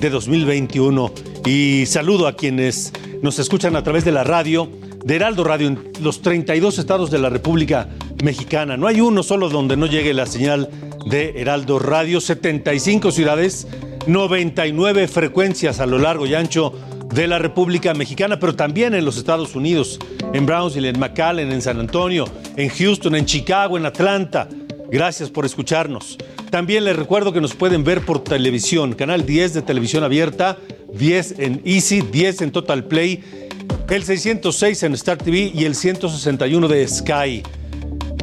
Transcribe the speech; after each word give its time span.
de 0.00 0.08
2021 0.08 1.12
y 1.46 1.84
saludo 1.86 2.26
a 2.26 2.34
quienes 2.34 2.92
nos 3.20 3.38
escuchan 3.38 3.76
a 3.76 3.82
través 3.82 4.04
de 4.04 4.12
la 4.12 4.24
radio, 4.24 4.70
de 5.04 5.16
Heraldo 5.16 5.44
Radio, 5.44 5.68
en 5.68 5.92
los 6.00 6.22
32 6.22 6.78
estados 6.78 7.10
de 7.10 7.18
la 7.18 7.28
República 7.28 7.88
Mexicana. 8.24 8.78
No 8.78 8.86
hay 8.86 9.02
uno 9.02 9.22
solo 9.22 9.50
donde 9.50 9.76
no 9.76 9.86
llegue 9.86 10.14
la 10.14 10.24
señal 10.24 10.70
de 11.04 11.34
Heraldo 11.36 11.78
Radio, 11.78 12.20
75 12.20 13.12
ciudades, 13.12 13.66
99 14.06 15.06
frecuencias 15.06 15.80
a 15.80 15.86
lo 15.86 15.98
largo 15.98 16.26
y 16.26 16.34
ancho 16.34 16.72
de 17.12 17.26
la 17.26 17.38
República 17.38 17.92
Mexicana, 17.92 18.38
pero 18.40 18.54
también 18.54 18.94
en 18.94 19.04
los 19.04 19.18
Estados 19.18 19.54
Unidos, 19.54 19.98
en 20.32 20.46
Brownsville, 20.46 20.88
en 20.88 20.98
McAllen, 20.98 21.52
en 21.52 21.60
San 21.60 21.78
Antonio, 21.78 22.24
en 22.56 22.70
Houston, 22.70 23.16
en 23.16 23.26
Chicago, 23.26 23.76
en 23.76 23.84
Atlanta. 23.84 24.48
Gracias 24.90 25.30
por 25.30 25.44
escucharnos. 25.44 26.18
También 26.50 26.84
les 26.84 26.96
recuerdo 26.96 27.32
que 27.32 27.40
nos 27.40 27.54
pueden 27.54 27.84
ver 27.84 28.04
por 28.04 28.24
televisión, 28.24 28.94
canal 28.94 29.24
10 29.24 29.54
de 29.54 29.62
televisión 29.62 30.02
abierta, 30.02 30.58
10 30.92 31.38
en 31.38 31.62
Easy, 31.64 32.00
10 32.00 32.42
en 32.42 32.50
Total 32.50 32.84
Play, 32.84 33.22
el 33.88 34.02
606 34.02 34.82
en 34.82 34.94
Star 34.94 35.18
TV 35.18 35.52
y 35.54 35.64
el 35.64 35.76
161 35.76 36.66
de 36.66 36.88
Sky. 36.88 37.42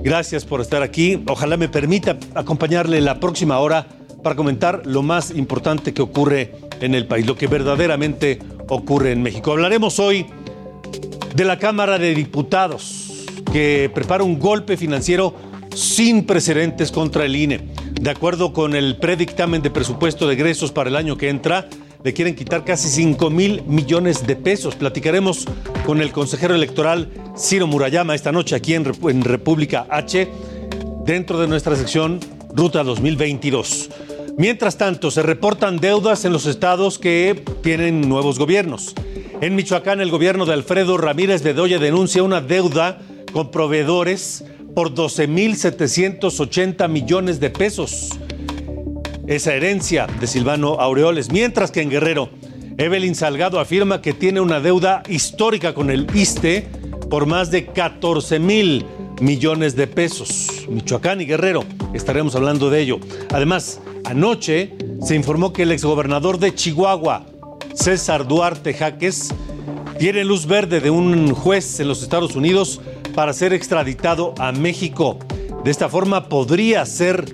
Gracias 0.04 0.44
por 0.46 0.60
estar 0.60 0.84
aquí. 0.84 1.24
Ojalá 1.28 1.56
me 1.56 1.70
permita 1.70 2.18
acompañarle 2.36 3.00
la 3.00 3.20
próxima 3.20 3.60
hora 3.60 3.88
para 4.22 4.36
comentar 4.36 4.82
lo 4.86 5.04
más 5.04 5.32
importante 5.32 5.94
que 5.94 6.02
ocurre 6.02 6.54
en 6.82 6.96
el 6.96 7.08
país, 7.08 7.26
lo 7.26 7.38
que 7.38 7.48
verdaderamente 7.48 8.40
ocurre 8.68 9.14
en 9.14 9.24
México. 9.24 9.54
Hablaremos 9.54 10.00
hoy 10.00 10.26
de 11.34 11.46
la 11.46 11.60
Cámara 11.60 11.98
de 11.98 12.14
Diputados, 12.14 13.26
que 13.54 13.90
prepara 13.94 14.26
un 14.26 14.38
golpe 14.38 14.76
financiero 14.76 15.34
sin 15.76 16.26
precedentes 16.26 16.92
contra 16.92 17.26
el 17.26 17.36
INE. 17.36 17.70
De 18.00 18.10
acuerdo 18.10 18.54
con 18.54 18.76
el 18.76 18.98
predictamen 18.98 19.62
de 19.62 19.70
presupuesto 19.70 20.28
de 20.28 20.34
egresos 20.34 20.72
para 20.72 20.90
el 20.90 20.96
año 20.96 21.18
que 21.18 21.30
entra, 21.30 21.68
le 22.04 22.14
quieren 22.14 22.36
quitar 22.36 22.64
casi 22.64 22.90
5 22.90 23.30
mil 23.30 23.64
millones 23.64 24.26
de 24.26 24.36
pesos. 24.36 24.76
Platicaremos 24.76 25.46
con 25.86 26.02
el 26.02 26.12
consejero 26.12 26.56
electoral 26.56 27.10
Ciro 27.38 27.68
Murayama 27.68 28.16
esta 28.16 28.32
noche 28.32 28.56
aquí 28.56 28.76
en, 28.76 28.92
en 29.10 29.24
República 29.24 29.88
H, 29.90 30.28
dentro 31.06 31.40
de 31.40 31.48
nuestra 31.48 31.76
sección 31.76 32.20
Ruta 32.54 32.84
2022. 32.84 33.90
Mientras 34.38 34.78
tanto, 34.78 35.10
se 35.10 35.24
reportan 35.24 35.80
deudas 35.80 36.24
en 36.24 36.32
los 36.32 36.46
estados 36.46 37.00
que 37.00 37.44
tienen 37.64 38.08
nuevos 38.08 38.38
gobiernos. 38.38 38.94
En 39.42 39.56
Michoacán, 39.56 40.00
el 40.00 40.12
gobierno 40.12 40.46
de 40.46 40.54
Alfredo 40.54 40.98
Ramírez 40.98 41.42
de 41.42 41.54
Doya 41.54 41.80
denuncia 41.80 42.22
una 42.22 42.42
deuda 42.42 43.00
con 43.34 43.52
proveedores 43.52 44.46
por 44.78 44.94
12.780 44.94 46.88
millones 46.88 47.40
de 47.40 47.50
pesos. 47.50 48.12
Esa 49.26 49.56
herencia 49.56 50.06
de 50.20 50.28
Silvano 50.28 50.80
Aureoles. 50.80 51.32
Mientras 51.32 51.72
que 51.72 51.82
en 51.82 51.90
Guerrero, 51.90 52.30
Evelyn 52.78 53.16
Salgado 53.16 53.60
afirma 53.60 54.04
que 54.04 54.14
tiene 54.14 54.40
una 54.40 54.60
deuda 54.60 55.02
histórica 55.10 55.74
con 55.74 55.90
el 55.90 56.06
ISTE 56.16 56.68
por 57.10 57.26
más 57.26 57.50
de 57.50 57.66
14 57.66 58.38
mil 58.38 58.86
millones 59.20 59.76
de 59.76 59.88
pesos. 59.88 60.68
Michoacán 60.70 61.22
y 61.22 61.26
Guerrero, 61.26 61.64
estaremos 61.96 62.36
hablando 62.36 62.70
de 62.70 62.80
ello. 62.82 63.00
Además, 63.34 63.82
anoche 64.06 64.76
se 65.02 65.16
informó 65.16 65.54
que 65.54 65.64
el 65.64 65.72
exgobernador 65.72 66.38
de 66.38 66.54
Chihuahua, 66.54 67.26
César 67.74 68.28
Duarte 68.28 68.76
Jaques, 68.76 69.34
tiene 69.98 70.24
luz 70.24 70.46
verde 70.46 70.82
de 70.82 70.92
un 70.92 71.34
juez 71.34 71.80
en 71.80 71.88
los 71.88 72.04
Estados 72.04 72.36
Unidos 72.36 72.80
para 73.18 73.34
ser 73.34 73.52
extraditado 73.52 74.36
a 74.38 74.52
México. 74.52 75.18
De 75.64 75.72
esta 75.72 75.90
forma 75.90 76.30
podría 76.30 76.86
ser 76.86 77.26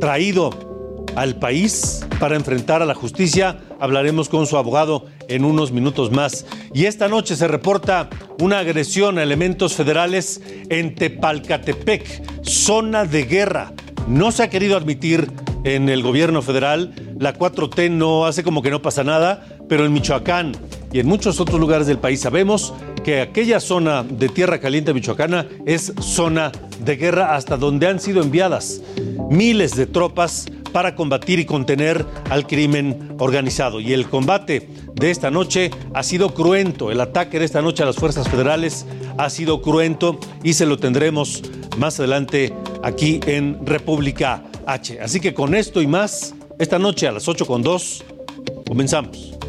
traído 0.00 1.04
al 1.14 1.38
país 1.38 2.06
para 2.18 2.36
enfrentar 2.36 2.80
a 2.80 2.86
la 2.86 2.94
justicia. 2.94 3.58
Hablaremos 3.80 4.30
con 4.30 4.46
su 4.46 4.56
abogado 4.56 5.04
en 5.28 5.44
unos 5.44 5.72
minutos 5.72 6.10
más. 6.10 6.46
Y 6.72 6.86
esta 6.86 7.06
noche 7.08 7.36
se 7.36 7.48
reporta 7.48 8.08
una 8.40 8.60
agresión 8.60 9.18
a 9.18 9.22
elementos 9.22 9.74
federales 9.74 10.40
en 10.70 10.94
Tepalcatepec, 10.94 12.42
zona 12.42 13.04
de 13.04 13.24
guerra. 13.24 13.74
No 14.08 14.32
se 14.32 14.44
ha 14.44 14.48
querido 14.48 14.74
admitir 14.74 15.30
en 15.64 15.90
el 15.90 16.02
gobierno 16.02 16.40
federal. 16.40 16.94
La 17.18 17.34
4T 17.34 17.90
no 17.90 18.24
hace 18.24 18.42
como 18.42 18.62
que 18.62 18.70
no 18.70 18.80
pasa 18.80 19.04
nada, 19.04 19.44
pero 19.68 19.84
en 19.84 19.92
Michoacán 19.92 20.56
y 20.92 20.98
en 20.98 21.06
muchos 21.06 21.40
otros 21.40 21.60
lugares 21.60 21.86
del 21.86 21.98
país 21.98 22.20
sabemos 22.20 22.74
que 23.04 23.20
aquella 23.20 23.60
zona 23.60 24.02
de 24.02 24.28
tierra 24.28 24.60
caliente 24.60 24.94
michoacana 24.94 25.46
es 25.66 25.92
zona 26.00 26.52
de 26.84 26.96
guerra 26.96 27.34
hasta 27.34 27.56
donde 27.56 27.86
han 27.86 28.00
sido 28.00 28.22
enviadas 28.22 28.82
miles 29.30 29.76
de 29.76 29.86
tropas 29.86 30.46
para 30.72 30.94
combatir 30.94 31.38
y 31.38 31.44
contener 31.44 32.04
al 32.28 32.46
crimen 32.46 33.16
organizado. 33.18 33.80
Y 33.80 33.92
el 33.92 34.08
combate 34.08 34.68
de 34.94 35.10
esta 35.10 35.30
noche 35.30 35.70
ha 35.94 36.02
sido 36.02 36.34
cruento, 36.34 36.90
el 36.90 37.00
ataque 37.00 37.38
de 37.38 37.44
esta 37.44 37.62
noche 37.62 37.82
a 37.82 37.86
las 37.86 37.96
fuerzas 37.96 38.28
federales 38.28 38.86
ha 39.18 39.30
sido 39.30 39.62
cruento 39.62 40.18
y 40.42 40.54
se 40.54 40.66
lo 40.66 40.78
tendremos 40.78 41.42
más 41.78 41.98
adelante 41.98 42.52
aquí 42.82 43.20
en 43.26 43.64
República 43.64 44.44
H. 44.66 45.00
Así 45.00 45.20
que 45.20 45.34
con 45.34 45.54
esto 45.54 45.82
y 45.82 45.86
más, 45.86 46.34
esta 46.58 46.78
noche 46.78 47.08
a 47.08 47.12
las 47.12 47.28
8 47.28 47.46
con 47.46 47.62
2, 47.62 48.04
comenzamos. 48.66 49.39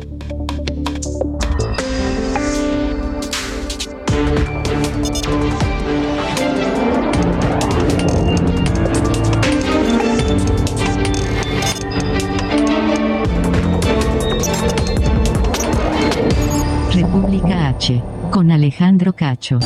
República 16.94 17.68
H, 17.70 18.02
con 18.30 18.52
Alejandro 18.52 19.14
Cacho. 19.14 19.59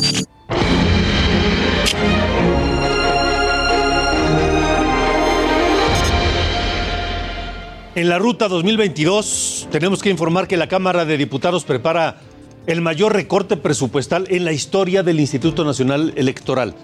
En 7.94 8.08
la 8.08 8.18
ruta 8.18 8.48
2022 8.48 9.68
tenemos 9.70 10.02
que 10.02 10.10
informar 10.10 10.46
que 10.46 10.56
la 10.56 10.68
Cámara 10.68 11.04
de 11.04 11.16
Diputados 11.16 11.64
prepara 11.64 12.20
el 12.66 12.80
mayor 12.80 13.12
recorte 13.12 13.56
presupuestal 13.56 14.26
en 14.28 14.44
la 14.44 14.52
historia 14.52 15.04
del 15.04 15.20
Instituto 15.20 15.64
Nacional 15.64 16.12
Electoral. 16.16 16.74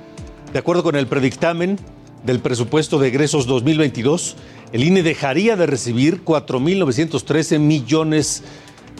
De 0.52 0.58
acuerdo 0.60 0.84
con 0.84 0.94
el 0.94 1.08
predictamen 1.08 1.76
del 2.24 2.38
presupuesto 2.38 3.00
de 3.00 3.08
egresos 3.08 3.46
2022, 3.46 4.36
el 4.72 4.84
INE 4.84 5.02
dejaría 5.02 5.56
de 5.56 5.66
recibir 5.66 6.24
4.913 6.24 7.58
millones 7.58 8.44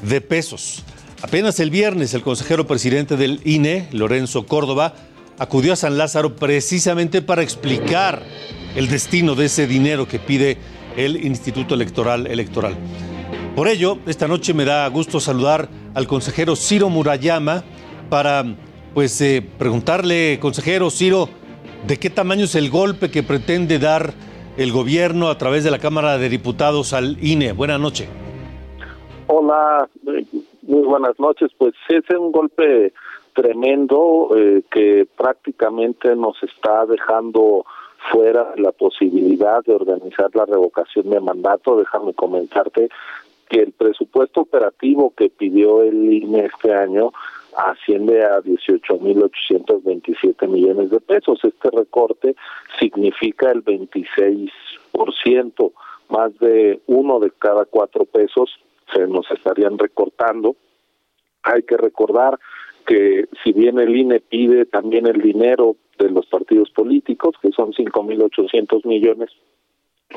de 0.03 0.21
pesos. 0.21 0.83
Apenas 1.23 1.61
el 1.61 1.71
viernes 1.71 2.15
el 2.15 2.23
consejero 2.23 2.67
presidente 2.67 3.17
del 3.17 3.41
INE, 3.45 3.89
Lorenzo 3.93 4.47
Córdoba, 4.47 4.95
acudió 5.39 5.75
a 5.75 5.77
San 5.77 5.97
Lázaro 5.97 6.35
precisamente 6.35 7.23
para 7.23 7.43
explicar 7.43 8.25
el 8.75 8.89
destino 8.89 9.37
de 9.37 9.45
ese 9.45 9.69
dinero 9.69 10.09
que 10.09 10.19
pide 10.19 10.59
el 10.97 11.25
Instituto 11.25 11.77
Electoral 11.77 12.27
Electoral. 12.27 12.77
Por 13.55 13.69
ello, 13.69 13.99
esta 14.07 14.27
noche 14.27 14.53
me 14.53 14.65
da 14.65 14.89
gusto 14.89 15.21
saludar 15.21 15.69
al 15.95 16.07
consejero 16.07 16.57
Ciro 16.57 16.89
Murayama 16.89 17.63
para 18.09 18.45
pues 18.95 19.21
eh, 19.21 19.43
preguntarle, 19.59 20.39
consejero 20.41 20.91
Ciro, 20.91 21.29
¿de 21.87 21.99
qué 21.99 22.11
tamaño 22.11 22.45
es 22.45 22.55
el 22.55 22.71
golpe 22.71 23.11
que 23.11 23.23
pretende 23.23 23.79
dar 23.79 24.13
el 24.57 24.73
gobierno 24.73 25.29
a 25.29 25.39
través 25.39 25.65
de 25.65 25.71
la 25.71 25.79
Cámara 25.79 26.19
de 26.19 26.29
Diputados 26.29 26.93
al 26.93 27.17
INE? 27.23 27.53
Buenas 27.53 27.81
noches. 27.81 28.09
Hola, 29.29 29.89
muy 30.63 30.83
buenas 30.83 31.19
noches. 31.19 31.51
Pues 31.57 31.75
es 31.89 32.05
un 32.11 32.33
golpe 32.33 32.93
tremendo 33.35 34.29
eh, 34.37 34.63
que 34.71 35.07
prácticamente 35.17 36.15
nos 36.15 36.37
está 36.43 36.85
dejando 36.85 37.65
fuera 38.11 38.53
la 38.57 38.73
posibilidad 38.73 39.63
de 39.65 39.75
organizar 39.75 40.29
la 40.35 40.45
revocación 40.45 41.09
de 41.09 41.21
mandato. 41.21 41.77
Déjame 41.77 42.13
comentarte 42.15 42.89
que 43.53 43.61
el 43.61 43.71
presupuesto 43.73 44.41
operativo 44.41 45.13
que 45.15 45.29
pidió 45.29 45.83
el 45.83 46.11
INE 46.11 46.47
este 46.47 46.73
año 46.73 47.13
asciende 47.55 48.25
a 48.25 48.41
18.827 48.41 50.49
millones 50.49 50.89
de 50.91 51.01
pesos. 51.01 51.39
Este 51.45 51.69
recorte 51.71 52.35
significa 52.81 53.51
el 53.51 53.63
26%, 53.63 55.73
más 56.09 56.39
de 56.39 56.81
uno 56.87 57.21
de 57.21 57.31
cada 57.33 57.67
cuatro 57.67 58.07
pesos 58.07 58.59
se 58.95 59.07
nos 59.07 59.31
estarían 59.31 59.77
recortando. 59.79 60.57
Hay 61.43 61.65
que 61.65 61.77
recordar 61.77 62.39
que 62.87 63.27
si 63.45 63.53
bien 63.53 63.79
el 63.79 63.95
INE 63.95 64.21
pide 64.21 64.65
también 64.65 65.07
el 65.07 65.21
dinero 65.21 65.77
de 65.99 66.09
los 66.09 66.25
partidos 66.27 66.71
políticos, 66.71 67.35
que 67.43 67.51
son 67.51 67.75
5.800 67.75 68.87
millones 68.87 69.29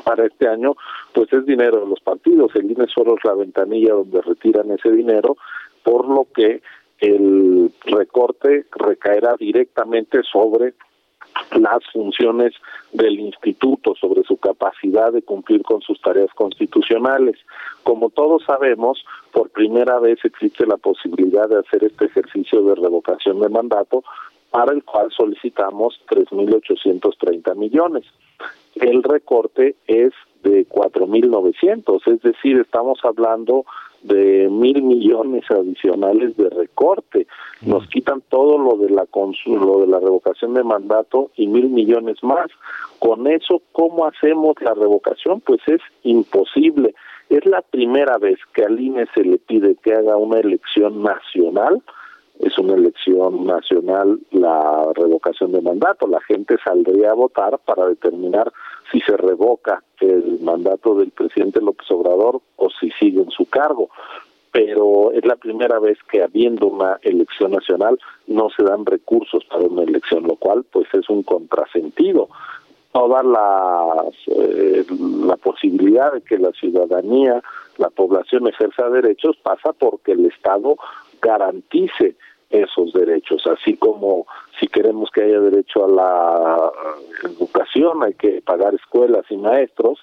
para 0.04 0.26
este 0.26 0.48
año, 0.48 0.76
pues 1.12 1.32
es 1.32 1.46
dinero 1.46 1.80
de 1.80 1.88
los 1.88 2.00
partidos. 2.00 2.54
El 2.54 2.70
INE 2.70 2.86
solo 2.86 3.16
es 3.16 3.24
la 3.24 3.34
ventanilla 3.34 3.94
donde 3.94 4.22
retiran 4.22 4.70
ese 4.70 4.90
dinero, 4.90 5.36
por 5.82 6.08
lo 6.08 6.26
que 6.34 6.62
el 7.00 7.70
recorte 7.84 8.66
recaerá 8.72 9.36
directamente 9.36 10.22
sobre 10.22 10.74
las 11.58 11.78
funciones 11.92 12.54
del 12.92 13.20
instituto 13.20 13.94
sobre 13.94 14.22
su 14.24 14.36
capacidad 14.38 15.12
de 15.12 15.22
cumplir 15.22 15.62
con 15.62 15.82
sus 15.82 16.00
tareas 16.00 16.32
constitucionales. 16.34 17.36
Como 17.82 18.10
todos 18.10 18.44
sabemos, 18.44 19.04
por 19.32 19.50
primera 19.50 19.98
vez 19.98 20.18
existe 20.24 20.66
la 20.66 20.76
posibilidad 20.76 21.48
de 21.48 21.58
hacer 21.58 21.84
este 21.84 22.06
ejercicio 22.06 22.62
de 22.62 22.74
revocación 22.74 23.40
de 23.40 23.48
mandato 23.48 24.02
para 24.56 24.72
el 24.72 24.82
cual 24.84 25.08
solicitamos 25.14 26.00
3.830 26.08 27.54
millones. 27.56 28.04
El 28.76 29.02
recorte 29.02 29.76
es 29.86 30.14
de 30.44 30.66
4.900, 30.66 32.00
es 32.06 32.22
decir, 32.22 32.60
estamos 32.60 32.98
hablando 33.04 33.66
de 34.00 34.48
mil 34.50 34.82
millones 34.82 35.44
adicionales 35.50 36.38
de 36.38 36.48
recorte. 36.48 37.26
Nos 37.60 37.84
mm. 37.84 37.88
quitan 37.88 38.22
todo 38.30 38.56
lo 38.56 38.78
de 38.78 38.88
la 38.88 39.06
lo 39.44 39.80
de 39.80 39.88
la 39.88 40.00
revocación 40.00 40.54
de 40.54 40.64
mandato 40.64 41.30
y 41.36 41.48
mil 41.48 41.68
millones 41.68 42.16
más. 42.22 42.46
Con 42.98 43.26
eso, 43.26 43.60
¿cómo 43.72 44.06
hacemos 44.06 44.54
la 44.62 44.72
revocación? 44.72 45.42
Pues 45.42 45.60
es 45.66 45.82
imposible. 46.02 46.94
Es 47.28 47.44
la 47.44 47.60
primera 47.60 48.16
vez 48.16 48.38
que 48.54 48.64
al 48.64 48.80
INE 48.80 49.04
se 49.14 49.22
le 49.22 49.36
pide 49.36 49.74
que 49.74 49.92
haga 49.92 50.16
una 50.16 50.38
elección 50.38 51.02
nacional 51.02 51.82
es 52.40 52.58
una 52.58 52.74
elección 52.74 53.46
nacional 53.46 54.18
la 54.30 54.92
revocación 54.94 55.52
de 55.52 55.62
mandato. 55.62 56.06
La 56.06 56.20
gente 56.20 56.56
saldría 56.62 57.10
a 57.10 57.14
votar 57.14 57.58
para 57.64 57.86
determinar 57.86 58.52
si 58.90 59.00
se 59.00 59.16
revoca 59.16 59.82
el 60.00 60.38
mandato 60.40 60.94
del 60.94 61.10
presidente 61.10 61.60
López 61.60 61.90
Obrador 61.90 62.40
o 62.56 62.68
si 62.70 62.90
sigue 62.92 63.22
en 63.22 63.30
su 63.30 63.46
cargo. 63.46 63.88
Pero 64.52 65.12
es 65.12 65.24
la 65.24 65.36
primera 65.36 65.78
vez 65.78 65.98
que 66.10 66.22
habiendo 66.22 66.66
una 66.66 66.98
elección 67.02 67.52
nacional 67.52 67.98
no 68.26 68.48
se 68.50 68.62
dan 68.62 68.86
recursos 68.86 69.44
para 69.44 69.64
una 69.64 69.82
elección, 69.82 70.24
lo 70.24 70.36
cual 70.36 70.64
pues 70.70 70.86
es 70.92 71.08
un 71.08 71.22
contrasentido. 71.22 72.28
Toda 72.92 73.22
la, 73.22 74.04
eh, 74.28 74.84
la 75.26 75.36
posibilidad 75.36 76.12
de 76.12 76.22
que 76.22 76.38
la 76.38 76.52
ciudadanía, 76.52 77.42
la 77.76 77.90
población 77.90 78.48
ejerza 78.48 78.88
derechos 78.88 79.36
pasa 79.42 79.74
porque 79.74 80.12
el 80.12 80.24
Estado 80.24 80.76
garantice 81.26 82.16
esos 82.50 82.92
derechos, 82.92 83.42
así 83.46 83.76
como 83.76 84.26
si 84.60 84.68
queremos 84.68 85.10
que 85.12 85.24
haya 85.24 85.40
derecho 85.40 85.84
a 85.84 85.88
la 85.88 86.72
educación 87.24 88.04
hay 88.04 88.14
que 88.14 88.40
pagar 88.40 88.72
escuelas 88.74 89.24
y 89.30 89.36
maestros, 89.36 89.98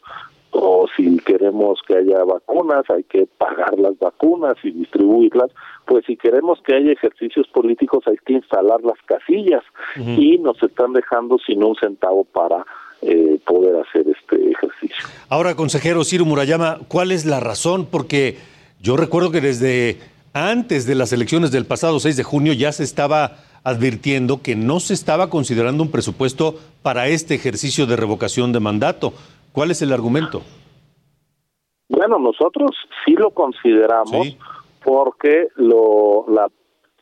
o 0.52 0.86
si 0.96 1.18
queremos 1.20 1.80
que 1.88 1.96
haya 1.96 2.24
vacunas 2.26 2.84
hay 2.90 3.04
que 3.04 3.26
pagar 3.38 3.80
las 3.80 3.98
vacunas 3.98 4.56
y 4.64 4.72
distribuirlas, 4.72 5.50
pues 5.86 6.06
si 6.06 6.16
queremos 6.16 6.62
que 6.62 6.76
haya 6.76 6.92
ejercicios 6.92 7.48
políticos 7.48 8.04
hay 8.08 8.18
que 8.26 8.34
instalar 8.34 8.82
las 8.84 9.02
casillas 9.06 9.64
y 9.96 10.38
nos 10.38 10.62
están 10.62 10.94
dejando 10.94 11.38
sin 11.40 11.64
un 11.64 11.76
centavo 11.76 12.26
para 12.26 12.66
eh, 13.02 13.40
poder 13.46 13.82
hacer 13.82 14.06
este 14.08 14.52
ejercicio. 14.52 15.08
Ahora, 15.30 15.56
consejero 15.56 16.04
Ciro 16.04 16.26
Murayama, 16.26 16.80
¿cuál 16.88 17.12
es 17.12 17.26
la 17.26 17.40
razón? 17.40 17.88
Porque 17.90 18.38
yo 18.80 18.96
recuerdo 18.96 19.32
que 19.32 19.42
desde 19.42 19.98
antes 20.34 20.86
de 20.86 20.96
las 20.96 21.14
elecciones 21.14 21.52
del 21.52 21.66
pasado 21.66 22.00
6 22.00 22.18
de 22.18 22.24
junio 22.24 22.54
ya 22.54 22.72
se 22.72 22.84
estaba 22.84 23.38
advirtiendo 23.64 24.42
que 24.42 24.56
no 24.56 24.80
se 24.80 24.94
estaba 24.94 25.30
considerando 25.30 25.84
un 25.84 25.92
presupuesto 25.92 26.56
para 26.82 27.08
este 27.08 27.36
ejercicio 27.36 27.86
de 27.86 27.96
revocación 27.96 28.52
de 28.52 28.60
mandato. 28.60 29.14
¿Cuál 29.54 29.72
es 29.72 29.82
el 29.82 29.94
argumento? 29.94 30.42
Bueno, 31.88 32.18
nosotros 32.20 32.72
sí 33.06 33.14
lo 33.14 33.30
consideramos 33.32 34.38
porque 34.84 35.48
lo, 35.56 36.26
la 36.28 36.50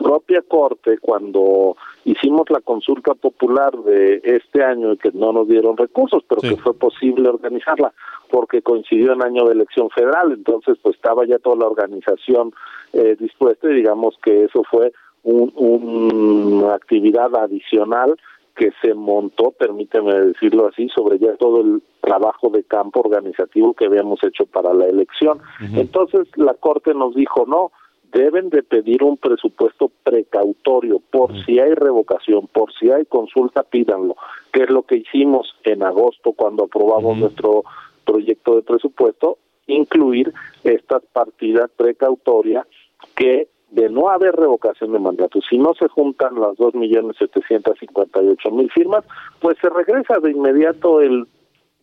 propia 0.01 0.41
Corte, 0.41 0.97
cuando 0.99 1.75
hicimos 2.05 2.49
la 2.49 2.61
consulta 2.61 3.13
popular 3.13 3.71
de 3.83 4.21
este 4.23 4.63
año 4.63 4.93
y 4.93 4.97
que 4.97 5.11
no 5.13 5.31
nos 5.31 5.47
dieron 5.47 5.77
recursos, 5.77 6.23
pero 6.27 6.41
que 6.41 6.57
fue 6.57 6.73
posible 6.73 7.29
organizarla 7.29 7.93
porque 8.29 8.61
coincidió 8.61 9.13
en 9.13 9.23
año 9.23 9.45
de 9.45 9.53
elección 9.53 9.89
federal, 9.89 10.31
entonces 10.31 10.77
pues 10.81 10.95
estaba 10.95 11.25
ya 11.25 11.37
toda 11.39 11.57
la 11.57 11.67
organización 11.67 12.53
eh, 12.93 13.15
dispuesta 13.19 13.69
y 13.69 13.75
digamos 13.75 14.17
que 14.23 14.45
eso 14.45 14.63
fue 14.69 14.93
una 15.23 16.73
actividad 16.73 17.35
adicional 17.35 18.17
que 18.55 18.71
se 18.81 18.93
montó, 18.93 19.51
permíteme 19.51 20.13
decirlo 20.13 20.67
así, 20.67 20.89
sobre 20.89 21.19
ya 21.19 21.35
todo 21.37 21.61
el 21.61 21.81
trabajo 22.01 22.49
de 22.49 22.63
campo 22.63 22.99
organizativo 22.99 23.73
que 23.73 23.85
habíamos 23.85 24.23
hecho 24.23 24.45
para 24.45 24.73
la 24.73 24.87
elección. 24.87 25.39
Entonces 25.73 26.27
la 26.35 26.53
Corte 26.55 26.93
nos 26.93 27.15
dijo, 27.15 27.45
no, 27.47 27.71
deben 28.11 28.49
de 28.49 28.63
pedir 28.63 29.03
un 29.03 29.17
presupuesto 29.17 29.91
precautorio 30.03 30.99
por 31.11 31.31
si 31.45 31.59
hay 31.59 31.73
revocación, 31.73 32.47
por 32.47 32.73
si 32.73 32.91
hay 32.91 33.05
consulta, 33.05 33.63
pídanlo, 33.63 34.15
que 34.51 34.63
es 34.63 34.69
lo 34.69 34.83
que 34.83 34.97
hicimos 34.97 35.55
en 35.63 35.83
agosto 35.83 36.33
cuando 36.33 36.65
aprobamos 36.65 37.17
nuestro 37.17 37.63
proyecto 38.05 38.55
de 38.55 38.63
presupuesto, 38.63 39.37
incluir 39.67 40.33
estas 40.63 41.03
partidas 41.13 41.69
precautorias 41.77 42.67
que 43.15 43.47
de 43.69 43.89
no 43.89 44.09
haber 44.09 44.35
revocación 44.35 44.91
de 44.91 44.99
mandato, 44.99 45.39
si 45.49 45.57
no 45.57 45.73
se 45.73 45.87
juntan 45.87 46.39
las 46.39 46.57
dos 46.57 46.75
millones 46.75 47.15
setecientos 47.17 47.79
cincuenta 47.79 48.21
y 48.21 48.27
ocho 48.27 48.51
mil 48.51 48.69
firmas, 48.69 49.05
pues 49.39 49.57
se 49.61 49.69
regresa 49.69 50.19
de 50.19 50.31
inmediato 50.31 50.99
el 50.99 51.25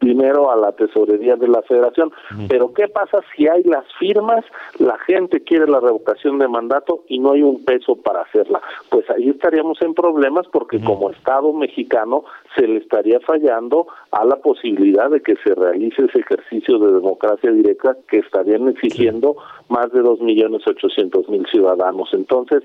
dinero 0.00 0.50
a 0.50 0.56
la 0.56 0.72
tesorería 0.72 1.36
de 1.36 1.48
la 1.48 1.62
federación. 1.62 2.12
Pero 2.48 2.72
¿qué 2.72 2.88
pasa 2.88 3.20
si 3.34 3.48
hay 3.48 3.62
las 3.64 3.84
firmas, 3.98 4.44
la 4.78 4.98
gente 4.98 5.40
quiere 5.40 5.66
la 5.66 5.80
revocación 5.80 6.38
de 6.38 6.48
mandato 6.48 7.04
y 7.08 7.18
no 7.18 7.32
hay 7.32 7.42
un 7.42 7.64
peso 7.64 7.96
para 7.96 8.22
hacerla? 8.22 8.60
Pues 8.90 9.08
ahí 9.10 9.30
estaríamos 9.30 9.80
en 9.82 9.94
problemas 9.94 10.46
porque 10.48 10.80
como 10.80 11.10
Estado 11.10 11.52
mexicano 11.52 12.24
se 12.56 12.66
le 12.66 12.78
estaría 12.78 13.20
fallando 13.20 13.86
a 14.12 14.24
la 14.24 14.36
posibilidad 14.36 15.10
de 15.10 15.20
que 15.20 15.34
se 15.44 15.54
realice 15.54 16.04
ese 16.04 16.20
ejercicio 16.20 16.78
de 16.78 16.92
democracia 16.92 17.50
directa 17.50 17.96
que 18.08 18.18
estarían 18.18 18.68
exigiendo 18.68 19.36
más 19.68 19.92
de 19.92 20.00
dos 20.00 20.20
millones 20.20 20.66
ochocientos 20.66 21.28
mil 21.28 21.46
ciudadanos. 21.46 22.08
Entonces, 22.12 22.62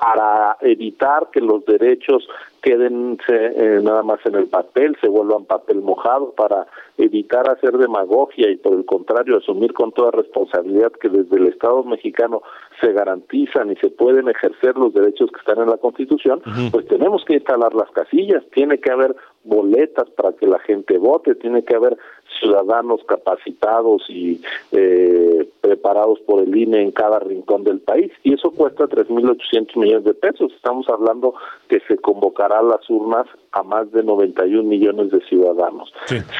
para 0.00 0.56
evitar 0.60 1.28
que 1.32 1.40
los 1.40 1.64
derechos 1.64 2.26
queden 2.62 3.16
eh, 3.28 3.80
nada 3.82 4.02
más 4.02 4.18
en 4.26 4.34
el 4.34 4.46
papel, 4.48 4.96
se 5.00 5.08
vuelvan 5.08 5.44
papel 5.44 5.82
mojado, 5.82 6.32
para 6.36 6.66
evitar 6.98 7.48
hacer 7.48 7.78
demagogia 7.78 8.50
y 8.50 8.56
por 8.56 8.74
el 8.74 8.84
contrario 8.84 9.36
asumir 9.36 9.72
con 9.72 9.92
toda 9.92 10.10
responsabilidad 10.10 10.90
que 11.00 11.08
desde 11.08 11.36
el 11.36 11.46
Estado 11.46 11.84
mexicano 11.84 12.42
se 12.80 12.92
garantizan 12.92 13.70
y 13.70 13.76
se 13.76 13.90
pueden 13.90 14.28
ejercer 14.28 14.76
los 14.76 14.92
derechos 14.92 15.30
que 15.30 15.38
están 15.38 15.62
en 15.62 15.70
la 15.70 15.76
Constitución, 15.76 16.42
pues 16.72 16.86
tenemos 16.88 17.24
que 17.24 17.34
instalar 17.34 17.72
las 17.74 17.90
casillas, 17.92 18.42
tiene 18.52 18.78
que 18.78 18.90
haber 18.90 19.14
boletas 19.44 20.10
para 20.10 20.32
que 20.32 20.46
la 20.46 20.58
gente 20.58 20.98
vote, 20.98 21.36
tiene 21.36 21.64
que 21.64 21.76
haber 21.76 21.96
ciudadanos 22.38 23.00
capacitados 23.04 24.02
y 24.08 24.40
eh, 24.72 25.48
preparados 25.60 26.20
por 26.20 26.42
el 26.42 26.56
INE 26.56 26.82
en 26.82 26.90
cada 26.92 27.18
rincón 27.18 27.64
del 27.64 27.80
país 27.80 28.12
y 28.22 28.34
eso 28.34 28.50
cuesta 28.50 28.84
3.800 28.84 29.76
millones 29.76 30.04
de 30.04 30.14
pesos. 30.14 30.52
Estamos 30.54 30.88
hablando 30.88 31.34
que 31.68 31.80
se 31.80 31.96
convocará 31.96 32.58
a 32.58 32.62
las 32.62 32.88
urnas 32.88 33.26
a 33.52 33.62
más 33.62 33.90
de 33.92 34.02
91 34.02 34.62
millones 34.62 35.10
de 35.10 35.20
ciudadanos. 35.22 35.92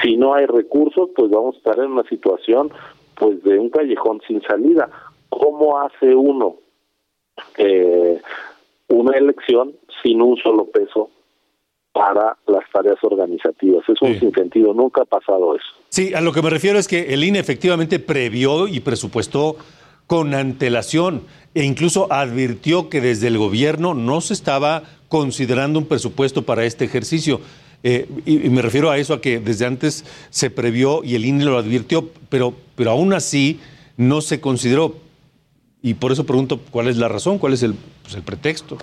Si 0.03 0.17
no 0.17 0.35
hay 0.35 0.47
recursos, 0.47 1.11
pues 1.15 1.31
vamos 1.31 1.55
a 1.55 1.59
estar 1.59 1.79
en 1.79 1.93
una 1.93 2.05
situación 2.05 2.71
pues 3.19 3.43
de 3.43 3.59
un 3.59 3.71
callejón 3.71 4.21
sin 4.26 4.43
salida. 4.43 4.91
¿Cómo 5.29 5.81
hace 5.81 6.15
uno 6.15 6.57
eh, 7.59 8.21
una 8.88 9.17
elección 9.17 9.75
sin 10.03 10.23
un 10.23 10.37
solo 10.37 10.67
peso 10.67 11.11
para 11.97 12.37
las 12.47 12.71
tareas 12.71 12.99
organizativas. 13.03 13.83
Es 13.88 14.03
un 14.03 14.21
sinsentido, 14.21 14.75
nunca 14.75 15.00
ha 15.00 15.05
pasado 15.07 15.57
eso. 15.57 15.65
Sí, 15.88 16.12
a 16.12 16.21
lo 16.21 16.31
que 16.31 16.43
me 16.43 16.50
refiero 16.50 16.79
es 16.79 16.88
que 16.88 17.15
el 17.15 17.25
INE 17.25 17.38
efectivamente 17.38 17.99
previó 17.99 18.69
y 18.69 18.81
presupuestó 18.81 19.57
con 20.07 20.35
antelación 20.35 21.23
e 21.55 21.65
incluso 21.65 22.12
advirtió 22.12 22.91
que 22.91 23.00
desde 23.00 23.29
el 23.29 23.38
gobierno 23.38 23.95
no 23.95 24.21
se 24.21 24.35
estaba 24.35 24.83
considerando 25.09 25.79
un 25.79 25.87
presupuesto 25.87 26.43
para 26.43 26.67
este 26.67 26.85
ejercicio. 26.85 27.41
Eh, 27.83 28.07
y, 28.26 28.50
me 28.50 28.61
refiero 28.61 28.91
a 28.91 28.99
eso, 28.99 29.15
a 29.15 29.23
que 29.23 29.41
desde 29.41 29.65
antes 29.65 30.05
se 30.29 30.50
previó 30.50 31.03
y 31.03 31.15
el 31.15 31.25
INE 31.25 31.47
lo 31.47 31.57
advirtió, 31.57 32.11
pero, 32.29 32.53
pero 32.75 32.91
aún 32.91 33.15
así 33.15 33.59
no 33.97 34.21
se 34.21 34.38
consideró. 34.38 34.97
Y 35.83 35.95
por 35.95 36.12
eso 36.12 36.26
pregunto 36.26 36.61
cuál 36.71 36.88
es 36.88 36.99
la 36.99 37.09
razón, 37.09 37.38
cuál 37.38 37.55
es 37.55 37.62
el, 37.62 37.75
pues, 38.03 38.15
el 38.15 38.23
pretexto. 38.23 38.76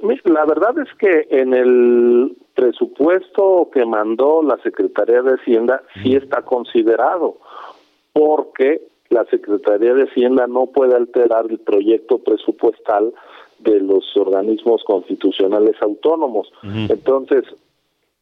Pues 0.00 0.20
la 0.24 0.44
verdad 0.44 0.74
es 0.78 0.92
que 0.98 1.28
en 1.30 1.54
el 1.54 2.36
presupuesto 2.54 3.70
que 3.72 3.84
mandó 3.84 4.42
la 4.42 4.56
Secretaría 4.62 5.22
de 5.22 5.34
Hacienda 5.34 5.82
sí 6.02 6.16
está 6.16 6.42
considerado, 6.42 7.36
porque 8.12 8.82
la 9.10 9.24
Secretaría 9.26 9.94
de 9.94 10.04
Hacienda 10.04 10.46
no 10.48 10.66
puede 10.66 10.96
alterar 10.96 11.46
el 11.48 11.60
proyecto 11.60 12.18
presupuestal 12.18 13.12
de 13.60 13.80
los 13.80 14.04
organismos 14.16 14.82
constitucionales 14.84 15.76
autónomos. 15.80 16.50
Entonces, 16.62 17.44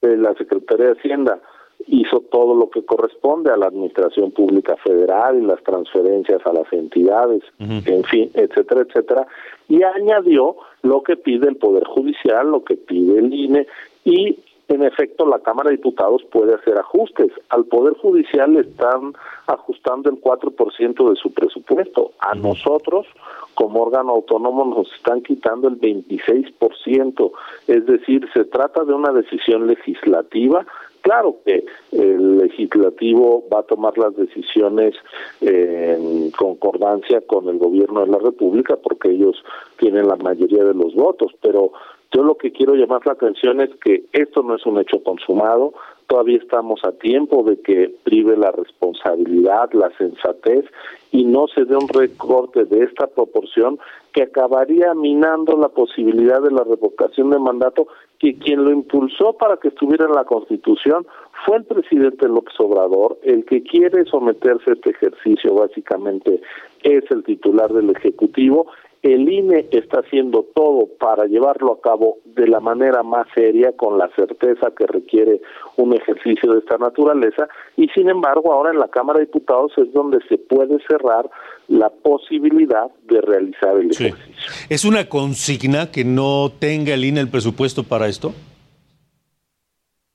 eh, 0.02 0.16
la 0.16 0.34
Secretaría 0.34 0.86
de 0.86 0.92
Hacienda 0.92 1.40
hizo 1.86 2.20
todo 2.20 2.54
lo 2.54 2.68
que 2.70 2.84
corresponde 2.84 3.50
a 3.50 3.56
la 3.56 3.66
Administración 3.66 4.32
Pública 4.32 4.76
Federal 4.76 5.38
y 5.38 5.46
las 5.46 5.62
transferencias 5.62 6.44
a 6.44 6.52
las 6.52 6.70
entidades, 6.72 7.42
en 7.58 8.04
fin, 8.04 8.30
etcétera, 8.34 8.82
etcétera, 8.82 9.26
y 9.68 9.82
añadió 9.82 10.56
lo 10.82 11.02
que 11.02 11.16
pide 11.16 11.48
el 11.48 11.56
Poder 11.56 11.84
Judicial, 11.84 12.50
lo 12.50 12.64
que 12.64 12.76
pide 12.76 13.18
el 13.18 13.32
INE 13.32 13.66
y 14.04 14.38
en 14.68 14.82
efecto 14.82 15.26
la 15.26 15.38
Cámara 15.38 15.70
de 15.70 15.76
Diputados 15.76 16.24
puede 16.24 16.54
hacer 16.54 16.76
ajustes. 16.78 17.30
Al 17.50 17.66
Poder 17.66 17.94
Judicial 17.94 18.52
le 18.52 18.60
están 18.60 19.14
ajustando 19.46 20.10
el 20.10 20.20
4% 20.20 21.10
de 21.10 21.16
su 21.16 21.32
presupuesto. 21.32 22.12
A 22.18 22.34
nosotros, 22.34 23.06
como 23.54 23.82
órgano 23.82 24.12
autónomo, 24.12 24.64
nos 24.64 24.92
están 24.92 25.22
quitando 25.22 25.68
el 25.68 25.80
26%. 25.80 27.32
Es 27.68 27.86
decir, 27.86 28.28
se 28.34 28.44
trata 28.44 28.84
de 28.84 28.92
una 28.92 29.12
decisión 29.12 29.68
legislativa 29.68 30.66
Claro 31.06 31.36
que 31.44 31.64
el 31.92 32.38
legislativo 32.38 33.44
va 33.48 33.60
a 33.60 33.62
tomar 33.62 33.96
las 33.96 34.16
decisiones 34.16 34.92
en 35.40 36.32
concordancia 36.32 37.20
con 37.20 37.48
el 37.48 37.58
gobierno 37.58 38.00
de 38.00 38.10
la 38.10 38.18
República 38.18 38.74
porque 38.74 39.10
ellos 39.10 39.36
tienen 39.78 40.08
la 40.08 40.16
mayoría 40.16 40.64
de 40.64 40.74
los 40.74 40.96
votos, 40.96 41.30
pero 41.40 41.70
yo 42.12 42.24
lo 42.24 42.34
que 42.36 42.50
quiero 42.50 42.74
llamar 42.74 43.02
la 43.06 43.12
atención 43.12 43.60
es 43.60 43.70
que 43.84 44.06
esto 44.12 44.42
no 44.42 44.56
es 44.56 44.66
un 44.66 44.80
hecho 44.80 45.00
consumado, 45.04 45.74
todavía 46.08 46.38
estamos 46.38 46.80
a 46.84 46.90
tiempo 46.90 47.44
de 47.44 47.60
que 47.60 47.94
prive 48.02 48.36
la 48.36 48.50
responsabilidad, 48.50 49.70
la 49.74 49.90
sensatez 49.96 50.64
y 51.12 51.24
no 51.24 51.46
se 51.46 51.66
dé 51.66 51.76
un 51.76 51.88
recorte 51.88 52.64
de 52.64 52.82
esta 52.82 53.06
proporción 53.06 53.78
que 54.12 54.22
acabaría 54.22 54.92
minando 54.94 55.56
la 55.56 55.68
posibilidad 55.68 56.42
de 56.42 56.50
la 56.50 56.64
revocación 56.64 57.30
de 57.30 57.38
mandato 57.38 57.86
que 58.18 58.38
quien 58.38 58.64
lo 58.64 58.70
impulsó 58.70 59.34
para 59.34 59.56
que 59.56 59.68
estuviera 59.68 60.06
en 60.06 60.12
la 60.12 60.24
Constitución 60.24 61.06
fue 61.44 61.58
el 61.58 61.64
presidente 61.64 62.28
López 62.28 62.54
Obrador, 62.58 63.18
el 63.22 63.44
que 63.44 63.62
quiere 63.62 64.04
someterse 64.06 64.70
a 64.70 64.74
este 64.74 64.90
ejercicio 64.90 65.54
básicamente 65.54 66.40
es 66.82 67.04
el 67.10 67.24
titular 67.24 67.72
del 67.72 67.90
Ejecutivo 67.90 68.66
el 69.14 69.28
INE 69.28 69.66
está 69.70 70.00
haciendo 70.00 70.44
todo 70.54 70.88
para 70.98 71.26
llevarlo 71.26 71.72
a 71.72 71.80
cabo 71.80 72.18
de 72.24 72.48
la 72.48 72.60
manera 72.60 73.02
más 73.02 73.26
seria, 73.34 73.72
con 73.76 73.98
la 73.98 74.08
certeza 74.14 74.72
que 74.76 74.86
requiere 74.86 75.40
un 75.76 75.94
ejercicio 75.94 76.52
de 76.52 76.58
esta 76.58 76.76
naturaleza, 76.78 77.48
y 77.76 77.88
sin 77.88 78.08
embargo 78.08 78.52
ahora 78.52 78.70
en 78.72 78.78
la 78.78 78.88
Cámara 78.88 79.20
de 79.20 79.26
Diputados 79.26 79.72
es 79.76 79.92
donde 79.92 80.18
se 80.28 80.38
puede 80.38 80.78
cerrar 80.86 81.28
la 81.68 81.90
posibilidad 81.90 82.90
de 83.08 83.20
realizar 83.20 83.76
el 83.76 83.90
ejercicio. 83.90 84.34
¿Es 84.68 84.84
una 84.84 85.08
consigna 85.08 85.90
que 85.90 86.04
no 86.04 86.52
tenga 86.58 86.94
el 86.94 87.04
INE 87.04 87.20
el 87.20 87.28
presupuesto 87.28 87.84
para 87.84 88.08
esto? 88.08 88.32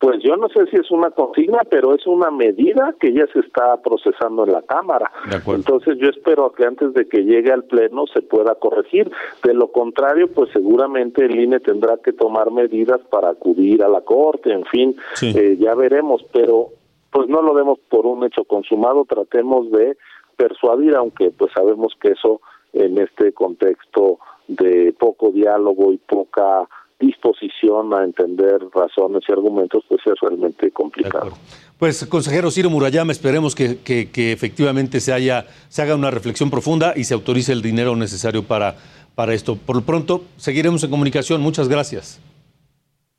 Pues 0.01 0.23
yo 0.23 0.35
no 0.35 0.49
sé 0.49 0.65
si 0.71 0.77
es 0.77 0.89
una 0.89 1.11
consigna, 1.11 1.59
pero 1.69 1.93
es 1.93 2.07
una 2.07 2.31
medida 2.31 2.95
que 2.99 3.13
ya 3.13 3.27
se 3.27 3.39
está 3.41 3.77
procesando 3.83 4.45
en 4.45 4.51
la 4.51 4.63
Cámara. 4.63 5.11
Entonces 5.45 5.99
yo 5.99 6.09
espero 6.09 6.51
que 6.53 6.65
antes 6.65 6.95
de 6.95 7.07
que 7.07 7.23
llegue 7.23 7.51
al 7.51 7.65
Pleno 7.65 8.07
se 8.07 8.23
pueda 8.23 8.55
corregir. 8.55 9.11
De 9.43 9.53
lo 9.53 9.71
contrario, 9.71 10.27
pues 10.33 10.49
seguramente 10.53 11.23
el 11.23 11.39
INE 11.39 11.59
tendrá 11.59 11.97
que 12.03 12.13
tomar 12.13 12.49
medidas 12.49 12.99
para 13.11 13.29
acudir 13.29 13.83
a 13.83 13.89
la 13.89 14.01
Corte, 14.01 14.51
en 14.51 14.65
fin, 14.65 14.95
eh, 15.21 15.55
ya 15.59 15.75
veremos, 15.75 16.25
pero 16.33 16.69
pues 17.11 17.29
no 17.29 17.43
lo 17.43 17.53
vemos 17.53 17.77
por 17.87 18.07
un 18.07 18.23
hecho 18.23 18.43
consumado, 18.45 19.05
tratemos 19.07 19.69
de 19.69 19.97
persuadir, 20.35 20.95
aunque 20.95 21.29
pues 21.29 21.51
sabemos 21.53 21.93
que 22.01 22.13
eso 22.13 22.41
en 22.73 22.97
este 22.97 23.33
contexto 23.33 24.17
de 24.47 24.95
poco 24.97 25.31
diálogo 25.31 25.93
y 25.93 25.97
poca 25.97 26.67
disposición 27.01 27.93
a 27.93 28.03
entender 28.03 28.59
razones 28.73 29.23
y 29.27 29.31
argumentos, 29.31 29.83
pues 29.87 30.01
es 30.05 30.13
realmente 30.21 30.71
complicado. 30.71 31.31
Pues, 31.77 32.05
consejero 32.05 32.51
Ciro 32.51 32.69
Murayama, 32.69 33.11
esperemos 33.11 33.55
que, 33.55 33.79
que, 33.79 34.31
efectivamente 34.31 34.99
se, 34.99 35.11
haya, 35.11 35.47
se 35.67 35.81
haga 35.81 35.95
una 35.95 36.11
reflexión 36.11 36.51
profunda 36.51 36.93
y 36.95 37.05
se 37.05 37.15
autorice 37.15 37.51
el 37.51 37.63
dinero 37.63 37.95
necesario 37.95 38.43
para, 38.43 38.75
para 39.15 39.33
esto. 39.33 39.55
Por 39.57 39.77
lo 39.77 39.81
pronto, 39.81 40.23
seguiremos 40.37 40.83
en 40.83 40.91
comunicación. 40.91 41.41
Muchas 41.41 41.67
gracias. 41.67 42.21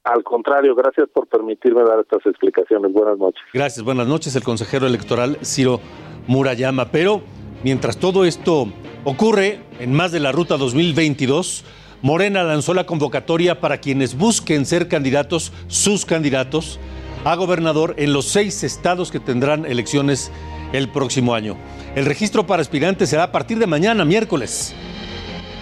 Al 0.04 0.22
contrario, 0.24 0.74
gracias 0.74 1.08
por 1.12 1.26
permitirme 1.26 1.82
dar 1.82 2.00
estas 2.00 2.24
explicaciones. 2.26 2.92
Buenas 2.92 3.18
noches. 3.18 3.42
Gracias, 3.52 3.84
buenas 3.84 4.06
noches, 4.06 4.34
el 4.34 4.42
consejero 4.42 4.86
electoral 4.86 5.38
Ciro 5.44 5.80
Murayama. 6.26 6.90
Pero 6.90 7.22
mientras 7.62 7.98
todo 7.98 8.24
esto 8.24 8.66
ocurre 9.04 9.60
en 9.80 9.92
más 9.92 10.12
de 10.12 10.20
la 10.20 10.32
ruta 10.32 10.56
2022, 10.56 11.64
Morena 12.02 12.42
lanzó 12.42 12.74
la 12.74 12.84
convocatoria 12.84 13.60
para 13.60 13.78
quienes 13.78 14.16
busquen 14.16 14.66
ser 14.66 14.88
candidatos, 14.88 15.52
sus 15.68 16.04
candidatos, 16.04 16.80
a 17.24 17.36
gobernador 17.36 17.94
en 17.96 18.12
los 18.12 18.26
seis 18.26 18.64
estados 18.64 19.12
que 19.12 19.20
tendrán 19.20 19.64
elecciones 19.64 20.32
el 20.72 20.88
próximo 20.88 21.32
año. 21.32 21.56
El 21.94 22.04
registro 22.04 22.44
para 22.44 22.60
aspirantes 22.60 23.08
será 23.08 23.24
a 23.24 23.32
partir 23.32 23.58
de 23.60 23.68
mañana, 23.68 24.04
miércoles. 24.04 24.74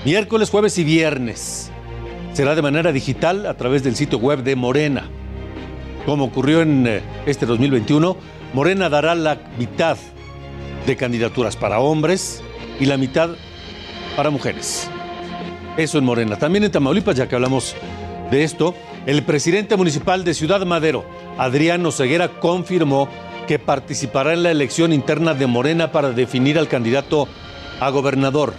Miércoles, 0.07 0.49
jueves 0.49 0.79
y 0.79 0.85
viernes. 0.85 1.71
Será 2.33 2.55
de 2.55 2.63
manera 2.63 2.91
digital 2.91 3.45
a 3.45 3.55
través 3.55 3.83
del 3.83 3.95
sitio 3.95 4.17
web 4.17 4.43
de 4.43 4.57
Morena. 4.57 5.11
Como 6.07 6.25
ocurrió 6.25 6.63
en 6.63 6.87
eh, 6.87 7.03
este 7.27 7.45
2021, 7.45 8.17
Morena 8.55 8.89
dará 8.89 9.15
la 9.15 9.37
mitad 9.59 9.99
de 10.87 10.97
candidaturas 10.97 11.57
para 11.57 11.81
hombres 11.81 12.43
y 12.79 12.87
la 12.87 12.97
mitad 12.97 13.29
para 14.17 14.31
mujeres. 14.31 14.89
Eso 15.81 15.97
en 15.97 16.05
Morena. 16.05 16.37
También 16.37 16.65
en 16.65 16.71
Tamaulipas, 16.71 17.17
ya 17.17 17.27
que 17.27 17.35
hablamos 17.35 17.75
de 18.31 18.45
esto, 18.45 18.75
el 19.07 19.23
presidente 19.23 19.79
municipal 19.79 20.25
de 20.25 20.35
Ciudad 20.35 20.67
Madero, 20.67 21.07
Adriano 21.39 21.91
Ceguera, 21.91 22.39
confirmó 22.39 23.09
que 23.49 23.59
participará 23.59 24.35
en 24.35 24.43
la 24.43 24.51
elección 24.51 24.93
interna 24.93 25.33
de 25.33 25.47
Morena 25.47 25.91
para 25.91 26.11
definir 26.11 26.59
al 26.59 26.69
candidato 26.69 27.29
a 27.81 27.89
gobernador. 27.89 28.53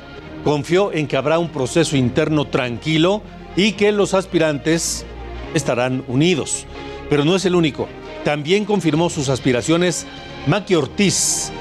Confió 0.44 0.92
en 0.92 1.06
que 1.06 1.16
habrá 1.16 1.38
un 1.38 1.50
proceso 1.50 1.96
interno 1.96 2.46
tranquilo 2.46 3.22
y 3.56 3.74
que 3.74 3.92
los 3.92 4.16
aspirantes 4.16 5.06
estarán 5.54 6.04
unidos. 6.08 6.66
Pero 7.08 7.24
no 7.24 7.36
es 7.36 7.46
el 7.46 7.54
único. 7.54 7.88
También 8.24 8.66
confirmó 8.66 9.12
sus 9.12 9.30
aspiraciones 9.30 10.08
Maki 10.48 10.74
Ortiz. 10.74 11.52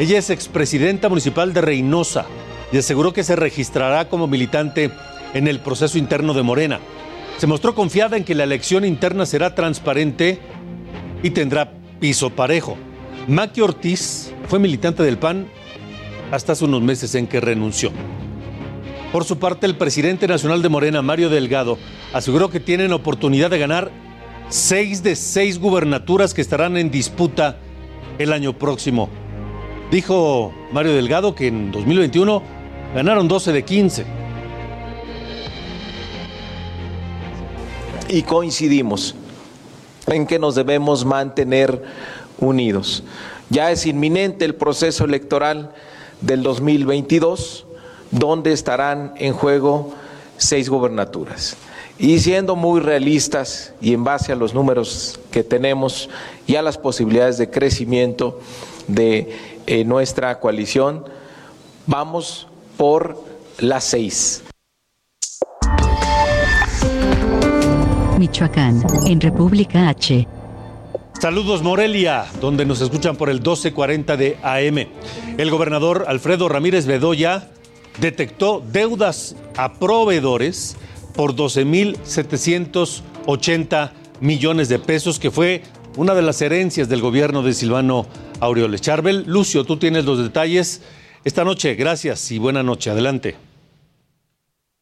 Ella 0.00 0.18
es 0.18 0.30
expresidenta 0.30 1.08
municipal 1.08 1.52
de 1.52 1.60
Reynosa 1.60 2.26
y 2.74 2.78
aseguró 2.78 3.12
que 3.12 3.22
se 3.22 3.36
registrará 3.36 4.08
como 4.08 4.26
militante 4.26 4.90
en 5.32 5.46
el 5.46 5.60
proceso 5.60 5.96
interno 5.96 6.34
de 6.34 6.42
Morena. 6.42 6.80
Se 7.38 7.46
mostró 7.46 7.72
confiada 7.72 8.16
en 8.16 8.24
que 8.24 8.34
la 8.34 8.42
elección 8.42 8.84
interna 8.84 9.26
será 9.26 9.54
transparente 9.54 10.40
y 11.22 11.30
tendrá 11.30 11.72
piso 12.00 12.30
parejo. 12.30 12.76
Maki 13.28 13.60
Ortiz 13.60 14.32
fue 14.48 14.58
militante 14.58 15.04
del 15.04 15.18
PAN 15.18 15.46
hasta 16.32 16.50
hace 16.50 16.64
unos 16.64 16.82
meses 16.82 17.14
en 17.14 17.28
que 17.28 17.40
renunció. 17.40 17.92
Por 19.12 19.22
su 19.22 19.38
parte, 19.38 19.66
el 19.66 19.76
presidente 19.76 20.26
nacional 20.26 20.60
de 20.60 20.68
Morena, 20.68 21.00
Mario 21.00 21.30
Delgado, 21.30 21.78
aseguró 22.12 22.50
que 22.50 22.58
tienen 22.58 22.92
oportunidad 22.92 23.50
de 23.50 23.60
ganar 23.60 23.92
seis 24.48 25.04
de 25.04 25.14
seis 25.14 25.60
gubernaturas 25.60 26.34
que 26.34 26.40
estarán 26.40 26.76
en 26.76 26.90
disputa 26.90 27.56
el 28.18 28.32
año 28.32 28.58
próximo. 28.58 29.10
Dijo 29.92 30.52
Mario 30.72 30.92
Delgado 30.94 31.36
que 31.36 31.46
en 31.46 31.70
2021 31.70 32.63
Ganaron 32.94 33.26
12 33.26 33.52
de 33.52 33.64
15. 33.64 34.06
Y 38.08 38.22
coincidimos 38.22 39.16
en 40.06 40.28
que 40.28 40.38
nos 40.38 40.54
debemos 40.54 41.04
mantener 41.04 41.82
unidos. 42.38 43.02
Ya 43.50 43.72
es 43.72 43.84
inminente 43.86 44.44
el 44.44 44.54
proceso 44.54 45.04
electoral 45.04 45.72
del 46.20 46.44
2022, 46.44 47.66
donde 48.12 48.52
estarán 48.52 49.14
en 49.16 49.32
juego 49.32 49.92
seis 50.36 50.68
gobernaturas. 50.68 51.56
Y 51.98 52.20
siendo 52.20 52.54
muy 52.54 52.80
realistas 52.80 53.72
y 53.80 53.92
en 53.92 54.04
base 54.04 54.30
a 54.30 54.36
los 54.36 54.54
números 54.54 55.18
que 55.32 55.42
tenemos 55.42 56.08
y 56.46 56.54
a 56.54 56.62
las 56.62 56.78
posibilidades 56.78 57.38
de 57.38 57.50
crecimiento 57.50 58.38
de 58.86 59.36
eh, 59.66 59.84
nuestra 59.84 60.38
coalición, 60.38 61.04
vamos 61.88 62.46
por 62.76 63.24
las 63.58 63.84
seis. 63.84 64.42
Michoacán, 68.18 68.82
en 69.06 69.20
República 69.20 69.88
H. 69.88 70.26
Saludos 71.20 71.62
Morelia, 71.62 72.26
donde 72.40 72.64
nos 72.64 72.80
escuchan 72.80 73.16
por 73.16 73.30
el 73.30 73.36
1240 73.36 74.16
de 74.16 74.36
AM. 74.42 74.86
El 75.38 75.50
gobernador 75.50 76.04
Alfredo 76.06 76.48
Ramírez 76.48 76.86
Bedoya 76.86 77.50
detectó 78.00 78.62
deudas 78.72 79.36
a 79.56 79.74
proveedores 79.74 80.76
por 81.14 81.34
12.780 81.34 83.90
millones 84.20 84.68
de 84.68 84.78
pesos, 84.78 85.18
que 85.18 85.30
fue 85.30 85.62
una 85.96 86.14
de 86.14 86.22
las 86.22 86.40
herencias 86.42 86.88
del 86.88 87.00
gobierno 87.00 87.42
de 87.42 87.54
Silvano 87.54 88.06
Aureoles. 88.40 88.80
Charbel, 88.80 89.24
Lucio, 89.26 89.64
tú 89.64 89.76
tienes 89.76 90.04
los 90.04 90.18
detalles 90.18 90.82
esta 91.24 91.44
noche. 91.44 91.74
Gracias 91.74 92.30
y 92.30 92.38
buena 92.38 92.62
noche. 92.62 92.90
Adelante. 92.90 93.34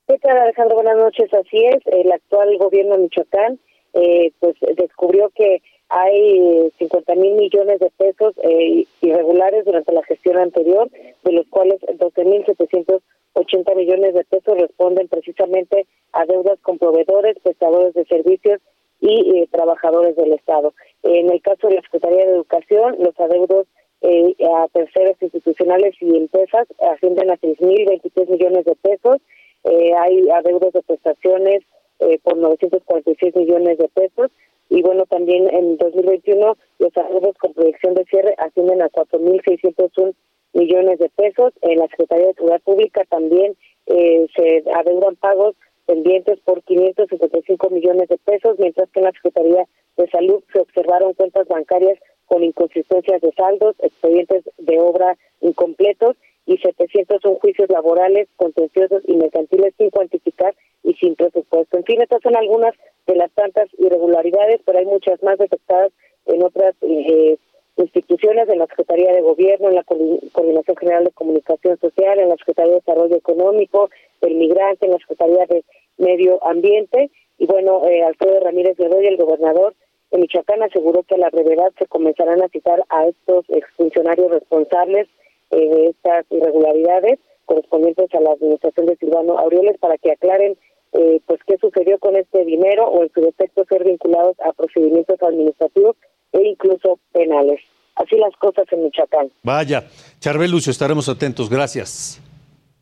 ¿Qué 0.08 0.18
tal, 0.18 0.36
Alejandro? 0.36 0.76
Buenas 0.76 0.96
noches. 0.96 1.32
Así 1.32 1.64
es, 1.64 1.80
el 1.86 2.10
actual 2.12 2.56
gobierno 2.58 2.96
de 2.96 3.02
Michoacán 3.04 3.58
eh, 3.94 4.32
pues 4.40 4.56
descubrió 4.76 5.30
que 5.30 5.62
hay 5.88 6.70
50 6.78 7.14
mil 7.16 7.34
millones 7.34 7.78
de 7.78 7.90
pesos 7.90 8.34
eh, 8.42 8.86
irregulares 9.02 9.64
durante 9.64 9.92
la 9.92 10.02
gestión 10.04 10.38
anterior, 10.38 10.90
de 11.22 11.32
los 11.32 11.46
cuales 11.48 11.80
12 11.98 12.24
mil 12.24 12.44
780 12.46 13.74
millones 13.74 14.14
de 14.14 14.24
pesos 14.24 14.58
responden 14.58 15.08
precisamente 15.08 15.86
a 16.12 16.24
deudas 16.24 16.58
con 16.60 16.78
proveedores, 16.78 17.38
prestadores 17.42 17.92
de 17.94 18.06
servicios 18.06 18.60
y 19.00 19.36
eh, 19.36 19.48
trabajadores 19.50 20.16
del 20.16 20.32
Estado. 20.32 20.72
En 21.02 21.30
el 21.30 21.42
caso 21.42 21.68
de 21.68 21.74
la 21.74 21.82
Secretaría 21.82 22.24
de 22.24 22.32
Educación, 22.32 22.96
los 22.98 23.18
adeudos 23.20 23.66
eh, 24.02 24.34
a 24.56 24.68
terceros 24.68 25.16
institucionales 25.20 25.94
y 26.00 26.16
empresas 26.16 26.66
ascienden 26.92 27.30
a 27.30 27.38
6.023 27.38 28.28
millones 28.28 28.64
de 28.64 28.74
pesos. 28.76 29.18
Eh, 29.64 29.92
hay 29.94 30.28
adeudos 30.30 30.72
de 30.72 30.82
prestaciones 30.82 31.62
eh, 32.00 32.18
por 32.22 32.36
946 32.36 33.36
millones 33.36 33.78
de 33.78 33.88
pesos. 33.88 34.30
Y 34.68 34.82
bueno, 34.82 35.04
también 35.06 35.48
en 35.54 35.76
2021 35.76 36.56
los 36.78 36.96
adeudos 36.96 37.36
con 37.38 37.52
proyección 37.52 37.94
de 37.94 38.04
cierre 38.06 38.34
ascienden 38.38 38.82
a 38.82 38.88
4.601 38.88 40.14
millones 40.54 40.98
de 40.98 41.08
pesos. 41.10 41.52
En 41.62 41.78
la 41.78 41.88
Secretaría 41.88 42.28
de 42.28 42.34
Seguridad 42.34 42.62
Pública 42.62 43.04
también 43.08 43.54
eh, 43.86 44.26
se 44.34 44.64
adeudan 44.74 45.16
pagos 45.16 45.54
pendientes 45.86 46.40
por 46.40 46.62
555 46.62 47.70
millones 47.70 48.08
de 48.08 48.18
pesos, 48.18 48.58
mientras 48.58 48.88
que 48.90 49.00
en 49.00 49.04
la 49.04 49.12
Secretaría 49.12 49.66
de 49.96 50.08
Salud 50.10 50.42
se 50.52 50.60
observaron 50.60 51.14
cuentas 51.14 51.46
bancarias 51.48 51.98
con 52.32 52.42
inconsistencias 52.42 53.20
de 53.20 53.30
saldos, 53.32 53.76
expedientes 53.80 54.42
de 54.56 54.80
obra 54.80 55.18
incompletos 55.42 56.16
y 56.46 56.56
700 56.56 57.20
son 57.20 57.34
juicios 57.34 57.68
laborales, 57.68 58.26
contenciosos 58.36 59.02
y 59.06 59.16
mercantiles 59.16 59.74
sin 59.76 59.90
cuantificar 59.90 60.54
y 60.82 60.94
sin 60.94 61.14
presupuesto. 61.14 61.76
En 61.76 61.84
fin, 61.84 62.00
estas 62.00 62.22
son 62.22 62.34
algunas 62.34 62.72
de 63.06 63.16
las 63.16 63.30
tantas 63.32 63.68
irregularidades, 63.76 64.62
pero 64.64 64.78
hay 64.78 64.86
muchas 64.86 65.22
más 65.22 65.36
detectadas 65.36 65.92
en 66.24 66.42
otras 66.42 66.74
eh, 66.80 67.36
instituciones, 67.76 68.48
en 68.48 68.60
la 68.60 68.66
Secretaría 68.66 69.12
de 69.12 69.20
Gobierno, 69.20 69.68
en 69.68 69.74
la 69.74 69.84
Coordinación 69.84 70.76
General 70.78 71.04
de 71.04 71.10
Comunicación 71.10 71.78
Social, 71.80 72.18
en 72.18 72.30
la 72.30 72.36
Secretaría 72.38 72.72
de 72.72 72.80
Desarrollo 72.80 73.16
Económico, 73.16 73.90
el 74.22 74.36
Migrante, 74.36 74.86
en 74.86 74.92
la 74.92 74.98
Secretaría 75.00 75.44
de 75.44 75.64
Medio 75.98 76.42
Ambiente. 76.46 77.10
Y 77.36 77.44
bueno, 77.44 77.86
eh, 77.86 78.02
Alfredo 78.02 78.40
Ramírez 78.40 78.78
Bedoya, 78.78 79.10
el 79.10 79.18
gobernador 79.18 79.74
de 80.12 80.18
Michoacán, 80.18 80.62
aseguró 80.62 81.02
que 81.02 81.14
a 81.14 81.18
la 81.18 81.30
brevedad 81.30 81.72
se 81.78 81.86
comenzarán 81.86 82.42
a 82.42 82.48
citar 82.48 82.84
a 82.90 83.06
estos 83.06 83.44
exfuncionarios 83.48 84.30
responsables 84.30 85.08
eh, 85.50 85.56
de 85.56 85.86
estas 85.88 86.26
irregularidades 86.30 87.18
correspondientes 87.46 88.14
a 88.14 88.20
la 88.20 88.32
administración 88.32 88.86
de 88.86 88.96
Silvano 88.96 89.38
Aureoles 89.38 89.76
para 89.78 89.98
que 89.98 90.12
aclaren 90.12 90.56
eh, 90.92 91.20
pues 91.26 91.40
qué 91.46 91.56
sucedió 91.58 91.98
con 91.98 92.16
este 92.16 92.44
dinero 92.44 92.86
o 92.86 93.02
en 93.02 93.10
su 93.12 93.22
defecto 93.22 93.64
ser 93.64 93.84
vinculados 93.84 94.36
a 94.40 94.52
procedimientos 94.52 95.20
administrativos 95.22 95.96
e 96.32 96.42
incluso 96.46 96.98
penales. 97.12 97.60
Así 97.96 98.16
las 98.16 98.34
cosas 98.36 98.64
en 98.70 98.84
Michoacán. 98.84 99.30
Vaya, 99.42 99.84
Charbel 100.20 100.50
Lucio, 100.50 100.70
estaremos 100.70 101.08
atentos. 101.08 101.48
Gracias. 101.48 102.20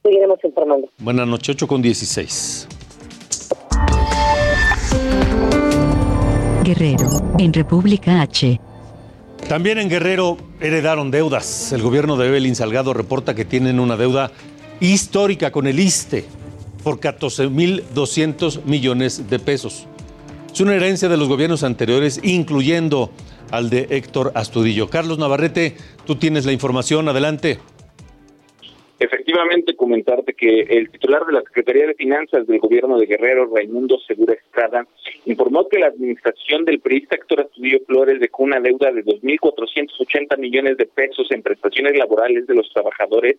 Seguiremos 0.02 0.42
informando. 0.44 0.88
Buenas 0.98 1.26
noches, 1.26 1.54
8 1.56 1.66
con 1.66 1.82
16. 1.82 2.79
Guerrero, 6.70 7.34
en 7.36 7.52
República 7.52 8.20
H. 8.22 8.60
También 9.48 9.78
en 9.78 9.88
Guerrero 9.88 10.36
heredaron 10.60 11.10
deudas. 11.10 11.72
El 11.72 11.82
gobierno 11.82 12.16
de 12.16 12.28
Evelyn 12.28 12.54
Salgado 12.54 12.94
reporta 12.94 13.34
que 13.34 13.44
tienen 13.44 13.80
una 13.80 13.96
deuda 13.96 14.30
histórica 14.78 15.50
con 15.50 15.66
el 15.66 15.80
ISTE 15.80 16.26
por 16.84 17.00
14.200 17.00 18.62
millones 18.66 19.28
de 19.28 19.40
pesos. 19.40 19.88
Es 20.54 20.60
una 20.60 20.76
herencia 20.76 21.08
de 21.08 21.16
los 21.16 21.26
gobiernos 21.26 21.64
anteriores, 21.64 22.20
incluyendo 22.22 23.10
al 23.50 23.68
de 23.68 23.88
Héctor 23.90 24.30
Astudillo. 24.36 24.88
Carlos 24.88 25.18
Navarrete, 25.18 25.76
tú 26.06 26.14
tienes 26.14 26.46
la 26.46 26.52
información, 26.52 27.08
adelante. 27.08 27.58
Efectivamente, 29.00 29.74
comentarte 29.76 30.34
que 30.34 30.60
el 30.60 30.90
titular 30.90 31.24
de 31.24 31.32
la 31.32 31.40
Secretaría 31.40 31.86
de 31.86 31.94
Finanzas 31.94 32.46
del 32.46 32.58
gobierno 32.58 32.98
de 32.98 33.06
Guerrero, 33.06 33.50
Raimundo 33.50 33.98
Segura 34.06 34.34
Estrada, 34.34 34.86
informó 35.24 35.66
que 35.70 35.78
la 35.78 35.86
administración 35.86 36.66
del 36.66 36.80
periodista 36.80 37.16
Héctor 37.16 37.40
Astudillo 37.40 37.78
Flores 37.86 38.20
dejó 38.20 38.42
una 38.42 38.60
deuda 38.60 38.92
de 38.92 39.02
2.480 39.02 40.36
millones 40.36 40.76
de 40.76 40.84
pesos 40.84 41.28
en 41.30 41.42
prestaciones 41.42 41.96
laborales 41.96 42.46
de 42.46 42.54
los 42.54 42.70
trabajadores, 42.74 43.36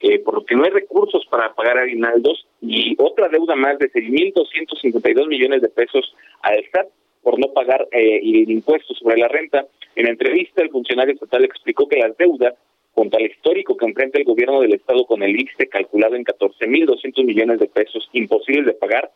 eh, 0.00 0.18
por 0.18 0.34
lo 0.34 0.44
que 0.44 0.54
no 0.54 0.64
hay 0.64 0.70
recursos 0.72 1.24
para 1.30 1.54
pagar 1.54 1.78
aguinaldos, 1.78 2.46
y 2.60 2.94
otra 2.98 3.28
deuda 3.28 3.56
más 3.56 3.78
de 3.78 3.90
6.252 3.90 5.26
millones 5.26 5.62
de 5.62 5.70
pesos 5.70 6.14
al 6.42 6.62
SAT 6.70 6.88
por 7.22 7.38
no 7.38 7.50
pagar 7.54 7.88
eh, 7.92 8.20
el 8.22 8.50
impuesto 8.50 8.92
sobre 8.92 9.16
la 9.16 9.28
renta. 9.28 9.66
En 9.96 10.06
entrevista, 10.06 10.60
el 10.62 10.68
funcionario 10.68 11.14
estatal 11.14 11.46
explicó 11.46 11.88
que 11.88 11.96
las 11.96 12.14
deudas 12.18 12.52
contra 12.92 13.20
el 13.20 13.30
histórico 13.30 13.76
que 13.76 13.86
enfrenta 13.86 14.18
el 14.18 14.24
gobierno 14.24 14.60
del 14.60 14.74
Estado 14.74 15.04
con 15.06 15.22
el 15.22 15.40
ISTE, 15.40 15.68
calculado 15.68 16.16
en 16.16 16.24
14.200 16.24 17.24
millones 17.24 17.60
de 17.60 17.66
pesos, 17.66 18.08
imposibles 18.12 18.66
de 18.66 18.72
pagar, 18.74 19.10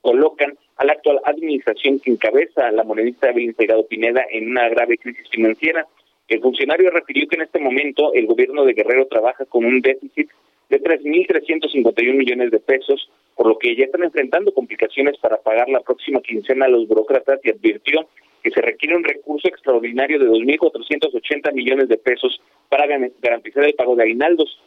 colocan 0.00 0.56
a 0.76 0.84
la 0.84 0.92
actual 0.92 1.20
administración 1.24 2.00
que 2.00 2.10
encabeza 2.10 2.70
la 2.70 2.84
monedista 2.84 3.30
Evelyn 3.30 3.54
Salgado 3.54 3.86
Pineda 3.86 4.24
en 4.30 4.50
una 4.50 4.68
grave 4.68 4.98
crisis 4.98 5.28
financiera. 5.28 5.86
El 6.28 6.40
funcionario 6.40 6.90
refirió 6.90 7.28
que 7.28 7.36
en 7.36 7.42
este 7.42 7.58
momento 7.58 8.12
el 8.14 8.26
gobierno 8.26 8.64
de 8.64 8.74
Guerrero 8.74 9.06
trabaja 9.06 9.44
con 9.44 9.64
un 9.64 9.80
déficit 9.80 10.30
de 10.68 10.82
3.351 10.82 12.14
millones 12.14 12.50
de 12.50 12.60
pesos, 12.60 13.10
por 13.38 13.46
lo 13.46 13.56
que 13.56 13.76
ya 13.76 13.84
están 13.84 14.02
enfrentando 14.02 14.52
complicaciones 14.52 15.16
para 15.18 15.36
pagar 15.36 15.68
la 15.68 15.78
próxima 15.78 16.20
quincena 16.20 16.64
a 16.64 16.68
los 16.68 16.88
burócratas 16.88 17.38
y 17.44 17.50
advirtió 17.50 18.08
que 18.42 18.50
se 18.50 18.60
requiere 18.60 18.96
un 18.96 19.04
recurso 19.04 19.46
extraordinario 19.46 20.18
de 20.18 20.26
2.480 20.26 21.52
millones 21.52 21.88
de 21.88 21.98
pesos 21.98 22.40
para 22.68 22.88
garantizar 22.88 23.62
el 23.62 23.74
pago 23.74 23.94
de 23.94 24.02
aguinaldos. 24.02 24.60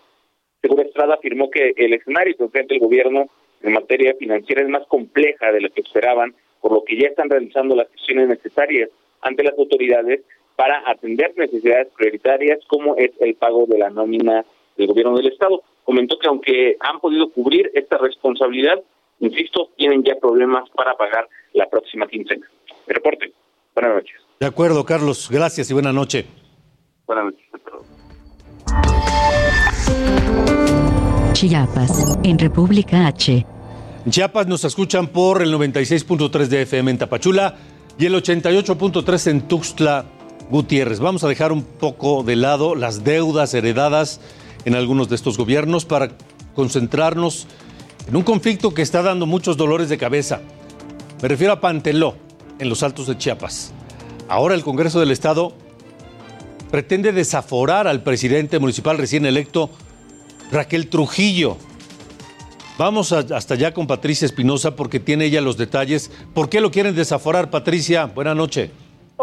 Segura 0.61 0.83
Estrada 0.83 1.15
afirmó 1.15 1.51
que 1.51 1.73
el 1.75 1.95
escenario 1.95 2.37
que 2.37 2.43
enfrenta 2.45 2.73
el 2.73 2.79
gobierno 2.79 3.29
en 3.61 3.73
materia 3.73 4.15
financiera 4.17 4.61
es 4.61 4.69
más 4.69 4.87
compleja 4.87 5.51
de 5.51 5.59
lo 5.59 5.69
que 5.69 5.81
esperaban, 5.81 6.33
por 6.61 6.71
lo 6.71 6.85
que 6.85 6.95
ya 6.95 7.09
están 7.09 7.29
realizando 7.29 7.75
las 7.75 7.87
acciones 7.87 8.29
necesarias 8.29 8.89
ante 9.19 9.43
las 9.43 9.59
autoridades 9.59 10.21
para 10.55 10.81
atender 10.89 11.33
necesidades 11.35 11.89
prioritarias 11.97 12.59
como 12.67 12.95
es 12.95 13.11
el 13.19 13.35
pago 13.35 13.65
de 13.65 13.79
la 13.79 13.89
nómina 13.89 14.45
del 14.77 14.87
gobierno 14.87 15.17
del 15.17 15.27
Estado. 15.27 15.61
Comentó 15.83 16.17
que 16.19 16.27
aunque 16.27 16.77
han 16.79 16.99
podido 16.99 17.29
cubrir 17.31 17.71
esta 17.73 17.97
responsabilidad, 17.97 18.81
insisto, 19.19 19.69
tienen 19.75 20.03
ya 20.03 20.15
problemas 20.15 20.69
para 20.71 20.95
pagar 20.95 21.27
la 21.53 21.69
próxima 21.69 22.07
quincena. 22.07 22.47
reporte. 22.87 23.31
Buenas 23.73 23.95
noches. 23.95 24.15
De 24.39 24.47
acuerdo, 24.47 24.83
Carlos. 24.85 25.29
Gracias 25.31 25.69
y 25.69 25.73
buena 25.73 25.93
noche. 25.93 26.25
Buenas 27.05 27.25
noches. 27.25 27.51
Chiapas, 31.33 32.19
en 32.23 32.37
República 32.37 33.07
H. 33.07 33.45
En 34.05 34.11
Chiapas 34.11 34.47
nos 34.47 34.63
escuchan 34.63 35.07
por 35.07 35.41
el 35.41 35.53
96.3 35.53 36.47
de 36.47 36.61
FM 36.63 36.91
en 36.91 36.97
Tapachula 36.97 37.55
y 37.97 38.05
el 38.05 38.13
88.3 38.13 39.31
en 39.31 39.47
Tuxtla 39.47 40.05
Gutiérrez. 40.49 40.99
Vamos 40.99 41.23
a 41.23 41.27
dejar 41.27 41.51
un 41.51 41.63
poco 41.63 42.23
de 42.23 42.35
lado 42.35 42.75
las 42.75 43.03
deudas 43.03 43.53
heredadas 43.53 44.19
en 44.65 44.75
algunos 44.75 45.09
de 45.09 45.15
estos 45.15 45.37
gobiernos 45.37 45.85
para 45.85 46.11
concentrarnos 46.55 47.47
en 48.07 48.15
un 48.15 48.23
conflicto 48.23 48.73
que 48.73 48.81
está 48.81 49.01
dando 49.01 49.25
muchos 49.25 49.57
dolores 49.57 49.89
de 49.89 49.97
cabeza. 49.97 50.41
Me 51.21 51.27
refiero 51.27 51.53
a 51.53 51.61
Panteló, 51.61 52.15
en 52.59 52.69
los 52.69 52.83
Altos 52.83 53.07
de 53.07 53.17
Chiapas. 53.17 53.73
Ahora 54.27 54.55
el 54.55 54.63
Congreso 54.63 54.99
del 54.99 55.11
Estado 55.11 55.53
pretende 56.69 57.11
desaforar 57.11 57.87
al 57.87 58.01
presidente 58.01 58.59
municipal 58.59 58.97
recién 58.97 59.25
electo, 59.25 59.69
Raquel 60.51 60.87
Trujillo. 60.87 61.57
Vamos 62.77 63.11
hasta 63.11 63.53
allá 63.53 63.73
con 63.73 63.87
Patricia 63.87 64.25
Espinosa 64.25 64.75
porque 64.75 64.99
tiene 64.99 65.25
ella 65.25 65.41
los 65.41 65.57
detalles. 65.57 66.11
¿Por 66.33 66.49
qué 66.49 66.61
lo 66.61 66.71
quieren 66.71 66.95
desaforar, 66.95 67.49
Patricia? 67.49 68.05
Buenas 68.05 68.35
noches. 68.35 68.71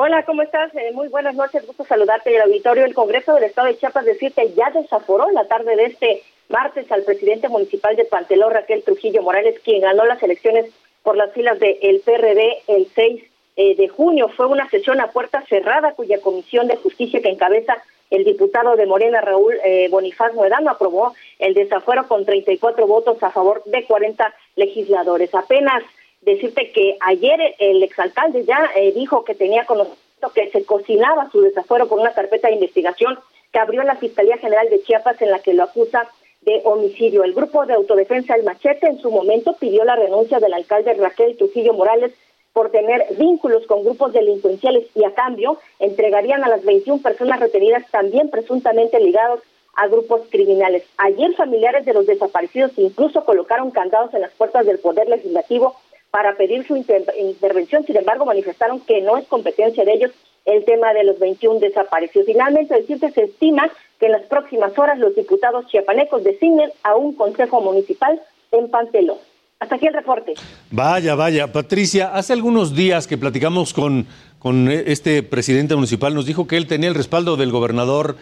Hola, 0.00 0.22
¿cómo 0.24 0.42
estás? 0.42 0.72
Eh, 0.76 0.92
muy 0.94 1.08
buenas 1.08 1.34
noches, 1.34 1.66
gusto 1.66 1.84
saludarte 1.84 2.30
en 2.30 2.36
el 2.36 2.42
auditorio. 2.42 2.84
El 2.84 2.94
Congreso 2.94 3.34
del 3.34 3.42
Estado 3.42 3.66
de 3.66 3.78
Chiapas 3.78 4.04
decirte 4.04 4.52
ya 4.54 4.70
desaforó 4.70 5.28
la 5.32 5.48
tarde 5.48 5.74
de 5.74 5.86
este 5.86 6.22
martes 6.48 6.90
al 6.92 7.02
presidente 7.02 7.48
municipal 7.48 7.96
de 7.96 8.04
Panteló, 8.04 8.48
Raquel 8.48 8.84
Trujillo 8.84 9.22
Morales, 9.22 9.58
quien 9.64 9.80
ganó 9.80 10.04
las 10.04 10.22
elecciones 10.22 10.66
por 11.02 11.16
las 11.16 11.32
filas 11.32 11.58
del 11.58 12.00
PRD 12.04 12.58
el 12.68 12.86
6 12.94 13.24
eh, 13.56 13.74
de 13.74 13.88
junio. 13.88 14.28
Fue 14.28 14.46
una 14.46 14.70
sesión 14.70 15.00
a 15.00 15.08
puerta 15.08 15.44
cerrada 15.48 15.94
cuya 15.94 16.20
comisión 16.20 16.68
de 16.68 16.76
justicia 16.76 17.20
que 17.20 17.30
encabeza 17.30 17.82
el 18.10 18.22
diputado 18.22 18.76
de 18.76 18.86
Morena, 18.86 19.20
Raúl 19.20 19.56
eh, 19.64 19.88
Bonifaz 19.90 20.32
Muedano, 20.32 20.70
aprobó 20.70 21.12
el 21.40 21.54
desafuero 21.54 22.06
con 22.06 22.24
34 22.24 22.86
votos 22.86 23.20
a 23.20 23.32
favor 23.32 23.64
de 23.64 23.82
40 23.82 24.32
legisladores. 24.54 25.34
Apenas 25.34 25.82
decirte 26.20 26.72
que 26.72 26.96
ayer 27.00 27.38
el 27.58 27.82
exalcalde 27.82 28.44
ya 28.44 28.70
eh, 28.76 28.92
dijo 28.92 29.24
que 29.24 29.34
tenía 29.34 29.64
conocimiento 29.64 30.06
que 30.34 30.50
se 30.50 30.64
cocinaba 30.64 31.30
su 31.30 31.40
desafuero 31.40 31.88
por 31.88 32.00
una 32.00 32.12
carpeta 32.12 32.48
de 32.48 32.54
investigación 32.54 33.18
que 33.52 33.58
abrió 33.58 33.82
la 33.82 33.96
Fiscalía 33.96 34.36
General 34.38 34.68
de 34.68 34.82
Chiapas 34.82 35.22
en 35.22 35.30
la 35.30 35.38
que 35.38 35.54
lo 35.54 35.64
acusa 35.64 36.08
de 36.42 36.60
homicidio. 36.64 37.24
El 37.24 37.34
grupo 37.34 37.66
de 37.66 37.74
autodefensa 37.74 38.34
El 38.34 38.44
Machete 38.44 38.86
en 38.88 38.98
su 38.98 39.10
momento 39.10 39.56
pidió 39.58 39.84
la 39.84 39.96
renuncia 39.96 40.38
del 40.38 40.54
alcalde 40.54 40.94
Raquel 40.94 41.36
Trujillo 41.36 41.72
Morales 41.72 42.12
por 42.52 42.70
tener 42.70 43.06
vínculos 43.16 43.66
con 43.66 43.84
grupos 43.84 44.12
delincuenciales 44.12 44.86
y 44.94 45.04
a 45.04 45.14
cambio 45.14 45.58
entregarían 45.78 46.42
a 46.42 46.48
las 46.48 46.64
21 46.64 47.02
personas 47.02 47.40
retenidas 47.40 47.84
también 47.90 48.30
presuntamente 48.30 48.98
ligados 48.98 49.40
a 49.74 49.86
grupos 49.86 50.22
criminales. 50.30 50.82
Ayer 50.96 51.34
familiares 51.34 51.84
de 51.84 51.94
los 51.94 52.06
desaparecidos 52.06 52.72
incluso 52.76 53.24
colocaron 53.24 53.70
candados 53.70 54.12
en 54.12 54.22
las 54.22 54.32
puertas 54.32 54.66
del 54.66 54.80
Poder 54.80 55.08
Legislativo 55.08 55.76
para 56.10 56.36
pedir 56.36 56.66
su 56.66 56.76
intervención, 56.76 57.84
sin 57.84 57.96
embargo 57.96 58.24
manifestaron 58.24 58.80
que 58.80 59.00
no 59.02 59.16
es 59.16 59.26
competencia 59.26 59.84
de 59.84 59.92
ellos 59.92 60.10
el 60.44 60.64
tema 60.64 60.92
de 60.94 61.04
los 61.04 61.18
21 61.18 61.60
desaparecidos. 61.60 62.26
Finalmente, 62.26 62.74
decirte, 62.74 63.10
se 63.12 63.24
estima 63.24 63.70
que 64.00 64.06
en 64.06 64.12
las 64.12 64.22
próximas 64.22 64.78
horas 64.78 64.98
los 64.98 65.14
diputados 65.14 65.66
chiapanecos 65.66 66.24
designen 66.24 66.70
a 66.82 66.96
un 66.96 67.14
consejo 67.14 67.60
municipal 67.60 68.20
en 68.52 68.70
Pantelón. 68.70 69.18
Hasta 69.60 69.74
aquí 69.74 69.86
el 69.88 69.94
reporte. 69.94 70.34
Vaya, 70.70 71.14
vaya. 71.16 71.52
Patricia, 71.52 72.14
hace 72.14 72.32
algunos 72.32 72.74
días 72.74 73.06
que 73.06 73.18
platicamos 73.18 73.74
con, 73.74 74.06
con 74.38 74.70
este 74.70 75.22
presidente 75.22 75.74
municipal, 75.74 76.14
nos 76.14 76.26
dijo 76.26 76.46
que 76.46 76.56
él 76.56 76.66
tenía 76.66 76.88
el 76.88 76.94
respaldo 76.94 77.36
del 77.36 77.50
gobernador 77.50 78.16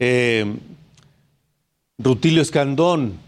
eh, 0.00 0.46
Rutilio 1.98 2.40
Escandón 2.40 3.18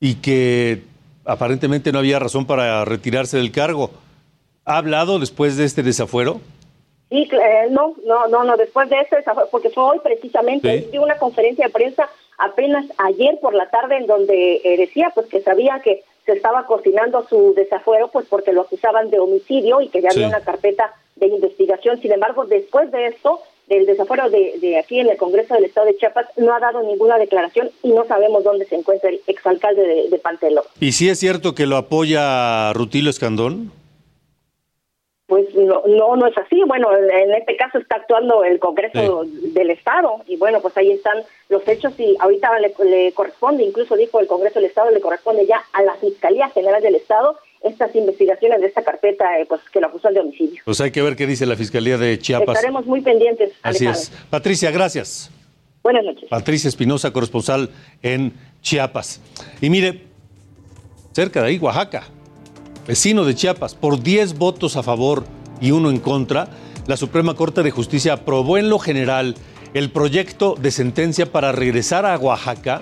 y 0.00 0.16
que 0.16 0.82
aparentemente 1.26 1.92
no 1.92 1.98
había 1.98 2.18
razón 2.18 2.46
para 2.46 2.84
retirarse 2.84 3.36
del 3.36 3.52
cargo. 3.52 3.90
¿Ha 4.64 4.78
hablado 4.78 5.18
después 5.18 5.56
de 5.56 5.64
este 5.64 5.82
desafuero? 5.82 6.40
Sí, 7.08 7.28
eh, 7.30 7.68
no, 7.70 7.94
no, 8.04 8.26
no, 8.28 8.44
no, 8.44 8.56
después 8.56 8.88
de 8.88 9.00
este 9.00 9.16
desafuero, 9.16 9.48
porque 9.50 9.70
fue 9.70 9.84
hoy 9.84 9.98
precisamente, 10.02 10.88
dio 10.90 11.02
una 11.02 11.18
conferencia 11.18 11.66
de 11.66 11.72
prensa 11.72 12.08
apenas 12.38 12.86
ayer 12.98 13.38
por 13.40 13.54
la 13.54 13.70
tarde 13.70 13.96
en 13.96 14.06
donde 14.06 14.60
eh, 14.64 14.76
decía 14.76 15.10
pues 15.14 15.26
que 15.26 15.40
sabía 15.40 15.80
que 15.82 16.02
se 16.24 16.32
estaba 16.32 16.66
cocinando 16.66 17.26
su 17.28 17.54
desafuero 17.54 18.08
pues 18.08 18.26
porque 18.28 18.52
lo 18.52 18.62
acusaban 18.62 19.10
de 19.10 19.20
homicidio 19.20 19.80
y 19.80 19.88
que 19.88 20.02
ya 20.02 20.10
había 20.10 20.28
una 20.28 20.40
carpeta 20.40 20.92
de 21.14 21.28
investigación. 21.28 22.00
Sin 22.00 22.12
embargo, 22.12 22.44
después 22.44 22.90
de 22.90 23.06
esto, 23.06 23.40
del 23.68 23.86
desafuero 23.86 24.30
de, 24.30 24.78
aquí 24.78 25.00
en 25.00 25.08
el 25.08 25.16
Congreso 25.16 25.54
del 25.54 25.64
Estado 25.64 25.86
de 25.86 25.96
Chiapas, 25.96 26.26
no 26.36 26.54
ha 26.54 26.60
dado 26.60 26.82
ninguna 26.82 27.18
declaración 27.18 27.70
y 27.82 27.90
no 27.90 28.04
sabemos 28.04 28.44
dónde 28.44 28.66
se 28.66 28.76
encuentra 28.76 29.10
el 29.10 29.20
exalcalde 29.26 29.82
de, 29.82 30.08
de 30.08 30.18
Pantelo. 30.18 30.64
¿Y 30.80 30.92
si 30.92 31.08
es 31.08 31.18
cierto 31.18 31.54
que 31.54 31.66
lo 31.66 31.76
apoya 31.76 32.72
Rutilo 32.72 33.10
Escandón? 33.10 33.72
Pues 35.26 35.52
no, 35.56 35.82
no, 35.86 36.14
no 36.14 36.26
es 36.28 36.38
así. 36.38 36.62
Bueno, 36.66 36.88
en 36.96 37.34
este 37.34 37.56
caso 37.56 37.78
está 37.78 37.96
actuando 37.96 38.44
el 38.44 38.60
Congreso 38.60 39.24
del 39.26 39.70
Estado 39.70 40.22
y 40.28 40.36
bueno, 40.36 40.60
pues 40.60 40.76
ahí 40.76 40.92
están 40.92 41.24
los 41.48 41.66
hechos 41.66 41.98
y 41.98 42.16
ahorita 42.20 42.50
le, 42.60 43.12
corresponde, 43.12 43.64
incluso 43.64 43.96
dijo 43.96 44.20
el 44.20 44.28
Congreso 44.28 44.60
del 44.60 44.68
Estado, 44.68 44.90
le 44.92 45.00
corresponde 45.00 45.44
ya 45.46 45.64
a 45.72 45.82
la 45.82 45.94
Fiscalía 45.94 46.48
General 46.50 46.80
del 46.80 46.94
Estado 46.94 47.36
estas 47.66 47.94
investigaciones 47.94 48.60
de 48.60 48.66
esta 48.66 48.82
carpeta 48.82 49.38
eh, 49.38 49.46
pues 49.48 49.60
que 49.72 49.80
lo 49.80 49.88
acusó 49.88 50.08
de 50.08 50.20
homicidio. 50.20 50.62
Pues 50.64 50.80
hay 50.80 50.90
que 50.90 51.02
ver 51.02 51.16
qué 51.16 51.26
dice 51.26 51.46
la 51.46 51.56
Fiscalía 51.56 51.98
de 51.98 52.18
Chiapas. 52.18 52.56
Estaremos 52.56 52.86
muy 52.86 53.00
pendientes. 53.00 53.52
Así 53.62 53.86
es. 53.86 54.12
Patricia, 54.30 54.70
gracias. 54.70 55.30
Buenas 55.82 56.04
noches. 56.04 56.28
Patricia 56.28 56.68
Espinosa, 56.68 57.12
corresponsal 57.12 57.70
en 58.02 58.32
Chiapas. 58.62 59.20
Y 59.60 59.70
mire, 59.70 60.02
cerca 61.12 61.42
de 61.42 61.48
ahí, 61.48 61.58
Oaxaca 61.58 62.04
vecino 62.86 63.24
de 63.24 63.34
Chiapas, 63.34 63.74
por 63.74 64.02
10 64.02 64.38
votos 64.38 64.76
a 64.76 64.82
favor 64.82 65.24
y 65.60 65.72
uno 65.72 65.90
en 65.90 65.98
contra, 65.98 66.48
la 66.86 66.96
Suprema 66.96 67.34
Corte 67.34 67.62
de 67.62 67.70
Justicia 67.70 68.12
aprobó 68.12 68.58
en 68.58 68.68
lo 68.68 68.78
general 68.78 69.34
el 69.74 69.90
proyecto 69.90 70.54
de 70.54 70.70
sentencia 70.70 71.30
para 71.32 71.52
regresar 71.52 72.06
a 72.06 72.16
Oaxaca, 72.16 72.80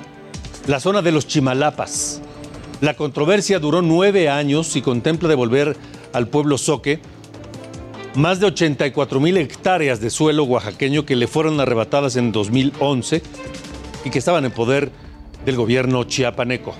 la 0.66 0.78
zona 0.78 1.02
de 1.02 1.12
los 1.12 1.26
Chimalapas. 1.26 2.20
La 2.84 2.92
controversia 2.92 3.60
duró 3.60 3.80
nueve 3.80 4.28
años 4.28 4.76
y 4.76 4.82
contempla 4.82 5.26
devolver 5.26 5.74
al 6.12 6.28
pueblo 6.28 6.58
Soque 6.58 7.00
más 8.14 8.40
de 8.40 8.46
84 8.48 9.20
mil 9.20 9.38
hectáreas 9.38 10.02
de 10.02 10.10
suelo 10.10 10.44
oaxaqueño 10.44 11.06
que 11.06 11.16
le 11.16 11.26
fueron 11.26 11.58
arrebatadas 11.60 12.16
en 12.16 12.30
2011 12.30 13.22
y 14.04 14.10
que 14.10 14.18
estaban 14.18 14.44
en 14.44 14.50
poder 14.50 14.90
del 15.46 15.56
gobierno 15.56 16.04
chiapaneco. 16.04 16.74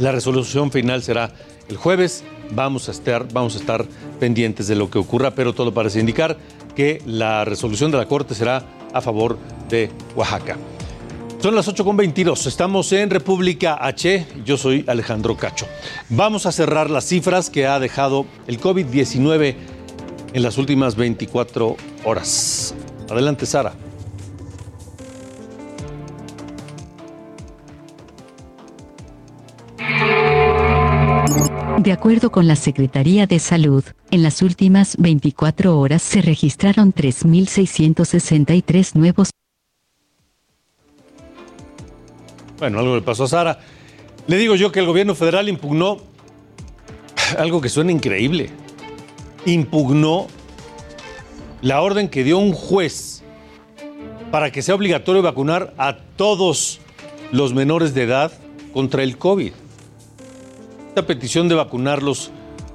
La 0.00 0.10
resolución 0.10 0.72
final 0.72 1.04
será 1.04 1.32
el 1.68 1.76
jueves 1.76 2.24
vamos 2.50 2.88
a 2.88 2.90
estar, 2.90 3.32
vamos 3.32 3.54
a 3.54 3.60
estar 3.60 3.84
pendientes 4.18 4.66
de 4.66 4.74
lo 4.74 4.90
que 4.90 4.98
ocurra, 4.98 5.30
pero 5.30 5.52
todo 5.52 5.72
parece 5.72 6.00
indicar 6.00 6.36
que 6.74 7.00
la 7.06 7.44
resolución 7.44 7.92
de 7.92 7.98
la 7.98 8.08
Corte 8.08 8.34
será 8.34 8.64
a 8.92 9.00
favor 9.00 9.38
de 9.68 9.92
Oaxaca. 10.16 10.56
Son 11.40 11.54
las 11.54 11.68
8.22, 11.68 12.46
estamos 12.46 12.92
en 12.92 13.08
República 13.08 13.78
H, 13.80 14.26
yo 14.44 14.58
soy 14.58 14.84
Alejandro 14.86 15.38
Cacho. 15.38 15.66
Vamos 16.10 16.44
a 16.44 16.52
cerrar 16.52 16.90
las 16.90 17.06
cifras 17.06 17.48
que 17.48 17.66
ha 17.66 17.80
dejado 17.80 18.26
el 18.46 18.60
COVID-19 18.60 19.54
en 20.34 20.42
las 20.42 20.58
últimas 20.58 20.96
24 20.96 21.76
horas. 22.04 22.74
Adelante, 23.08 23.46
Sara. 23.46 23.72
De 31.78 31.92
acuerdo 31.92 32.30
con 32.30 32.46
la 32.46 32.56
Secretaría 32.56 33.26
de 33.26 33.38
Salud, 33.38 33.82
en 34.10 34.22
las 34.22 34.42
últimas 34.42 34.98
24 34.98 35.78
horas 35.78 36.02
se 36.02 36.20
registraron 36.20 36.92
3.663 36.92 38.94
nuevos. 38.94 39.30
Bueno, 42.60 42.78
algo 42.78 42.94
le 42.94 43.00
pasó 43.00 43.24
a 43.24 43.28
Sara. 43.28 43.58
Le 44.26 44.36
digo 44.36 44.54
yo 44.54 44.70
que 44.70 44.80
el 44.80 44.86
gobierno 44.86 45.14
federal 45.14 45.48
impugnó 45.48 45.96
algo 47.38 47.62
que 47.62 47.70
suena 47.70 47.90
increíble. 47.90 48.50
Impugnó 49.46 50.26
la 51.62 51.80
orden 51.80 52.10
que 52.10 52.22
dio 52.22 52.36
un 52.36 52.52
juez 52.52 53.22
para 54.30 54.52
que 54.52 54.60
sea 54.60 54.74
obligatorio 54.74 55.22
vacunar 55.22 55.72
a 55.78 55.96
todos 56.16 56.80
los 57.32 57.54
menores 57.54 57.94
de 57.94 58.02
edad 58.02 58.30
contra 58.74 59.02
el 59.02 59.16
COVID. 59.16 59.52
Esta 60.88 61.06
petición 61.06 61.48
de 61.48 61.54
vacunarlos 61.54 62.30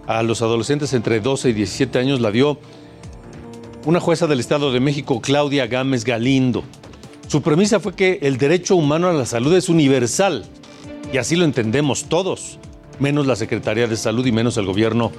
a 0.07 0.23
los 0.23 0.41
adolescentes 0.41 0.93
entre 0.93 1.19
12 1.19 1.49
y 1.49 1.53
17 1.53 1.99
años 1.99 2.21
la 2.21 2.31
dio 2.31 2.59
una 3.85 3.99
jueza 3.99 4.25
del 4.25 4.39
Estado 4.39 4.71
de 4.71 4.79
México, 4.79 5.21
Claudia 5.21 5.67
Gámez 5.67 6.05
Galindo. 6.05 6.63
Su 7.27 7.41
premisa 7.41 7.79
fue 7.79 7.95
que 7.95 8.19
el 8.21 8.38
derecho 8.38 8.75
humano 8.75 9.07
a 9.07 9.13
la 9.13 9.25
salud 9.25 9.53
es 9.55 9.67
universal 9.67 10.45
y 11.11 11.17
así 11.17 11.35
lo 11.35 11.43
entendemos 11.43 12.05
todos, 12.05 12.59
menos 12.99 13.25
la 13.25 13.35
Secretaría 13.35 13.88
de 13.88 13.97
Salud 13.97 14.25
y 14.25 14.31
menos 14.31 14.57
el 14.57 14.65
gobierno 14.65 15.11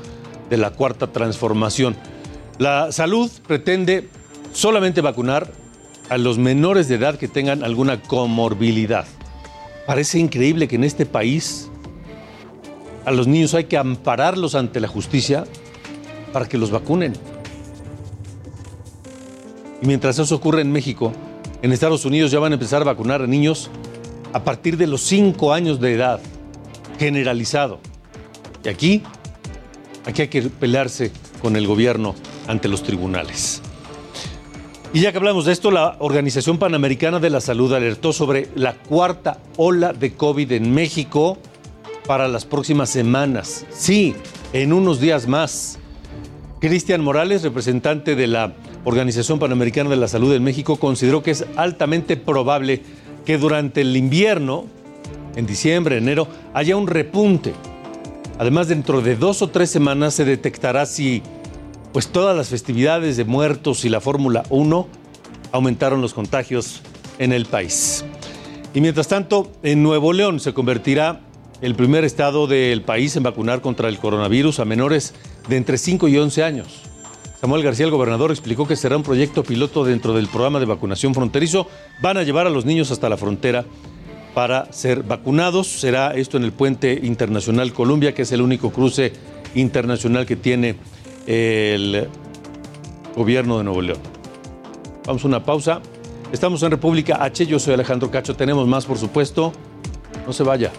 de 0.48 0.56
la 0.56 0.70
Cuarta 0.70 1.08
Transformación. 1.08 1.96
La 2.58 2.92
salud 2.92 3.30
pretende 3.46 4.08
solamente 4.52 5.00
vacunar 5.00 5.50
a 6.08 6.16
los 6.16 6.38
menores 6.38 6.88
de 6.88 6.94
edad 6.94 7.18
que 7.18 7.28
tengan 7.28 7.64
alguna 7.64 8.00
comorbilidad. 8.00 9.04
Parece 9.86 10.18
increíble 10.18 10.68
que 10.68 10.76
en 10.76 10.84
este 10.84 11.06
país 11.06 11.68
a 13.04 13.10
los 13.10 13.26
niños 13.26 13.54
hay 13.54 13.64
que 13.64 13.78
ampararlos 13.78 14.54
ante 14.54 14.80
la 14.80 14.88
justicia 14.88 15.44
para 16.32 16.48
que 16.48 16.56
los 16.56 16.70
vacunen. 16.70 17.14
Y 19.82 19.86
mientras 19.86 20.18
eso 20.18 20.34
ocurre 20.34 20.62
en 20.62 20.72
México, 20.72 21.12
en 21.66 21.72
Estados 21.72 22.04
Unidos 22.04 22.30
ya 22.30 22.38
van 22.38 22.52
a 22.52 22.54
empezar 22.54 22.82
a 22.82 22.84
vacunar 22.84 23.22
a 23.22 23.26
niños 23.26 23.70
a 24.32 24.44
partir 24.44 24.76
de 24.76 24.86
los 24.86 25.02
5 25.02 25.52
años 25.52 25.80
de 25.80 25.94
edad, 25.94 26.20
generalizado. 26.96 27.80
Y 28.64 28.68
aquí, 28.68 29.02
aquí 30.04 30.22
hay 30.22 30.28
que 30.28 30.42
pelearse 30.42 31.10
con 31.42 31.56
el 31.56 31.66
gobierno 31.66 32.14
ante 32.46 32.68
los 32.68 32.84
tribunales. 32.84 33.62
Y 34.92 35.00
ya 35.00 35.10
que 35.10 35.18
hablamos 35.18 35.44
de 35.44 35.52
esto, 35.52 35.72
la 35.72 35.96
Organización 35.98 36.56
Panamericana 36.56 37.18
de 37.18 37.30
la 37.30 37.40
Salud 37.40 37.72
alertó 37.72 38.12
sobre 38.12 38.48
la 38.54 38.74
cuarta 38.74 39.40
ola 39.56 39.92
de 39.92 40.14
COVID 40.14 40.52
en 40.52 40.72
México 40.72 41.36
para 42.06 42.28
las 42.28 42.44
próximas 42.44 42.90
semanas. 42.90 43.66
Sí, 43.70 44.14
en 44.52 44.72
unos 44.72 45.00
días 45.00 45.26
más. 45.26 45.80
Cristian 46.60 47.02
Morales, 47.02 47.42
representante 47.42 48.16
de 48.16 48.26
la 48.26 48.54
Organización 48.84 49.38
Panamericana 49.38 49.90
de 49.90 49.96
la 49.96 50.08
Salud 50.08 50.34
en 50.34 50.42
México, 50.42 50.76
consideró 50.76 51.22
que 51.22 51.32
es 51.32 51.44
altamente 51.56 52.16
probable 52.16 52.82
que 53.26 53.36
durante 53.36 53.82
el 53.82 53.94
invierno, 53.94 54.64
en 55.34 55.46
diciembre, 55.46 55.98
enero, 55.98 56.28
haya 56.54 56.76
un 56.76 56.86
repunte. 56.86 57.52
Además, 58.38 58.68
dentro 58.68 59.02
de 59.02 59.16
dos 59.16 59.42
o 59.42 59.48
tres 59.48 59.70
semanas 59.70 60.14
se 60.14 60.24
detectará 60.24 60.86
si 60.86 61.22
pues 61.92 62.08
todas 62.08 62.36
las 62.36 62.48
festividades 62.48 63.16
de 63.16 63.24
muertos 63.24 63.84
y 63.84 63.88
la 63.90 64.00
Fórmula 64.00 64.44
1 64.48 64.86
aumentaron 65.52 66.00
los 66.00 66.14
contagios 66.14 66.82
en 67.18 67.32
el 67.32 67.46
país. 67.46 68.04
Y 68.74 68.80
mientras 68.80 69.08
tanto, 69.08 69.50
en 69.62 69.82
Nuevo 69.82 70.12
León 70.12 70.40
se 70.40 70.54
convertirá 70.54 71.20
el 71.62 71.74
primer 71.74 72.04
estado 72.04 72.46
del 72.46 72.82
país 72.82 73.16
en 73.16 73.22
vacunar 73.22 73.62
contra 73.62 73.88
el 73.88 73.98
coronavirus 73.98 74.60
a 74.60 74.64
menores 74.64 75.14
de 75.48 75.56
entre 75.56 75.78
5 75.78 76.08
y 76.08 76.18
11 76.18 76.42
años. 76.42 76.82
Samuel 77.40 77.62
García, 77.62 77.84
el 77.84 77.92
gobernador, 77.92 78.30
explicó 78.30 78.66
que 78.66 78.76
será 78.76 78.96
un 78.96 79.02
proyecto 79.02 79.44
piloto 79.44 79.84
dentro 79.84 80.14
del 80.14 80.28
programa 80.28 80.58
de 80.58 80.66
vacunación 80.66 81.14
fronterizo. 81.14 81.68
Van 82.00 82.16
a 82.16 82.22
llevar 82.22 82.46
a 82.46 82.50
los 82.50 82.64
niños 82.64 82.90
hasta 82.90 83.08
la 83.08 83.16
frontera 83.16 83.64
para 84.34 84.72
ser 84.72 85.02
vacunados. 85.02 85.66
Será 85.66 86.14
esto 86.14 86.38
en 86.38 86.44
el 86.44 86.52
puente 86.52 86.98
internacional 87.02 87.72
Columbia, 87.72 88.14
que 88.14 88.22
es 88.22 88.32
el 88.32 88.40
único 88.40 88.70
cruce 88.70 89.12
internacional 89.54 90.26
que 90.26 90.36
tiene 90.36 90.76
el 91.26 92.08
gobierno 93.14 93.58
de 93.58 93.64
Nuevo 93.64 93.82
León. 93.82 94.00
Vamos 95.06 95.24
a 95.24 95.28
una 95.28 95.44
pausa. 95.44 95.80
Estamos 96.32 96.62
en 96.62 96.70
República 96.70 97.22
H. 97.22 97.46
Yo 97.46 97.58
soy 97.58 97.74
Alejandro 97.74 98.10
Cacho. 98.10 98.34
Tenemos 98.34 98.66
más, 98.66 98.86
por 98.86 98.98
supuesto. 98.98 99.52
No 100.26 100.32
se 100.32 100.42
vaya. 100.42 100.72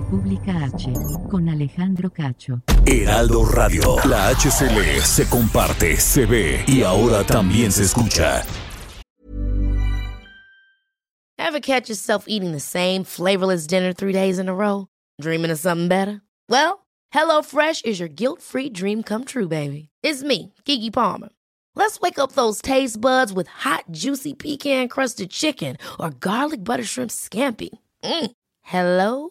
República 0.00 0.64
H. 0.64 0.92
Con 1.30 1.48
Alejandro 1.50 2.08
Cacho. 2.10 2.62
Heraldo 2.86 3.44
Radio. 3.44 3.96
La 4.06 4.30
HCL 4.30 5.02
se 5.02 5.28
comparte, 5.28 5.98
se 5.98 6.24
ve 6.24 6.64
y 6.66 6.82
ahora 6.82 7.22
también 7.22 7.70
se 7.70 7.82
escucha. 7.82 8.42
Ever 11.38 11.60
catch 11.60 11.90
yourself 11.90 12.24
eating 12.28 12.52
the 12.52 12.60
same 12.60 13.04
flavorless 13.04 13.66
dinner 13.66 13.92
three 13.92 14.12
days 14.12 14.38
in 14.38 14.48
a 14.48 14.54
row? 14.54 14.86
Dreaming 15.20 15.50
of 15.50 15.58
something 15.58 15.88
better? 15.88 16.22
Well, 16.48 16.86
HelloFresh 17.12 17.84
is 17.84 18.00
your 18.00 18.08
guilt-free 18.08 18.70
dream 18.70 19.02
come 19.02 19.24
true, 19.24 19.48
baby. 19.48 19.90
It's 20.02 20.22
me, 20.22 20.54
Kiki 20.64 20.90
Palmer. 20.90 21.28
Let's 21.74 22.00
wake 22.00 22.18
up 22.18 22.32
those 22.32 22.62
taste 22.62 23.00
buds 23.00 23.32
with 23.34 23.48
hot, 23.48 23.84
juicy 23.90 24.32
pecan-crusted 24.32 25.30
chicken 25.30 25.76
or 25.98 26.10
garlic 26.10 26.64
butter 26.64 26.84
shrimp 26.84 27.10
scampi. 27.10 27.70
Mm. 28.02 28.30
Hello 28.62 29.30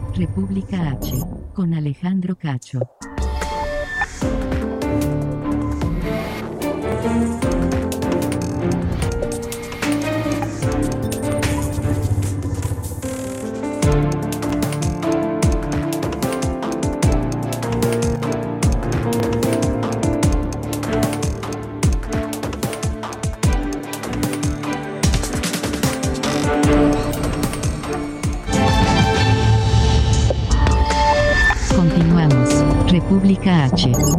República 0.21 0.91
H. 0.91 1.17
Con 1.51 1.73
Alejandro 1.73 2.35
Cacho. 2.35 2.79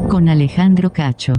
Con 0.08 0.28
Alejandro 0.28 0.92
Cacho. 0.92 1.32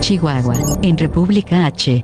Chihuahua. 0.00 0.54
En 0.80 0.96
República 0.96 1.66
H. 1.66 2.02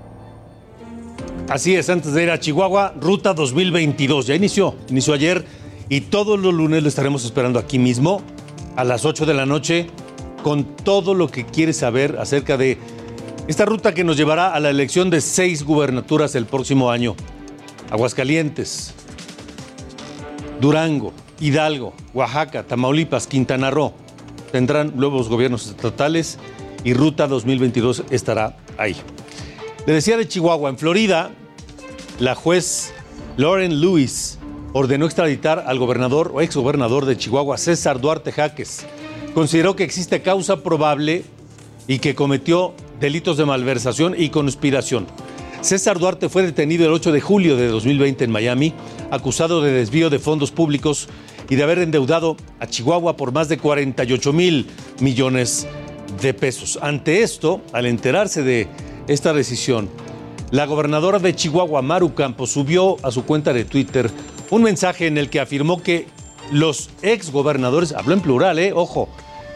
Así 1.49 1.75
es, 1.77 1.89
antes 1.89 2.13
de 2.13 2.25
ir 2.25 2.31
a 2.31 2.39
Chihuahua, 2.39 2.93
Ruta 3.01 3.33
2022. 3.33 4.27
Ya 4.27 4.35
inició, 4.35 4.75
inició 4.91 5.15
ayer 5.15 5.47
y 5.89 6.03
todos 6.03 6.39
los 6.39 6.53
lunes 6.53 6.83
lo 6.83 6.91
estaremos 6.91 7.25
esperando 7.25 7.59
aquí 7.59 7.79
mismo 7.79 8.21
a 8.77 8.85
las 8.85 9.07
8 9.07 9.25
de 9.25 9.33
la 9.33 9.47
noche 9.47 9.87
con 10.43 10.65
todo 10.65 11.15
lo 11.15 11.29
que 11.29 11.47
quiere 11.47 11.73
saber 11.73 12.19
acerca 12.19 12.59
de 12.59 12.77
esta 13.49 13.65
ruta 13.65 13.95
que 13.95 14.05
nos 14.05 14.19
llevará 14.19 14.53
a 14.53 14.61
la 14.61 14.69
elección 14.69 15.09
de 15.09 15.23
seis 15.23 15.65
gubernaturas 15.65 16.35
el 16.35 16.45
próximo 16.45 16.91
año. 16.91 17.17
Aguascalientes, 17.91 18.93
Durango, 20.61 21.15
Hidalgo, 21.41 21.95
Oaxaca, 22.15 22.63
Tamaulipas, 22.65 23.27
Quintana 23.27 23.71
Roo 23.71 23.93
tendrán 24.57 24.93
nuevos 24.97 25.29
gobiernos 25.29 25.67
estatales 25.67 26.39
y 26.85 26.95
Ruta 26.95 27.27
2022 27.27 28.05
estará 28.11 28.57
ahí. 28.79 28.97
Le 29.87 29.93
decía 29.93 30.17
de 30.17 30.27
Chihuahua, 30.27 30.71
en 30.71 30.79
Florida, 30.79 31.31
la 32.19 32.35
juez 32.35 32.93
Lauren 33.37 33.81
Lewis 33.81 34.39
ordenó 34.73 35.07
extraditar 35.07 35.65
al 35.67 35.79
gobernador 35.79 36.33
o 36.35 36.41
exgobernador 36.41 37.07
de 37.07 37.17
Chihuahua, 37.17 37.59
César 37.59 38.01
Duarte 38.01 38.33
Jaques. 38.33 38.87
Consideró 39.35 39.77
que 39.77 39.85
existe 39.85 40.23
causa 40.23 40.63
probable 40.63 41.25
y 41.87 41.99
que 41.99 42.15
cometió 42.15 42.75
delitos 43.01 43.37
de 43.37 43.45
malversación 43.45 44.15
y 44.17 44.31
conspiración. 44.31 45.07
César 45.61 45.99
Duarte 45.99 46.29
fue 46.29 46.43
detenido 46.43 46.87
el 46.87 46.93
8 46.93 47.13
de 47.13 47.21
julio 47.21 47.57
de 47.57 47.69
2020 47.69 48.25
en 48.25 48.31
Miami, 48.31 48.73
acusado 49.11 49.63
de 49.63 49.73
desvío 49.73 50.11
de 50.11 50.19
fondos 50.19 50.51
públicos 50.51 51.09
y 51.49 51.57
de 51.57 51.63
haber 51.63 51.79
endeudado 51.79 52.37
a 52.61 52.67
Chihuahua 52.67 53.17
por 53.17 53.33
más 53.33 53.49
de 53.49 53.59
48 53.59 54.33
mil 54.33 54.67
millones 55.01 55.67
de 56.21 56.35
pesos. 56.35 56.79
Ante 56.83 57.23
esto, 57.23 57.63
al 57.73 57.87
enterarse 57.87 58.43
de 58.43 58.69
esta 59.09 59.33
decisión, 59.33 59.89
la 60.51 60.67
gobernadora 60.67 61.19
de 61.19 61.35
Chihuahua, 61.35 61.83
Maru 61.83 62.15
Campos, 62.15 62.51
subió 62.51 62.97
a 63.03 63.11
su 63.11 63.25
cuenta 63.25 63.53
de 63.53 63.65
Twitter 63.65 64.11
un 64.51 64.63
mensaje 64.63 65.07
en 65.07 65.19
el 65.19 65.29
que 65.29 65.41
afirmó 65.41 65.83
que 65.83 66.07
los 66.53 66.91
exgobernadores, 67.03 67.93
habló 67.93 68.15
en 68.15 68.21
plural, 68.21 68.59
eh, 68.59 68.73
ojo, 68.73 69.09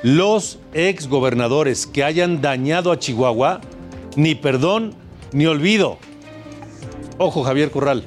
los 0.02 0.58
exgobernadores 0.72 1.86
que 1.86 2.02
hayan 2.02 2.40
dañado 2.40 2.90
a 2.90 2.98
Chihuahua, 2.98 3.60
ni 4.16 4.34
perdón 4.34 4.94
ni 5.32 5.46
olvido. 5.46 5.98
Ojo, 7.18 7.44
Javier 7.44 7.70
Corral. 7.70 8.04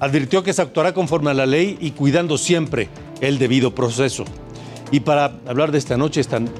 Advirtió 0.00 0.42
que 0.42 0.52
se 0.52 0.62
actuará 0.62 0.92
conforme 0.92 1.30
a 1.30 1.34
la 1.34 1.46
ley 1.46 1.78
y 1.80 1.92
cuidando 1.92 2.36
siempre 2.38 2.88
el 3.20 3.38
debido 3.38 3.74
proceso. 3.74 4.24
Y 4.90 5.00
para 5.00 5.32
hablar 5.46 5.72
de 5.72 5.78
esta 5.78 5.96
noche 5.96 6.20
están, 6.20 6.46
eh, 6.46 6.50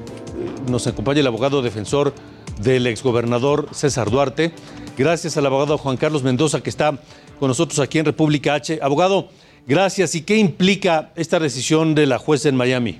nos 0.69 0.87
acompaña 0.87 1.19
el 1.19 1.27
abogado 1.27 1.61
defensor 1.61 2.13
del 2.61 2.87
exgobernador 2.87 3.67
César 3.71 4.09
Duarte. 4.09 4.51
Gracias 4.97 5.37
al 5.37 5.45
abogado 5.45 5.77
Juan 5.77 5.97
Carlos 5.97 6.23
Mendoza 6.23 6.63
que 6.63 6.69
está 6.69 6.97
con 7.39 7.49
nosotros 7.49 7.79
aquí 7.79 7.99
en 7.99 8.05
República 8.05 8.55
H. 8.55 8.79
Abogado, 8.81 9.27
gracias. 9.67 10.15
¿Y 10.15 10.23
qué 10.23 10.37
implica 10.37 11.11
esta 11.15 11.39
decisión 11.39 11.95
de 11.95 12.07
la 12.07 12.17
jueza 12.17 12.49
en 12.49 12.55
Miami? 12.55 12.99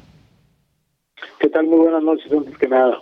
¿Qué 1.39 1.49
tal? 1.49 1.65
Muy 1.67 1.79
buenas 1.79 2.03
noches, 2.03 2.31
antes 2.31 2.57
que 2.57 2.67
nada. 2.67 3.01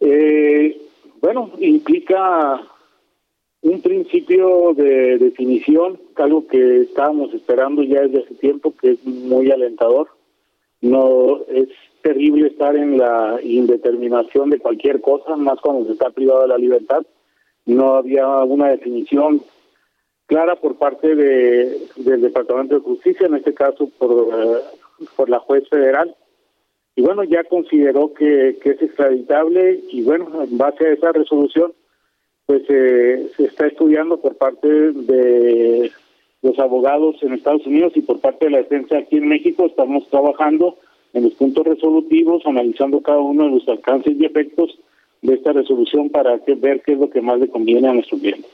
Eh, 0.00 0.80
bueno, 1.20 1.52
implica 1.60 2.60
un 3.62 3.82
principio 3.82 4.72
de 4.74 5.18
definición, 5.18 6.00
algo 6.16 6.46
que 6.46 6.82
estábamos 6.82 7.32
esperando 7.34 7.82
ya 7.82 8.02
desde 8.02 8.24
hace 8.24 8.34
tiempo, 8.34 8.74
que 8.80 8.92
es 8.92 9.04
muy 9.04 9.50
alentador. 9.50 10.08
No 10.80 11.40
es 11.48 11.68
terrible 12.02 12.48
estar 12.48 12.74
en 12.74 12.96
la 12.96 13.38
indeterminación 13.42 14.48
de 14.50 14.58
cualquier 14.58 15.00
cosa, 15.00 15.36
más 15.36 15.60
cuando 15.60 15.86
se 15.86 15.92
está 15.92 16.10
privado 16.10 16.42
de 16.42 16.48
la 16.48 16.58
libertad. 16.58 17.02
No 17.66 17.96
había 17.96 18.26
una 18.44 18.68
definición 18.68 19.42
clara 20.26 20.56
por 20.56 20.76
parte 20.76 21.14
de, 21.14 21.86
del 21.96 22.22
Departamento 22.22 22.76
de 22.76 22.80
Justicia, 22.80 23.26
en 23.26 23.34
este 23.34 23.52
caso 23.52 23.90
por, 23.98 24.28
eh, 24.32 24.60
por 25.16 25.28
la 25.28 25.38
juez 25.40 25.68
federal. 25.68 26.14
Y 26.96 27.02
bueno, 27.02 27.24
ya 27.24 27.44
consideró 27.44 28.14
que, 28.14 28.58
que 28.62 28.70
es 28.70 28.82
extraditable 28.82 29.80
y 29.90 30.02
bueno, 30.02 30.42
en 30.42 30.56
base 30.56 30.86
a 30.86 30.92
esa 30.92 31.12
resolución, 31.12 31.72
pues 32.50 32.64
eh, 32.68 33.30
se 33.36 33.44
está 33.44 33.68
estudiando 33.68 34.20
por 34.20 34.36
parte 34.36 34.66
de 34.66 35.92
los 36.42 36.58
abogados 36.58 37.14
en 37.22 37.32
Estados 37.32 37.64
Unidos 37.64 37.92
y 37.94 38.00
por 38.00 38.18
parte 38.18 38.46
de 38.46 38.50
la 38.50 38.58
defensa 38.58 38.98
aquí 38.98 39.18
en 39.18 39.28
México. 39.28 39.66
Estamos 39.66 40.08
trabajando 40.10 40.76
en 41.12 41.22
los 41.22 41.34
puntos 41.34 41.64
resolutivos, 41.64 42.44
analizando 42.44 43.02
cada 43.02 43.20
uno 43.20 43.44
de 43.44 43.50
los 43.50 43.68
alcances 43.68 44.16
y 44.18 44.24
efectos 44.24 44.76
de 45.22 45.34
esta 45.34 45.52
resolución 45.52 46.10
para 46.10 46.40
que, 46.40 46.56
ver 46.56 46.82
qué 46.84 46.94
es 46.94 46.98
lo 46.98 47.08
que 47.08 47.20
más 47.20 47.38
le 47.38 47.48
conviene 47.48 47.86
a 47.86 47.94
nuestro 47.94 48.18
cliente. 48.18 48.48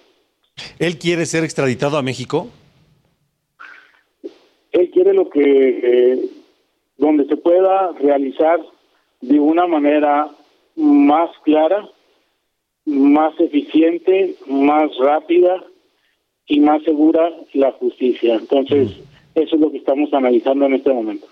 ¿Él 0.79 0.99
quiere 0.99 1.25
ser 1.25 1.43
extraditado 1.45 1.97
a 1.97 2.03
México? 2.03 2.49
Él 4.73 4.91
quiere 4.91 5.15
lo 5.15 5.31
que, 5.31 5.41
eh, 5.43 6.21
donde 6.99 7.25
se 7.29 7.39
pueda 7.39 7.93
realizar 7.93 8.61
de 9.23 9.41
una 9.41 9.67
manera 9.67 10.29
más 10.75 11.31
clara 11.45 11.89
más 12.87 13.39
eficiente, 13.41 14.37
más 14.47 14.91
rápida 14.99 15.65
y 16.47 16.61
más 16.61 16.83
segura 16.85 17.31
la 17.53 17.73
justicia. 17.73 18.37
Entonces, 18.37 18.93
eso 19.35 19.57
es 19.57 19.61
lo 19.61 19.71
que 19.71 19.79
estamos 19.79 20.13
analizando 20.15 20.67
en 20.67 20.75
este 20.75 20.93
momento. 20.93 21.27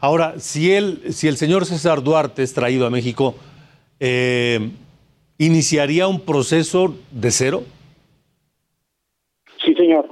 Ahora, 0.00 0.38
si 0.38 0.72
él, 0.72 1.00
si 1.10 1.28
el 1.28 1.36
señor 1.36 1.66
César 1.66 2.02
Duarte 2.02 2.42
es 2.42 2.52
traído 2.52 2.86
a 2.86 2.90
México, 2.90 3.34
eh, 4.00 4.70
iniciaría 5.38 6.08
un 6.08 6.20
proceso 6.20 6.94
de 7.10 7.30
cero? 7.30 7.62
Sí, 9.64 9.74
señor. 9.74 10.08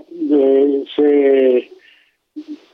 se, 0.96 1.71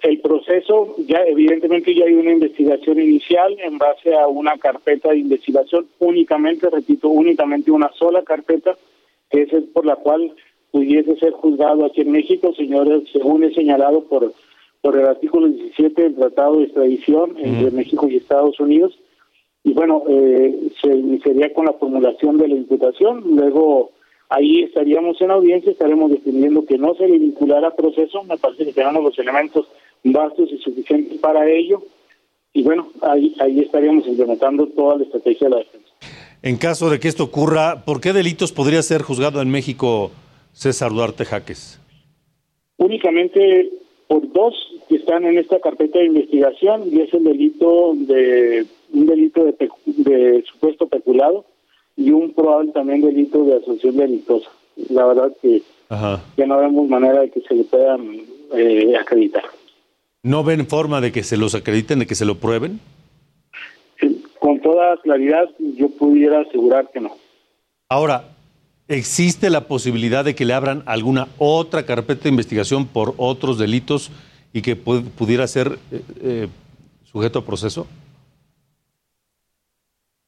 el 0.08 0.20
proceso, 0.20 0.94
ya 1.06 1.22
evidentemente 1.26 1.94
ya 1.94 2.06
hay 2.06 2.14
una 2.14 2.32
investigación 2.32 3.00
inicial 3.00 3.56
en 3.60 3.78
base 3.78 4.14
a 4.14 4.26
una 4.26 4.56
carpeta 4.56 5.10
de 5.10 5.18
investigación 5.18 5.86
únicamente, 5.98 6.68
repito, 6.70 7.08
únicamente 7.08 7.70
una 7.70 7.90
sola 7.92 8.22
carpeta, 8.22 8.76
que 9.30 9.42
es 9.42 9.50
por 9.72 9.84
la 9.84 9.96
cual 9.96 10.32
pudiese 10.70 11.16
ser 11.16 11.32
juzgado 11.32 11.84
aquí 11.84 12.00
en 12.00 12.12
México, 12.12 12.54
señores, 12.54 13.02
según 13.12 13.44
es 13.44 13.54
señalado 13.54 14.04
por, 14.04 14.32
por 14.80 14.96
el 14.96 15.06
artículo 15.06 15.48
17 15.48 16.02
del 16.02 16.14
Tratado 16.14 16.58
de 16.58 16.64
Extradición 16.64 17.36
entre 17.38 17.70
México 17.70 18.08
y 18.08 18.16
Estados 18.16 18.58
Unidos. 18.60 18.98
Y 19.64 19.72
bueno, 19.74 20.04
eh, 20.08 20.70
se 20.80 20.88
iniciaría 20.88 21.52
con 21.52 21.66
la 21.66 21.72
formulación 21.74 22.38
de 22.38 22.48
la 22.48 22.54
imputación, 22.54 23.22
luego 23.36 23.90
ahí 24.28 24.62
estaríamos 24.62 25.20
en 25.20 25.30
audiencia, 25.30 25.72
estaremos 25.72 26.10
defendiendo 26.10 26.64
que 26.64 26.78
no 26.78 26.94
se 26.94 27.08
le 27.08 27.18
vinculara 27.18 27.68
a 27.68 27.76
proceso, 27.76 28.22
me 28.24 28.36
parece 28.36 28.64
que 28.66 28.72
tenemos 28.72 29.02
los 29.02 29.18
elementos 29.18 29.68
vastos 30.04 30.50
y 30.52 30.58
suficientes 30.58 31.18
para 31.18 31.48
ello, 31.48 31.82
y 32.52 32.62
bueno, 32.62 32.88
ahí, 33.02 33.34
ahí 33.40 33.60
estaríamos 33.60 34.06
implementando 34.06 34.66
toda 34.68 34.96
la 34.96 35.04
estrategia 35.04 35.48
de 35.48 35.50
la 35.50 35.58
defensa. 35.58 35.88
En 36.42 36.56
caso 36.56 36.88
de 36.88 37.00
que 37.00 37.08
esto 37.08 37.24
ocurra, 37.24 37.84
¿por 37.84 38.00
qué 38.00 38.12
delitos 38.12 38.52
podría 38.52 38.82
ser 38.82 39.02
juzgado 39.02 39.42
en 39.42 39.50
México 39.50 40.10
César 40.52 40.92
Duarte 40.92 41.24
Jaques? 41.24 41.80
Únicamente 42.76 43.70
por 44.06 44.32
dos 44.32 44.54
que 44.88 44.96
están 44.96 45.24
en 45.24 45.36
esta 45.36 45.60
carpeta 45.60 45.98
de 45.98 46.06
investigación 46.06 46.84
y 46.90 47.00
es 47.00 47.12
el 47.12 47.24
delito 47.24 47.92
de 47.94 48.66
un 48.92 49.06
delito 49.06 49.44
de, 49.44 49.54
de 49.86 50.44
supuesto 50.50 50.86
peculado 50.86 51.44
y 51.96 52.10
un 52.10 52.32
probable 52.32 52.72
también 52.72 53.02
delito 53.02 53.44
de 53.44 53.56
asociación 53.56 53.96
delictosa. 53.96 54.50
La 54.90 55.04
verdad 55.06 55.32
que 55.42 55.62
ya 56.36 56.46
no 56.46 56.58
vemos 56.58 56.88
manera 56.88 57.20
de 57.20 57.30
que 57.30 57.40
se 57.40 57.54
le 57.54 57.64
puedan 57.64 58.20
eh, 58.54 58.94
acreditar. 58.98 59.44
¿No 60.28 60.44
ven 60.44 60.66
forma 60.66 61.00
de 61.00 61.10
que 61.10 61.22
se 61.22 61.38
los 61.38 61.54
acrediten, 61.54 62.00
de 62.00 62.06
que 62.06 62.14
se 62.14 62.26
lo 62.26 62.34
prueben? 62.34 62.80
Con 64.38 64.60
toda 64.60 64.98
claridad, 64.98 65.48
yo 65.58 65.88
pudiera 65.88 66.42
asegurar 66.42 66.90
que 66.92 67.00
no. 67.00 67.12
Ahora, 67.88 68.24
¿existe 68.88 69.48
la 69.48 69.62
posibilidad 69.68 70.26
de 70.26 70.34
que 70.34 70.44
le 70.44 70.52
abran 70.52 70.82
alguna 70.84 71.28
otra 71.38 71.86
carpeta 71.86 72.24
de 72.24 72.28
investigación 72.28 72.86
por 72.86 73.14
otros 73.16 73.58
delitos 73.58 74.10
y 74.52 74.60
que 74.60 74.76
pudiera 74.76 75.46
ser 75.46 75.78
eh, 75.90 76.02
eh, 76.20 76.48
sujeto 77.10 77.38
a 77.38 77.46
proceso? 77.46 77.86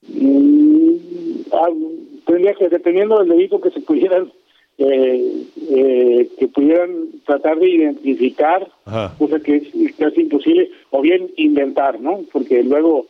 Mm, 0.09 0.95
ah, 1.53 1.69
tendría 2.27 2.55
que, 2.55 2.71
dependiendo 2.71 3.19
del 3.19 3.29
delito 3.29 3.61
que 3.61 3.71
se 3.71 3.81
pudieran 3.81 4.33
eh, 4.83 5.47
eh, 5.73 6.29
que 6.39 6.49
pudieran 6.49 7.09
tratar 7.27 7.59
de 7.59 7.69
identificar, 7.69 8.67
cosa 9.19 9.39
que 9.41 9.57
es 9.57 9.95
casi 9.99 10.23
imposible, 10.23 10.71
o 10.89 11.03
bien 11.03 11.31
inventar, 11.37 12.01
¿no? 12.01 12.21
Porque 12.33 12.63
luego, 12.63 13.05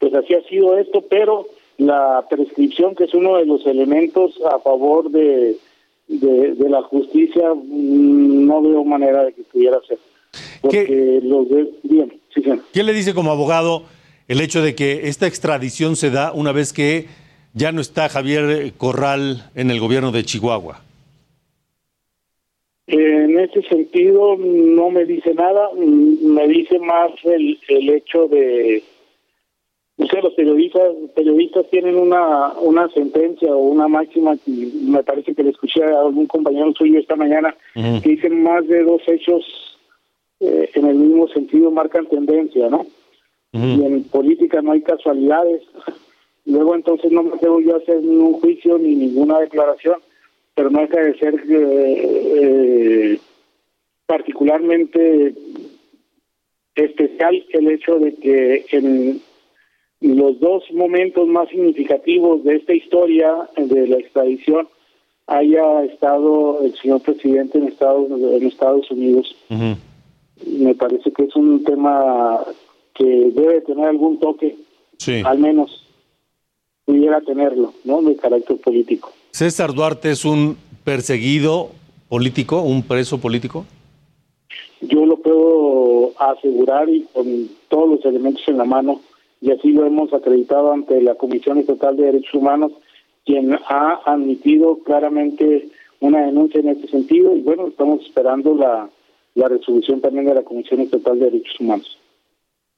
pues 0.00 0.12
así 0.12 0.34
ha 0.34 0.42
sido 0.48 0.76
esto, 0.76 1.04
pero 1.08 1.46
la 1.78 2.26
prescripción, 2.28 2.96
que 2.96 3.04
es 3.04 3.14
uno 3.14 3.36
de 3.36 3.46
los 3.46 3.64
elementos 3.64 4.40
a 4.44 4.58
favor 4.58 5.08
de, 5.12 5.56
de, 6.08 6.68
la 6.68 6.82
justicia, 6.82 7.54
mm, 7.54 8.46
no 8.46 8.60
veo 8.60 8.84
manera 8.84 9.22
de 9.22 9.34
que 9.34 9.42
pudiera 9.44 9.78
ser. 9.86 9.98
Porque 10.62 10.84
¿Qué, 10.84 11.20
los 11.22 11.48
de, 11.48 11.70
bien, 11.84 12.12
sí, 12.34 12.42
¿Qué 12.72 12.82
le 12.82 12.92
dice 12.92 13.14
como 13.14 13.30
abogado 13.30 13.84
el 14.26 14.40
hecho 14.40 14.62
de 14.62 14.74
que 14.74 15.06
esta 15.06 15.28
extradición 15.28 15.94
se 15.94 16.10
da 16.10 16.32
una 16.32 16.50
vez 16.50 16.72
que 16.72 17.06
ya 17.52 17.70
no 17.70 17.80
está 17.80 18.08
Javier 18.08 18.72
Corral 18.76 19.48
en 19.54 19.70
el 19.70 19.78
gobierno 19.78 20.10
de 20.10 20.24
Chihuahua? 20.24 20.83
En 23.34 23.40
ese 23.40 23.62
sentido 23.62 24.36
no 24.36 24.90
me 24.90 25.04
dice 25.04 25.34
nada, 25.34 25.70
me 25.74 26.46
dice 26.46 26.78
más 26.78 27.10
el, 27.24 27.58
el 27.66 27.90
hecho 27.90 28.28
de, 28.28 28.80
no 29.96 30.06
sé, 30.06 30.22
los 30.22 30.34
periodistas 30.34 30.82
periodistas 31.16 31.68
tienen 31.68 31.96
una 31.96 32.52
una 32.60 32.88
sentencia 32.90 33.52
o 33.52 33.58
una 33.58 33.88
máxima 33.88 34.36
que 34.36 34.52
me 34.84 35.02
parece 35.02 35.34
que 35.34 35.42
le 35.42 35.50
escuché 35.50 35.82
a 35.82 36.02
algún 36.02 36.26
compañero 36.26 36.72
suyo 36.74 37.00
esta 37.00 37.16
mañana 37.16 37.56
que 37.74 38.08
dicen 38.08 38.40
más 38.40 38.68
de 38.68 38.84
dos 38.84 39.02
hechos 39.08 39.44
eh, 40.38 40.70
en 40.72 40.86
el 40.86 40.94
mismo 40.94 41.26
sentido 41.26 41.72
marcan 41.72 42.06
tendencia, 42.06 42.68
¿no? 42.68 42.86
Y 43.52 43.84
en 43.84 44.04
política 44.04 44.62
no 44.62 44.72
hay 44.72 44.82
casualidades. 44.82 45.62
Luego 46.46 46.76
entonces 46.76 47.10
no 47.10 47.24
me 47.24 47.36
debo 47.40 47.60
yo 47.60 47.76
hacer 47.76 48.00
ningún 48.00 48.34
juicio 48.34 48.78
ni 48.78 48.94
ninguna 48.94 49.40
declaración 49.40 49.96
pero 50.54 50.70
no 50.70 50.80
deja 50.80 51.00
de 51.00 51.18
ser 51.18 51.34
eh, 51.48 52.23
particularmente 54.06 55.34
especial 56.74 57.44
el 57.50 57.70
hecho 57.70 57.98
de 57.98 58.14
que 58.14 58.66
en 58.70 59.20
los 60.00 60.38
dos 60.40 60.64
momentos 60.72 61.26
más 61.28 61.48
significativos 61.48 62.44
de 62.44 62.56
esta 62.56 62.74
historia 62.74 63.48
de 63.56 63.86
la 63.88 63.96
extradición 63.96 64.68
haya 65.26 65.84
estado 65.84 66.60
el 66.62 66.76
señor 66.76 67.00
presidente 67.00 67.58
en 67.58 67.68
Estados 67.68 68.10
en 68.10 68.46
Estados 68.46 68.90
Unidos. 68.90 69.34
Me 69.48 70.74
parece 70.74 71.10
que 71.12 71.24
es 71.24 71.36
un 71.36 71.64
tema 71.64 72.44
que 72.94 73.04
debe 73.04 73.60
tener 73.62 73.86
algún 73.86 74.18
toque, 74.18 74.56
al 75.24 75.38
menos 75.38 75.86
pudiera 76.84 77.20
tenerlo, 77.22 77.72
¿no? 77.84 78.02
De 78.02 78.16
carácter 78.16 78.58
político. 78.58 79.10
¿César 79.30 79.72
Duarte 79.72 80.10
es 80.10 80.24
un 80.24 80.58
perseguido 80.84 81.70
político, 82.14 82.62
un 82.62 82.84
preso 82.84 83.18
político? 83.18 83.66
Yo 84.82 85.04
lo 85.04 85.16
puedo 85.16 86.12
asegurar 86.16 86.88
y 86.88 87.04
con 87.12 87.26
todos 87.66 87.88
los 87.90 88.04
elementos 88.04 88.44
en 88.46 88.56
la 88.56 88.64
mano, 88.64 89.00
y 89.40 89.50
así 89.50 89.72
lo 89.72 89.84
hemos 89.84 90.12
acreditado 90.12 90.72
ante 90.72 91.02
la 91.02 91.16
Comisión 91.16 91.58
Estatal 91.58 91.96
de 91.96 92.04
Derechos 92.04 92.34
Humanos, 92.34 92.70
quien 93.24 93.54
ha 93.54 94.00
admitido 94.06 94.78
claramente 94.84 95.66
una 95.98 96.24
denuncia 96.24 96.60
en 96.60 96.68
este 96.68 96.86
sentido, 96.86 97.34
y 97.34 97.40
bueno, 97.40 97.66
estamos 97.66 98.06
esperando 98.06 98.54
la, 98.54 98.88
resolución 99.48 100.00
también 100.00 100.26
de 100.26 100.34
la 100.34 100.44
Comisión 100.44 100.82
Estatal 100.82 101.18
de 101.18 101.24
Derechos 101.24 101.58
Humanos. 101.58 101.98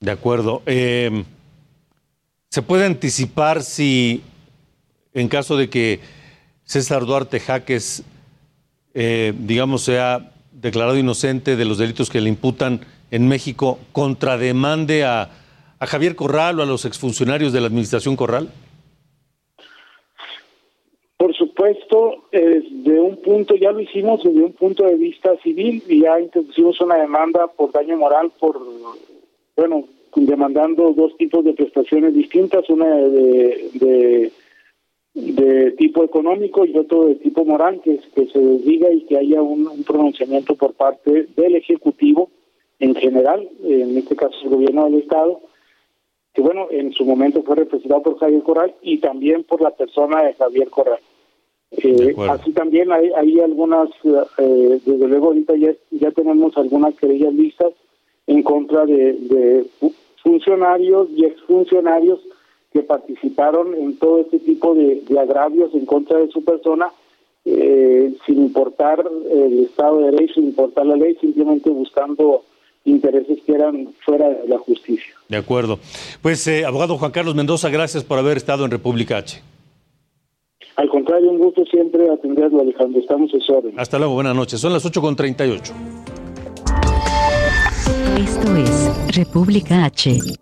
De 0.00 0.12
acuerdo. 0.12 0.62
Eh, 0.64 1.10
¿Se 2.48 2.62
puede 2.62 2.86
anticipar 2.86 3.62
si, 3.62 4.22
en 5.12 5.28
caso 5.28 5.58
de 5.58 5.68
que 5.68 6.00
César 6.64 7.04
Duarte 7.04 7.38
Jaques, 7.38 8.02
eh, 8.98 9.34
digamos, 9.38 9.82
sea 9.82 10.32
declarado 10.52 10.96
inocente 10.96 11.54
de 11.54 11.66
los 11.66 11.76
delitos 11.76 12.08
que 12.08 12.22
le 12.22 12.30
imputan 12.30 12.80
en 13.10 13.28
México, 13.28 13.78
contrademande 13.92 15.04
a, 15.04 15.28
a 15.78 15.86
Javier 15.86 16.16
Corral 16.16 16.58
o 16.58 16.62
a 16.62 16.66
los 16.66 16.86
exfuncionarios 16.86 17.52
de 17.52 17.60
la 17.60 17.66
administración 17.66 18.16
Corral? 18.16 18.48
Por 21.18 21.36
supuesto, 21.36 22.24
desde 22.32 22.98
un 22.98 23.20
punto, 23.20 23.54
ya 23.56 23.70
lo 23.70 23.80
hicimos 23.80 24.24
desde 24.24 24.42
un 24.42 24.54
punto 24.54 24.84
de 24.84 24.94
vista 24.94 25.36
civil 25.42 25.82
y 25.86 26.00
ya 26.00 26.18
introducimos 26.18 26.80
una 26.80 26.96
demanda 26.96 27.48
por 27.48 27.72
daño 27.72 27.98
moral, 27.98 28.32
por, 28.40 28.58
bueno, 29.56 29.84
demandando 30.14 30.94
dos 30.94 31.14
tipos 31.18 31.44
de 31.44 31.52
prestaciones 31.52 32.14
distintas, 32.14 32.68
una 32.70 32.86
de 32.86 33.70
de 33.74 34.32
tipo 35.78 36.04
económico 36.04 36.66
y 36.66 36.76
otro 36.76 37.06
de 37.06 37.14
tipo 37.16 37.44
moral, 37.44 37.80
que, 37.82 37.98
que 38.14 38.26
se 38.26 38.38
diga 38.38 38.90
y 38.92 39.02
que 39.02 39.16
haya 39.16 39.40
un, 39.40 39.82
pronunciamiento 39.84 40.54
por 40.54 40.74
parte 40.74 41.28
del 41.36 41.56
Ejecutivo 41.56 42.30
en 42.78 42.94
general, 42.94 43.48
en 43.64 43.96
este 43.96 44.14
caso 44.14 44.36
el 44.44 44.50
gobierno 44.50 44.84
del 44.84 45.00
Estado, 45.00 45.40
que 46.34 46.42
bueno, 46.42 46.66
en 46.70 46.92
su 46.92 47.06
momento 47.06 47.42
fue 47.42 47.56
representado 47.56 48.02
por 48.02 48.18
Javier 48.18 48.42
Corral 48.42 48.74
y 48.82 48.98
también 48.98 49.44
por 49.44 49.62
la 49.62 49.70
persona 49.70 50.22
de 50.22 50.34
Javier 50.34 50.68
Corral. 50.68 50.98
Eh, 51.70 52.14
así 52.28 52.52
también 52.52 52.92
hay, 52.92 53.10
hay 53.16 53.40
algunas, 53.40 53.88
eh, 54.04 54.80
desde 54.84 55.08
luego 55.08 55.28
ahorita 55.28 55.56
ya, 55.56 55.72
ya 55.92 56.10
tenemos 56.10 56.56
algunas 56.58 56.94
querellas 56.96 57.32
listas 57.32 57.72
en 58.26 58.42
contra 58.42 58.84
de, 58.84 59.14
de 59.14 59.66
funcionarios 60.22 61.08
y 61.16 61.24
exfuncionarios 61.24 62.20
que 62.76 62.82
participaron 62.82 63.72
en 63.74 63.98
todo 63.98 64.20
este 64.20 64.38
tipo 64.38 64.74
de, 64.74 65.02
agravios 65.18 65.72
en 65.72 65.86
contra 65.86 66.18
de 66.18 66.28
su 66.28 66.44
persona, 66.44 66.88
eh, 67.46 68.12
sin 68.26 68.42
importar 68.42 69.02
el 69.30 69.60
Estado 69.60 70.00
de 70.00 70.10
Derecho, 70.10 70.34
sin 70.34 70.48
importar 70.48 70.84
la 70.84 70.96
ley, 70.96 71.16
simplemente 71.18 71.70
buscando 71.70 72.42
intereses 72.84 73.38
que 73.46 73.52
eran 73.52 73.94
fuera 74.04 74.28
de 74.28 74.46
la 74.46 74.58
justicia. 74.58 75.14
De 75.26 75.38
acuerdo. 75.38 75.78
Pues, 76.20 76.46
eh, 76.48 76.66
abogado 76.66 76.98
Juan 76.98 77.12
Carlos 77.12 77.34
Mendoza, 77.34 77.70
gracias 77.70 78.04
por 78.04 78.18
haber 78.18 78.36
estado 78.36 78.66
en 78.66 78.70
República 78.70 79.16
H. 79.16 79.40
Al 80.76 80.90
contrario, 80.90 81.30
un 81.30 81.38
gusto 81.38 81.64
siempre 81.64 82.10
atenderlo, 82.10 82.60
Alejandro. 82.60 83.00
Estamos 83.00 83.32
en 83.32 83.40
su 83.40 83.54
orden. 83.54 83.80
Hasta 83.80 83.98
luego, 83.98 84.12
buenas 84.12 84.36
noches. 84.36 84.60
Son 84.60 84.74
las 84.74 84.84
8.38. 84.84 85.72
Esto 88.18 88.56
es 88.56 89.16
República 89.16 89.86
H. 89.86 90.36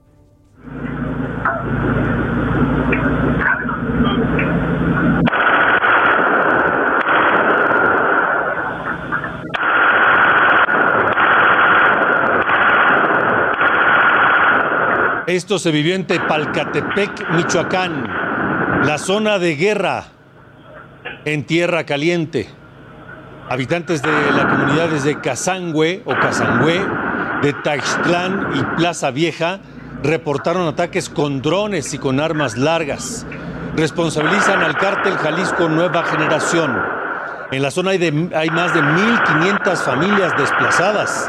Esto 15.35 15.59
se 15.59 15.72
vivió 15.72 15.97
en 15.97 16.07
Tepalcatepec, 16.07 17.30
Michoacán, 17.30 18.07
la 18.85 18.99
zona 18.99 19.41
de 19.41 19.57
guerra 19.57 20.05
en 21.24 21.45
Tierra 21.45 21.82
Caliente. 21.82 22.49
Habitantes 23.51 24.01
de 24.01 24.12
la 24.12 24.49
comunidades 24.49 25.03
de 25.03 25.20
Casangüe 25.20 26.03
o 26.05 26.14
Casangüe, 26.14 26.87
de 27.43 27.53
Taixtlán 27.53 28.51
y 28.55 28.76
Plaza 28.76 29.11
Vieja 29.11 29.59
reportaron 30.05 30.68
ataques 30.68 31.09
con 31.09 31.43
drones 31.43 31.93
y 31.95 31.99
con 31.99 32.20
armas 32.20 32.57
largas. 32.57 33.26
Responsabilizan 33.74 34.62
al 34.62 34.76
cártel 34.76 35.14
Jalisco 35.14 35.68
Nueva 35.68 36.05
Generación. 36.05 36.80
En 37.51 37.61
la 37.61 37.72
zona 37.72 37.91
hay, 37.91 38.30
hay 38.37 38.51
más 38.51 38.72
de 38.72 38.82
1.500 38.82 39.76
familias 39.78 40.32
desplazadas 40.39 41.28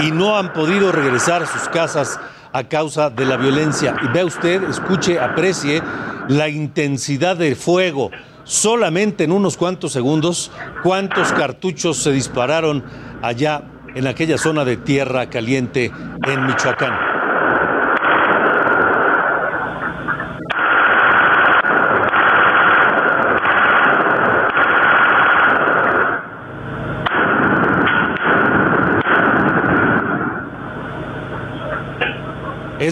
y 0.00 0.10
no 0.10 0.36
han 0.36 0.52
podido 0.52 0.92
regresar 0.92 1.44
a 1.44 1.46
sus 1.46 1.66
casas 1.70 2.20
a 2.58 2.68
causa 2.68 3.10
de 3.10 3.24
la 3.24 3.36
violencia. 3.36 3.96
Y 4.02 4.08
vea 4.08 4.24
usted, 4.24 4.62
escuche, 4.64 5.18
aprecie 5.18 5.82
la 6.28 6.48
intensidad 6.48 7.36
de 7.36 7.54
fuego. 7.54 8.10
Solamente 8.44 9.24
en 9.24 9.32
unos 9.32 9.56
cuantos 9.56 9.92
segundos, 9.92 10.50
cuántos 10.82 11.32
cartuchos 11.32 11.98
se 11.98 12.12
dispararon 12.12 12.84
allá 13.22 13.62
en 13.94 14.06
aquella 14.06 14.38
zona 14.38 14.64
de 14.64 14.76
tierra 14.76 15.28
caliente 15.28 15.92
en 16.26 16.46
Michoacán. 16.46 17.17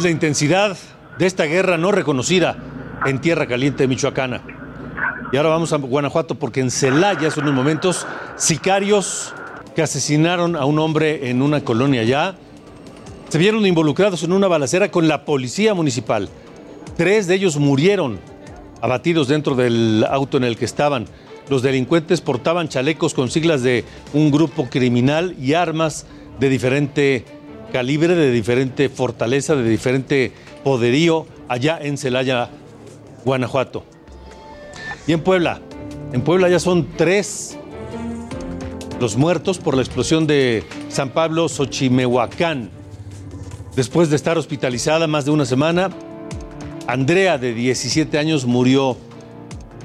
La 0.07 0.13
intensidad 0.13 0.77
de 1.19 1.27
esta 1.27 1.47
guerra 1.47 1.79
no 1.79 1.91
reconocida 1.91 2.57
en 3.07 3.21
tierra 3.21 3.49
caliente 3.49 3.89
michoacana. 3.89 4.41
Y 5.33 5.37
ahora 5.37 5.49
vamos 5.49 5.73
a 5.73 5.79
Guanajuato 5.79 6.37
porque 6.37 6.61
en 6.61 6.71
Celaya 6.71 7.27
hace 7.27 7.41
unos 7.41 7.53
momentos 7.53 8.07
sicarios 8.37 9.35
que 9.75 9.83
asesinaron 9.83 10.55
a 10.55 10.65
un 10.65 10.79
hombre 10.79 11.29
en 11.29 11.43
una 11.43 11.63
colonia 11.63 12.03
allá 12.03 12.37
se 13.29 13.39
vieron 13.39 13.67
involucrados 13.67 14.23
en 14.23 14.31
una 14.31 14.47
balacera 14.47 14.93
con 14.93 15.09
la 15.09 15.25
policía 15.25 15.75
municipal. 15.75 16.29
Tres 16.97 17.27
de 17.27 17.35
ellos 17.35 17.57
murieron 17.57 18.21
abatidos 18.81 19.27
dentro 19.27 19.57
del 19.57 20.07
auto 20.09 20.37
en 20.37 20.45
el 20.45 20.57
que 20.57 20.67
estaban. 20.67 21.07
Los 21.49 21.63
delincuentes 21.63 22.21
portaban 22.21 22.69
chalecos 22.69 23.13
con 23.13 23.29
siglas 23.29 23.65
de 23.65 23.85
un 24.13 24.31
grupo 24.31 24.71
criminal 24.71 25.35
y 25.41 25.55
armas 25.55 26.07
de 26.39 26.49
diferente 26.49 27.25
calibre, 27.73 28.15
de 28.15 28.31
diferente 28.31 28.89
fortaleza, 28.89 29.55
de 29.55 29.69
diferente 29.69 30.33
poderío 30.65 31.27
allá 31.49 31.79
en 31.81 31.99
Celaya, 31.99 32.51
Guanajuato. 33.25 33.85
Y 35.07 35.13
en 35.13 35.21
Puebla, 35.21 35.61
en 36.13 36.23
Puebla 36.23 36.49
ya 36.49 36.59
son 36.59 36.89
tres 36.97 37.59
los 39.01 39.17
muertos 39.17 39.59
por 39.59 39.77
la 39.77 39.83
explosión 39.83 40.27
de 40.27 40.65
San 40.89 41.11
Pablo 41.11 41.49
Xochimehuacán. 41.49 42.71
Después 43.75 44.09
de 44.09 44.17
estar 44.17 44.39
hospitalizada 44.39 45.07
más 45.07 45.27
de 45.27 45.31
una 45.33 45.45
semana, 45.45 45.91
Andrea, 46.87 47.37
de 47.37 47.53
17 47.53 48.17
años, 48.17 48.47
murió 48.47 48.97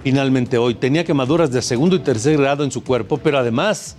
finalmente 0.04 0.58
hoy. 0.58 0.76
Tenía 0.76 1.04
quemaduras 1.04 1.52
de 1.52 1.62
segundo 1.62 1.96
y 1.96 2.00
tercer 2.00 2.38
grado 2.38 2.64
en 2.64 2.72
su 2.72 2.84
cuerpo, 2.84 3.18
pero 3.18 3.38
además 3.38 3.98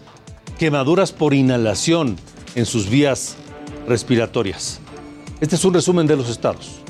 quemaduras 0.59 1.13
por 1.13 1.35
inhalación 1.35 2.17
en 2.55 2.65
sus 2.65 2.89
vías 2.89 3.37
respiratorias. 3.87 4.81
Este 5.41 5.57
es 5.57 5.65
un 5.65 5.75
resumen 5.75 6.07
de 6.07 6.17
los 6.17 6.29
estados. 6.29 6.83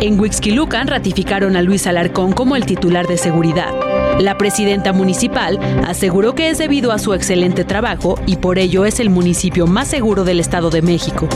En 0.00 0.20
Huixquilucan 0.20 0.88
ratificaron 0.88 1.56
a 1.56 1.62
Luis 1.62 1.86
Alarcón 1.86 2.32
como 2.32 2.54
el 2.54 2.66
titular 2.66 3.06
de 3.06 3.16
seguridad. 3.16 3.72
La 4.20 4.38
presidenta 4.38 4.92
municipal 4.92 5.58
aseguró 5.86 6.34
que 6.34 6.50
es 6.50 6.58
debido 6.58 6.92
a 6.92 6.98
su 6.98 7.12
excelente 7.12 7.64
trabajo 7.64 8.18
y 8.26 8.36
por 8.36 8.58
ello 8.58 8.84
es 8.84 9.00
el 9.00 9.10
municipio 9.10 9.66
más 9.66 9.88
seguro 9.88 10.24
del 10.24 10.40
Estado 10.40 10.70
de 10.70 10.82
México. 10.82 11.28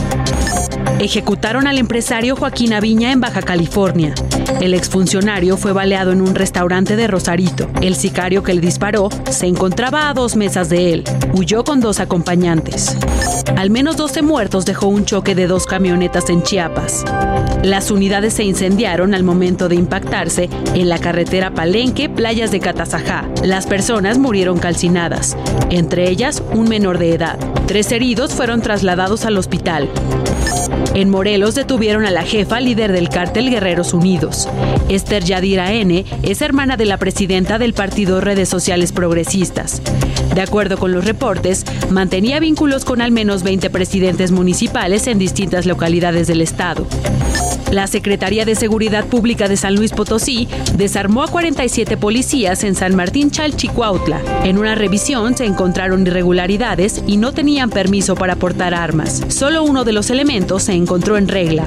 Ejecutaron 0.99 1.67
al 1.67 1.77
empresario 1.79 2.35
Joaquín 2.35 2.73
Aviña 2.73 3.11
en 3.11 3.19
Baja 3.19 3.41
California. 3.41 4.13
El 4.59 4.73
exfuncionario 4.73 5.57
fue 5.57 5.73
baleado 5.73 6.11
en 6.11 6.21
un 6.21 6.35
restaurante 6.35 6.95
de 6.95 7.07
Rosarito. 7.07 7.67
El 7.81 7.95
sicario 7.95 8.43
que 8.43 8.53
le 8.53 8.61
disparó 8.61 9.09
se 9.29 9.47
encontraba 9.47 10.09
a 10.09 10.13
dos 10.13 10.35
mesas 10.35 10.69
de 10.69 10.93
él. 10.93 11.03
Huyó 11.33 11.63
con 11.63 11.79
dos 11.79 11.99
acompañantes. 11.99 12.95
Al 13.57 13.69
menos 13.69 13.97
12 13.97 14.21
muertos 14.21 14.65
dejó 14.65 14.87
un 14.87 15.05
choque 15.05 15.35
de 15.35 15.47
dos 15.47 15.65
camionetas 15.65 16.29
en 16.29 16.43
Chiapas. 16.43 17.03
Las 17.63 17.91
unidades 17.91 18.33
se 18.33 18.43
incendiaron 18.43 19.13
al 19.13 19.23
momento 19.23 19.69
de 19.69 19.75
impactarse 19.75 20.49
en 20.73 20.89
la 20.89 20.97
carretera 20.97 21.53
Palenque, 21.53 22.09
playas 22.09 22.51
de 22.51 22.59
Catazajá. 22.59 23.29
Las 23.43 23.67
personas 23.67 24.17
murieron 24.17 24.57
calcinadas, 24.57 25.37
entre 25.69 26.09
ellas 26.09 26.41
un 26.53 26.67
menor 26.69 26.97
de 26.97 27.13
edad. 27.13 27.37
Tres 27.67 27.91
heridos 27.91 28.33
fueron 28.33 28.61
trasladados 28.61 29.25
al 29.25 29.37
hospital. 29.37 29.89
En 30.93 31.09
Morelos 31.09 31.55
detuvieron 31.55 32.05
a 32.05 32.11
la 32.11 32.23
jefa 32.23 32.59
líder 32.59 32.91
del 32.91 33.09
cártel 33.09 33.49
Guerreros 33.49 33.93
Unidos. 33.93 34.30
Esther 34.89 35.23
Yadira 35.23 35.71
N. 35.73 36.05
es 36.23 36.41
hermana 36.41 36.77
de 36.77 36.85
la 36.85 36.97
presidenta 36.97 37.57
del 37.57 37.73
partido 37.73 38.21
Redes 38.21 38.49
Sociales 38.49 38.91
Progresistas. 38.91 39.81
De 40.33 40.41
acuerdo 40.41 40.77
con 40.77 40.91
los 40.91 41.05
reportes, 41.05 41.65
mantenía 41.89 42.39
vínculos 42.39 42.85
con 42.85 43.01
al 43.01 43.11
menos 43.11 43.43
20 43.43 43.69
presidentes 43.69 44.31
municipales 44.31 45.07
en 45.07 45.19
distintas 45.19 45.65
localidades 45.65 46.27
del 46.27 46.41
estado. 46.41 46.87
La 47.71 47.87
Secretaría 47.87 48.43
de 48.43 48.55
Seguridad 48.55 49.05
Pública 49.05 49.47
de 49.47 49.55
San 49.55 49.75
Luis 49.75 49.91
Potosí 49.91 50.47
desarmó 50.75 51.23
a 51.23 51.27
47 51.27 51.95
policías 51.95 52.65
en 52.65 52.75
San 52.75 52.95
Martín 52.95 53.31
Chalchicuautla. 53.31 54.21
En 54.43 54.57
una 54.57 54.75
revisión 54.75 55.37
se 55.37 55.45
encontraron 55.45 56.05
irregularidades 56.05 57.01
y 57.07 57.15
no 57.15 57.31
tenían 57.31 57.69
permiso 57.69 58.15
para 58.15 58.35
portar 58.35 58.73
armas. 58.73 59.23
Solo 59.29 59.63
uno 59.63 59.85
de 59.85 59.93
los 59.93 60.09
elementos 60.09 60.63
se 60.63 60.73
encontró 60.73 61.17
en 61.17 61.29
regla. 61.29 61.65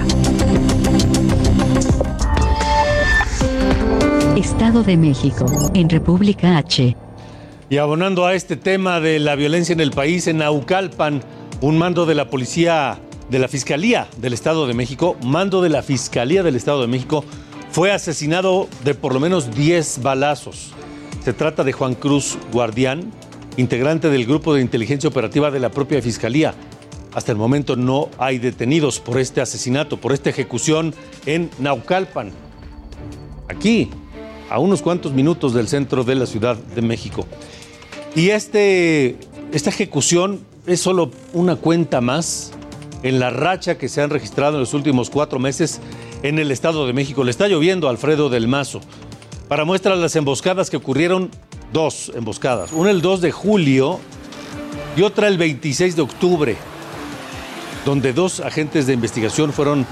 Estado 4.44 4.82
de 4.82 4.98
México, 4.98 5.46
en 5.72 5.88
República 5.88 6.58
H. 6.58 6.94
Y 7.70 7.78
abonando 7.78 8.26
a 8.26 8.34
este 8.34 8.56
tema 8.56 9.00
de 9.00 9.18
la 9.18 9.36
violencia 9.36 9.72
en 9.72 9.80
el 9.80 9.90
país, 9.90 10.26
en 10.26 10.36
Naucalpan, 10.36 11.22
un 11.62 11.78
mando 11.78 12.04
de 12.04 12.14
la 12.14 12.28
policía 12.28 13.00
de 13.30 13.38
la 13.38 13.48
Fiscalía 13.48 14.06
del 14.18 14.34
Estado 14.34 14.66
de 14.66 14.74
México, 14.74 15.16
mando 15.24 15.62
de 15.62 15.70
la 15.70 15.82
Fiscalía 15.82 16.42
del 16.42 16.56
Estado 16.56 16.82
de 16.82 16.88
México, 16.88 17.24
fue 17.70 17.90
asesinado 17.90 18.68
de 18.84 18.94
por 18.94 19.14
lo 19.14 19.18
menos 19.18 19.50
10 19.54 20.02
balazos. 20.02 20.74
Se 21.24 21.32
trata 21.32 21.64
de 21.64 21.72
Juan 21.72 21.94
Cruz 21.94 22.36
Guardián, 22.52 23.10
integrante 23.56 24.10
del 24.10 24.26
grupo 24.26 24.52
de 24.52 24.60
inteligencia 24.60 25.08
operativa 25.08 25.50
de 25.50 25.58
la 25.58 25.70
propia 25.70 26.02
Fiscalía. 26.02 26.54
Hasta 27.14 27.32
el 27.32 27.38
momento 27.38 27.76
no 27.76 28.10
hay 28.18 28.38
detenidos 28.38 29.00
por 29.00 29.18
este 29.18 29.40
asesinato, 29.40 29.96
por 29.96 30.12
esta 30.12 30.28
ejecución 30.28 30.94
en 31.24 31.48
Naucalpan, 31.58 32.30
aquí, 33.48 33.90
a 34.54 34.60
unos 34.60 34.82
cuantos 34.82 35.12
minutos 35.12 35.52
del 35.52 35.66
centro 35.66 36.04
de 36.04 36.14
la 36.14 36.26
Ciudad 36.26 36.56
de 36.56 36.80
México. 36.80 37.26
Y 38.14 38.30
este, 38.30 39.16
esta 39.52 39.70
ejecución 39.70 40.46
es 40.64 40.80
solo 40.80 41.10
una 41.32 41.56
cuenta 41.56 42.00
más 42.00 42.52
en 43.02 43.18
la 43.18 43.30
racha 43.30 43.76
que 43.78 43.88
se 43.88 44.00
han 44.00 44.10
registrado 44.10 44.54
en 44.54 44.60
los 44.60 44.72
últimos 44.72 45.10
cuatro 45.10 45.40
meses 45.40 45.80
en 46.22 46.38
el 46.38 46.52
Estado 46.52 46.86
de 46.86 46.92
México. 46.92 47.24
Le 47.24 47.32
está 47.32 47.48
lloviendo 47.48 47.88
Alfredo 47.88 48.28
del 48.28 48.46
Mazo. 48.46 48.80
Para 49.48 49.64
muestra 49.64 49.96
las 49.96 50.14
emboscadas 50.14 50.70
que 50.70 50.76
ocurrieron, 50.76 51.30
dos 51.72 52.12
emboscadas. 52.14 52.72
Una 52.72 52.92
el 52.92 53.02
2 53.02 53.22
de 53.22 53.32
julio 53.32 53.98
y 54.96 55.02
otra 55.02 55.26
el 55.26 55.36
26 55.36 55.96
de 55.96 56.02
octubre, 56.02 56.56
donde 57.84 58.12
dos 58.12 58.38
agentes 58.38 58.86
de 58.86 58.92
investigación 58.92 59.52
fueron 59.52 59.84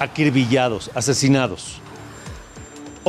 acribillados, 0.00 0.90
asesinados. 0.94 1.82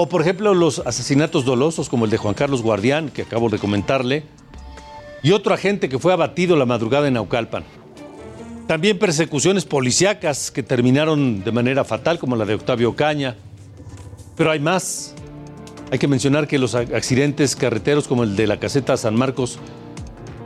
O 0.02 0.08
por 0.08 0.22
ejemplo 0.22 0.54
los 0.54 0.80
asesinatos 0.86 1.44
dolosos 1.44 1.90
como 1.90 2.06
el 2.06 2.12
de 2.12 2.16
Juan 2.16 2.34
Carlos 2.34 2.62
Guardián, 2.62 3.10
que 3.10 3.24
acabo 3.24 3.50
de 3.50 3.60
comentarle, 3.60 4.24
y 5.24 5.34
otro 5.34 5.54
agente 5.54 5.90
que 5.90 6.00
fue 6.00 6.14
abatido 6.14 6.56
la 6.56 6.66
madrugada 6.66 7.10
en 7.10 7.16
Naucalpan. 7.16 7.66
También 8.66 8.98
persecuciones 8.98 9.66
policíacas 9.66 10.52
que 10.52 10.64
terminaron 10.64 11.44
de 11.44 11.52
manera 11.52 11.84
fatal, 11.84 12.18
como 12.18 12.38
la 12.38 12.46
de 12.46 12.54
Octavio 12.54 12.96
Caña. 12.96 13.36
Pero 14.38 14.52
hay 14.52 14.62
más. 14.62 15.16
Hay 15.92 16.00
que 16.00 16.08
mencionar 16.08 16.48
que 16.48 16.60
los 16.60 16.76
accidentes 16.76 17.58
carreteros, 17.58 18.08
como 18.08 18.24
el 18.24 18.38
de 18.38 18.48
la 18.48 18.58
caseta 18.58 18.96
San 18.96 19.16
Marcos, 19.16 19.60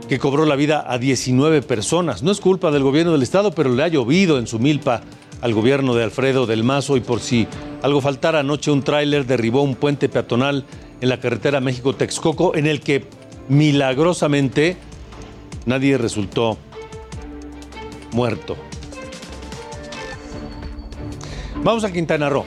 que 0.08 0.18
cobró 0.18 0.46
la 0.46 0.56
vida 0.56 0.84
a 0.88 0.98
19 0.98 1.62
personas, 1.62 2.24
no 2.24 2.32
es 2.32 2.40
culpa 2.40 2.72
del 2.72 2.82
gobierno 2.82 3.12
del 3.12 3.22
Estado, 3.22 3.52
pero 3.52 3.72
le 3.72 3.84
ha 3.84 3.88
llovido 3.88 4.40
en 4.40 4.48
su 4.48 4.58
milpa 4.58 5.02
al 5.44 5.52
gobierno 5.52 5.94
de 5.94 6.02
Alfredo 6.02 6.46
del 6.46 6.64
Mazo 6.64 6.96
y 6.96 7.00
por 7.00 7.20
si 7.20 7.46
algo 7.82 8.00
faltara, 8.00 8.40
anoche 8.40 8.70
un 8.70 8.82
tráiler 8.82 9.26
derribó 9.26 9.60
un 9.60 9.74
puente 9.74 10.08
peatonal 10.08 10.64
en 11.02 11.08
la 11.10 11.20
carretera 11.20 11.60
México-Texcoco 11.60 12.56
en 12.56 12.66
el 12.66 12.80
que 12.80 13.04
milagrosamente 13.50 14.78
nadie 15.66 15.98
resultó 15.98 16.56
muerto. 18.12 18.56
Vamos 21.62 21.84
a 21.84 21.92
Quintana 21.92 22.30
Roo. 22.30 22.46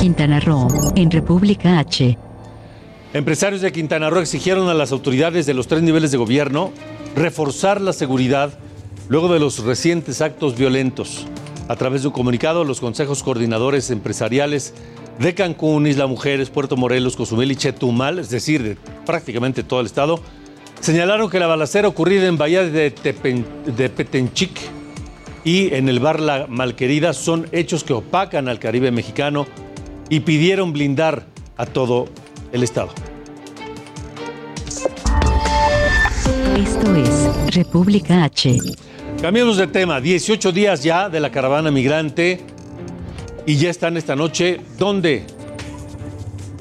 Quintana 0.00 0.40
Roo, 0.40 0.68
en 0.96 1.10
República 1.10 1.78
H. 1.78 2.16
Empresarios 3.12 3.60
de 3.60 3.70
Quintana 3.70 4.08
Roo 4.08 4.20
exigieron 4.20 4.70
a 4.70 4.74
las 4.74 4.92
autoridades 4.92 5.44
de 5.44 5.52
los 5.52 5.66
tres 5.66 5.82
niveles 5.82 6.10
de 6.10 6.16
gobierno 6.16 6.72
reforzar 7.14 7.80
la 7.80 7.92
seguridad 7.92 8.58
luego 9.12 9.30
de 9.30 9.38
los 9.38 9.58
recientes 9.58 10.22
actos 10.22 10.56
violentos. 10.56 11.26
A 11.68 11.76
través 11.76 12.00
de 12.00 12.08
un 12.08 12.14
comunicado, 12.14 12.64
los 12.64 12.80
consejos 12.80 13.22
coordinadores 13.22 13.90
empresariales 13.90 14.72
de 15.18 15.34
Cancún, 15.34 15.86
Isla 15.86 16.06
Mujeres, 16.06 16.48
Puerto 16.48 16.78
Morelos, 16.78 17.14
Cozumel 17.14 17.52
y 17.52 17.56
Chetumal, 17.56 18.18
es 18.18 18.30
decir, 18.30 18.62
de 18.62 18.78
prácticamente 19.04 19.64
todo 19.64 19.80
el 19.80 19.86
estado, 19.86 20.18
señalaron 20.80 21.28
que 21.28 21.38
la 21.38 21.46
balacera 21.46 21.88
ocurrida 21.88 22.26
en 22.26 22.38
Bahía 22.38 22.64
de, 22.64 22.90
Petenchic 22.90 24.58
y 25.44 25.74
en 25.74 25.90
el 25.90 26.00
bar 26.00 26.18
La 26.18 26.46
Malquerida 26.46 27.12
son 27.12 27.46
hechos 27.52 27.84
que 27.84 27.92
opacan 27.92 28.48
al 28.48 28.58
Caribe 28.58 28.92
mexicano 28.92 29.46
y 30.08 30.20
pidieron 30.20 30.72
blindar 30.72 31.26
a 31.58 31.66
todo 31.66 32.06
el 32.50 32.62
estado. 32.62 32.88
Esto 36.56 36.96
es 36.96 37.54
República 37.54 38.24
H. 38.24 38.58
Cambiamos 39.22 39.56
de 39.56 39.68
tema. 39.68 40.00
18 40.00 40.50
días 40.50 40.82
ya 40.82 41.08
de 41.08 41.20
la 41.20 41.30
caravana 41.30 41.70
migrante 41.70 42.44
y 43.46 43.56
ya 43.56 43.70
están 43.70 43.96
esta 43.96 44.16
noche. 44.16 44.60
¿Dónde? 44.78 45.24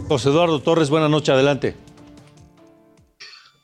José 0.08 0.30
Eduardo 0.30 0.62
Torres, 0.62 0.92
buenas 0.92 1.10
noches, 1.10 1.30
adelante. 1.30 1.76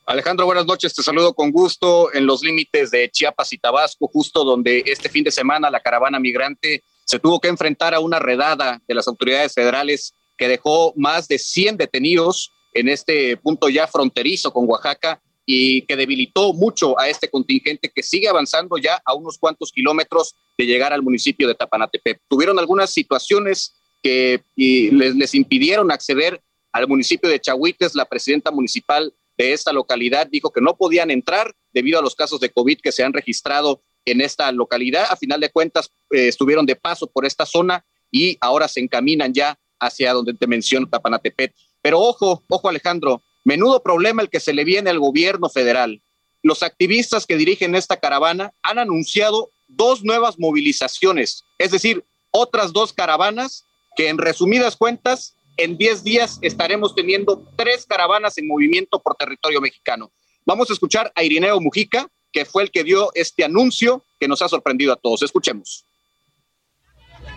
Alejandro, 0.07 0.47
buenas 0.47 0.65
noches. 0.65 0.95
Te 0.95 1.03
saludo 1.03 1.35
con 1.35 1.51
gusto 1.51 2.11
en 2.11 2.25
los 2.25 2.41
límites 2.41 2.89
de 2.89 3.07
Chiapas 3.11 3.53
y 3.53 3.59
Tabasco, 3.59 4.07
justo 4.07 4.43
donde 4.43 4.81
este 4.87 5.09
fin 5.09 5.23
de 5.23 5.29
semana 5.29 5.69
la 5.69 5.79
caravana 5.79 6.19
migrante 6.19 6.83
se 7.05 7.19
tuvo 7.19 7.39
que 7.39 7.49
enfrentar 7.49 7.93
a 7.93 7.99
una 7.99 8.17
redada 8.17 8.81
de 8.87 8.95
las 8.95 9.07
autoridades 9.07 9.53
federales 9.53 10.15
que 10.35 10.47
dejó 10.47 10.93
más 10.95 11.27
de 11.27 11.37
100 11.37 11.77
detenidos 11.77 12.51
en 12.73 12.89
este 12.89 13.37
punto 13.37 13.69
ya 13.69 13.85
fronterizo 13.85 14.51
con 14.51 14.67
Oaxaca 14.67 15.21
y 15.49 15.83
que 15.83 15.95
debilitó 15.95 16.51
mucho 16.51 16.99
a 16.99 17.07
este 17.07 17.29
contingente 17.29 17.89
que 17.89 18.03
sigue 18.03 18.27
avanzando 18.27 18.77
ya 18.77 19.01
a 19.05 19.13
unos 19.13 19.37
cuantos 19.37 19.71
kilómetros 19.71 20.35
de 20.57 20.65
llegar 20.65 20.91
al 20.91 21.01
municipio 21.01 21.47
de 21.47 21.55
Tapanatepec. 21.55 22.19
Tuvieron 22.27 22.59
algunas 22.59 22.91
situaciones 22.91 23.73
que 24.03 24.43
les 24.57 25.33
impidieron 25.33 25.89
acceder 25.89 26.41
al 26.73 26.89
municipio 26.89 27.29
de 27.29 27.39
Chahuites. 27.39 27.95
La 27.95 28.03
presidenta 28.03 28.51
municipal 28.51 29.13
de 29.37 29.53
esta 29.53 29.71
localidad 29.71 30.27
dijo 30.27 30.51
que 30.51 30.59
no 30.59 30.75
podían 30.75 31.11
entrar 31.11 31.55
debido 31.71 31.97
a 31.97 32.01
los 32.01 32.13
casos 32.13 32.41
de 32.41 32.49
COVID 32.49 32.81
que 32.81 32.91
se 32.91 33.05
han 33.05 33.13
registrado 33.13 33.81
en 34.03 34.19
esta 34.19 34.51
localidad. 34.51 35.05
A 35.09 35.15
final 35.15 35.39
de 35.39 35.49
cuentas, 35.49 35.91
eh, 36.11 36.27
estuvieron 36.27 36.65
de 36.65 36.75
paso 36.75 37.07
por 37.07 37.25
esta 37.25 37.45
zona 37.45 37.85
y 38.11 38.37
ahora 38.41 38.67
se 38.67 38.81
encaminan 38.81 39.33
ya 39.33 39.57
hacia 39.79 40.11
donde 40.11 40.33
te 40.33 40.45
menciono, 40.45 40.89
Tapanatepec. 40.89 41.55
Pero 41.81 42.01
ojo, 42.01 42.43
ojo 42.49 42.67
Alejandro, 42.67 43.21
menudo 43.47 43.81
problema 43.81 44.21
el 44.21 44.29
que 44.29 44.41
se 44.41 44.51
le 44.51 44.65
viene 44.65 44.89
al 44.89 44.99
gobierno 44.99 45.47
federal. 45.47 46.01
Los 46.43 46.63
activistas 46.63 47.25
que 47.25 47.37
dirigen 47.37 47.75
esta 47.75 47.95
caravana 47.95 48.51
han 48.61 48.77
anunciado 48.77 49.51
dos 49.69 50.03
nuevas 50.03 50.37
movilizaciones, 50.37 51.45
es 51.57 51.71
decir, 51.71 52.03
otras 52.31 52.73
dos 52.73 52.91
caravanas 52.91 53.63
que 53.95 54.09
en 54.09 54.17
resumidas 54.17 54.75
cuentas, 54.75 55.37
en 55.55 55.77
10 55.77 56.03
días 56.03 56.39
estaremos 56.41 56.93
teniendo 56.93 57.41
tres 57.55 57.85
caravanas 57.85 58.37
en 58.37 58.49
movimiento 58.49 59.01
por 59.01 59.15
territorio 59.15 59.61
mexicano. 59.61 60.11
Vamos 60.45 60.69
a 60.69 60.73
escuchar 60.73 61.13
a 61.15 61.23
Irineo 61.23 61.61
Mujica, 61.61 62.09
que 62.33 62.43
fue 62.43 62.63
el 62.63 62.69
que 62.69 62.83
dio 62.83 63.11
este 63.15 63.45
anuncio 63.45 64.03
que 64.19 64.27
nos 64.27 64.41
ha 64.41 64.49
sorprendido 64.49 64.91
a 64.91 64.97
todos. 64.97 65.21
Escuchemos. 65.23 65.85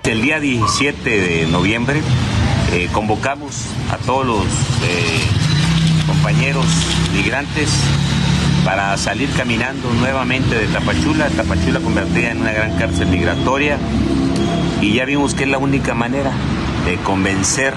El 0.02 0.22
día 0.22 0.40
17 0.40 1.08
de 1.08 1.46
noviembre 1.46 2.02
eh, 2.72 2.88
convocamos 2.92 3.66
a 3.90 3.98
todos 3.98 4.26
los 4.26 4.44
eh, 4.82 5.39
compañeros 6.20 6.66
migrantes 7.14 7.70
para 8.62 8.94
salir 8.98 9.30
caminando 9.30 9.90
nuevamente 9.94 10.54
de 10.54 10.66
Tapachula, 10.66 11.30
Tapachula 11.30 11.80
convertida 11.80 12.32
en 12.32 12.42
una 12.42 12.52
gran 12.52 12.76
cárcel 12.76 13.08
migratoria 13.08 13.78
y 14.82 14.92
ya 14.92 15.06
vimos 15.06 15.32
que 15.34 15.44
es 15.44 15.48
la 15.48 15.56
única 15.56 15.94
manera 15.94 16.30
de 16.84 16.96
convencer 16.96 17.72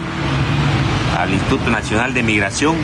al 1.18 1.32
Instituto 1.32 1.70
Nacional 1.70 2.14
de 2.14 2.24
Migración 2.24 2.76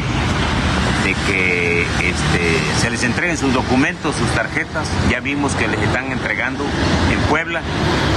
de 1.04 1.14
que 1.28 1.82
este, 1.82 2.80
se 2.80 2.90
les 2.90 3.04
entreguen 3.04 3.38
sus 3.38 3.54
documentos, 3.54 4.16
sus 4.16 4.30
tarjetas. 4.30 4.88
Ya 5.10 5.20
vimos 5.20 5.56
que 5.56 5.68
les 5.68 5.82
están 5.82 6.12
entregando 6.14 6.64
en 7.12 7.20
Puebla, 7.30 7.62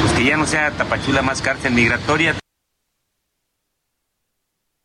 pues 0.01 0.13
que 0.13 0.25
ya 0.25 0.37
no 0.37 0.47
sea 0.47 0.71
Tapachula 0.71 1.23
más 1.23 1.43
cárcel 1.43 1.73
migratoria. 1.73 2.42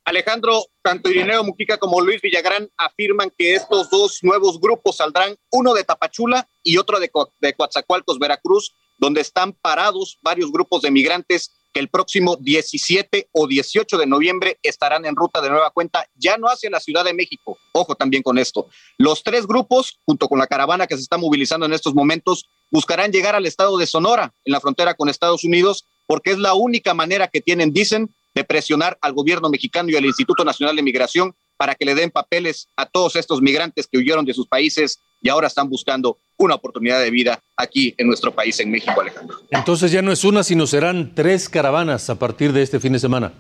Alejandro, 0.08 0.64
tanto 0.82 1.10
Irineo 1.10 1.44
Mujica 1.44 1.78
como 1.78 2.00
Luis 2.00 2.22
Villagrán 2.22 2.70
afirman 2.78 3.30
que 3.38 3.56
estos 3.56 3.90
dos 3.90 4.20
nuevos 4.22 4.58
grupos 4.58 4.96
saldrán, 4.96 5.36
uno 5.52 5.74
de 5.74 5.84
Tapachula 5.84 6.48
y 6.64 6.78
otro 6.78 7.02
de, 7.02 7.10
Co- 7.10 7.34
de 7.42 7.54
Coatzacoalcos, 7.54 8.18
Veracruz, 8.18 8.74
donde 8.98 9.20
están 9.20 9.52
parados 9.52 10.18
varios 10.22 10.50
grupos 10.50 10.82
de 10.82 10.92
migrantes 10.92 11.52
que 11.74 11.82
el 11.82 11.90
próximo 11.90 12.38
17 12.38 13.28
o 13.34 13.48
18 13.48 13.98
de 13.98 14.06
noviembre 14.08 14.58
estarán 14.64 15.06
en 15.06 15.14
ruta 15.18 15.42
de 15.42 15.50
nueva 15.50 15.72
cuenta, 15.72 16.08
ya 16.16 16.38
no 16.38 16.48
hacia 16.48 16.70
la 16.70 16.80
Ciudad 16.80 17.04
de 17.04 17.14
México. 17.14 17.58
Ojo 17.74 17.94
también 17.96 18.24
con 18.24 18.38
esto. 18.38 18.70
Los 18.98 19.24
tres 19.24 19.46
grupos, 19.46 20.00
junto 20.06 20.30
con 20.30 20.40
la 20.40 20.48
caravana 20.48 20.88
que 20.88 20.96
se 20.96 21.02
está 21.02 21.18
movilizando 21.18 21.66
en 21.66 21.74
estos 21.74 21.94
momentos, 21.94 22.50
buscarán 22.72 23.12
llegar 23.12 23.36
al 23.36 23.46
estado 23.46 23.78
de 23.78 23.86
Sonora, 23.86 24.34
en 24.46 24.54
la 24.54 24.62
frontera 24.62 24.94
con 24.94 25.10
Estados 25.10 25.44
Unidos, 25.44 25.86
porque 26.08 26.32
es 26.32 26.38
la 26.38 26.54
única 26.54 26.94
manera 26.94 27.28
que 27.28 27.42
tienen, 27.42 27.74
dicen, 27.74 28.16
de 28.38 28.44
presionar 28.44 29.00
al 29.02 29.14
gobierno 29.14 29.50
mexicano 29.50 29.90
y 29.90 29.96
al 29.96 30.06
Instituto 30.06 30.46
Nacional 30.46 30.76
de 30.76 30.84
Migración 30.84 31.34
para 31.58 31.74
que 31.74 31.86
le 31.86 31.96
den 31.96 32.12
papeles 32.12 32.68
a 32.76 32.86
todos 32.86 33.16
estos 33.16 33.42
migrantes 33.42 33.88
que 33.92 33.98
huyeron 33.98 34.26
de 34.26 34.34
sus 34.36 34.48
países 34.48 35.00
y 35.24 35.30
ahora 35.30 35.48
están 35.48 35.68
buscando 35.70 36.20
una 36.38 36.54
oportunidad 36.54 37.02
de 37.02 37.10
vida 37.10 37.42
aquí 37.56 37.96
en 37.98 38.06
nuestro 38.06 38.32
país, 38.36 38.60
en 38.60 38.70
México, 38.70 39.02
Alejandro. 39.02 39.40
Entonces 39.50 39.92
ya 39.92 40.04
no 40.04 40.12
es 40.12 40.24
una, 40.24 40.44
sino 40.44 40.68
serán 40.68 41.16
tres 41.16 41.50
caravanas 41.50 42.12
a 42.12 42.20
partir 42.20 42.54
de 42.54 42.62
este 42.62 42.80
fin 42.80 42.94
de 42.94 43.00
semana. 43.00 43.34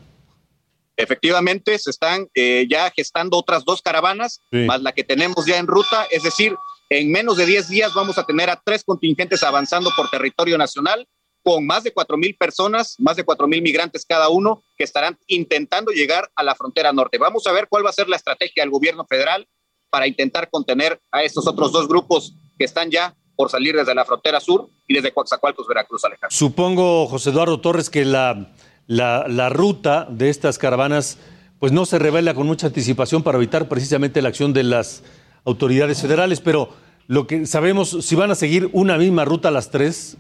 Efectivamente, 0.95 1.78
se 1.78 1.91
están 1.91 2.28
eh, 2.34 2.66
ya 2.68 2.89
gestando 2.89 3.38
otras 3.38 3.64
dos 3.66 3.84
caravanas, 3.84 4.41
Sí. 4.52 4.66
más 4.66 4.82
la 4.82 4.93
que 4.93 5.04
tenemos 5.04 5.45
ya 5.45 5.58
en 5.60 5.68
ruta, 5.68 6.08
es 6.10 6.24
decir, 6.24 6.56
en 6.89 7.12
menos 7.12 7.38
de 7.38 7.45
10 7.45 7.70
días 7.70 7.93
vamos 7.93 8.18
a 8.18 8.24
tener 8.24 8.50
a 8.50 8.60
tres 8.66 8.84
contingentes 8.84 9.43
avanzando 9.43 9.91
por 9.95 10.10
territorio 10.10 10.58
nacional 10.58 11.08
con 11.48 11.66
más 11.66 11.86
de 11.86 11.93
cuatro 11.93 12.18
mil 12.18 12.36
personas, 12.36 12.98
más 13.00 13.16
de 13.16 13.24
cuatro 13.24 13.48
mil 13.48 13.62
migrantes 13.62 14.06
cada 14.06 14.28
uno 14.28 14.64
que 14.76 14.84
estarán 14.84 15.18
intentando 15.28 15.93
llegar 15.93 16.30
a 16.36 16.43
la 16.43 16.56
frontera 16.56 16.91
norte. 16.91 17.18
Vamos 17.18 17.48
a 17.48 17.54
ver 17.54 17.68
cuál 17.70 17.86
va 17.86 17.89
a 17.89 17.93
ser 17.93 18.10
la 18.10 18.18
estrategia 18.18 18.64
del 18.64 18.70
gobierno 18.70 19.06
federal 19.08 19.48
para 19.89 20.08
intentar 20.08 20.50
contener 20.50 21.00
a 21.10 21.24
estos 21.24 21.48
otros 21.48 21.72
dos 21.72 21.88
grupos 21.88 22.36
que 22.60 22.66
están 22.66 22.91
ya 22.91 23.16
por 23.38 23.50
salir 23.50 23.78
desde 23.78 23.95
la 23.95 24.04
frontera 24.04 24.41
sur 24.41 24.68
y 24.89 24.95
desde 24.95 25.14
Coatzacoalcos, 25.14 25.66
Veracruz, 25.70 26.04
Alejandro. 26.04 26.36
Supongo, 26.36 27.08
José 27.08 27.30
Eduardo 27.30 27.62
Torres, 27.62 27.89
que 27.89 28.04
la, 28.04 28.54
la, 28.86 29.26
la 29.30 29.48
ruta 29.48 30.06
de 30.10 30.30
estas 30.30 30.58
caravanas 30.58 31.18
pues 31.60 31.72
no 31.72 31.86
se 31.86 31.98
revela 31.98 32.34
con 32.34 32.45
mucha 32.45 32.68
anticipación 32.68 33.24
para 33.24 33.38
evitar 33.38 33.70
precisamente 33.70 34.22
la 34.22 34.28
acción 34.28 34.52
de 34.52 34.64
las 34.64 35.02
autoridades 35.45 36.02
federales, 36.02 36.41
pero 36.41 36.74
lo 37.08 37.26
que 37.26 37.45
sabemos, 37.45 38.00
si 38.02 38.16
van 38.18 38.32
a 38.32 38.36
seguir 38.36 38.70
una 38.74 38.98
misma 38.98 39.24
ruta 39.24 39.50
las 39.50 39.72
tres, 39.72 40.18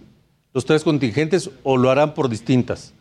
los 0.57 0.65
tres 0.65 0.83
contingentes, 0.83 1.51
o 1.61 1.77
lo 1.77 1.91
harán 1.91 2.15
por 2.15 2.29
distintas. 2.29 2.91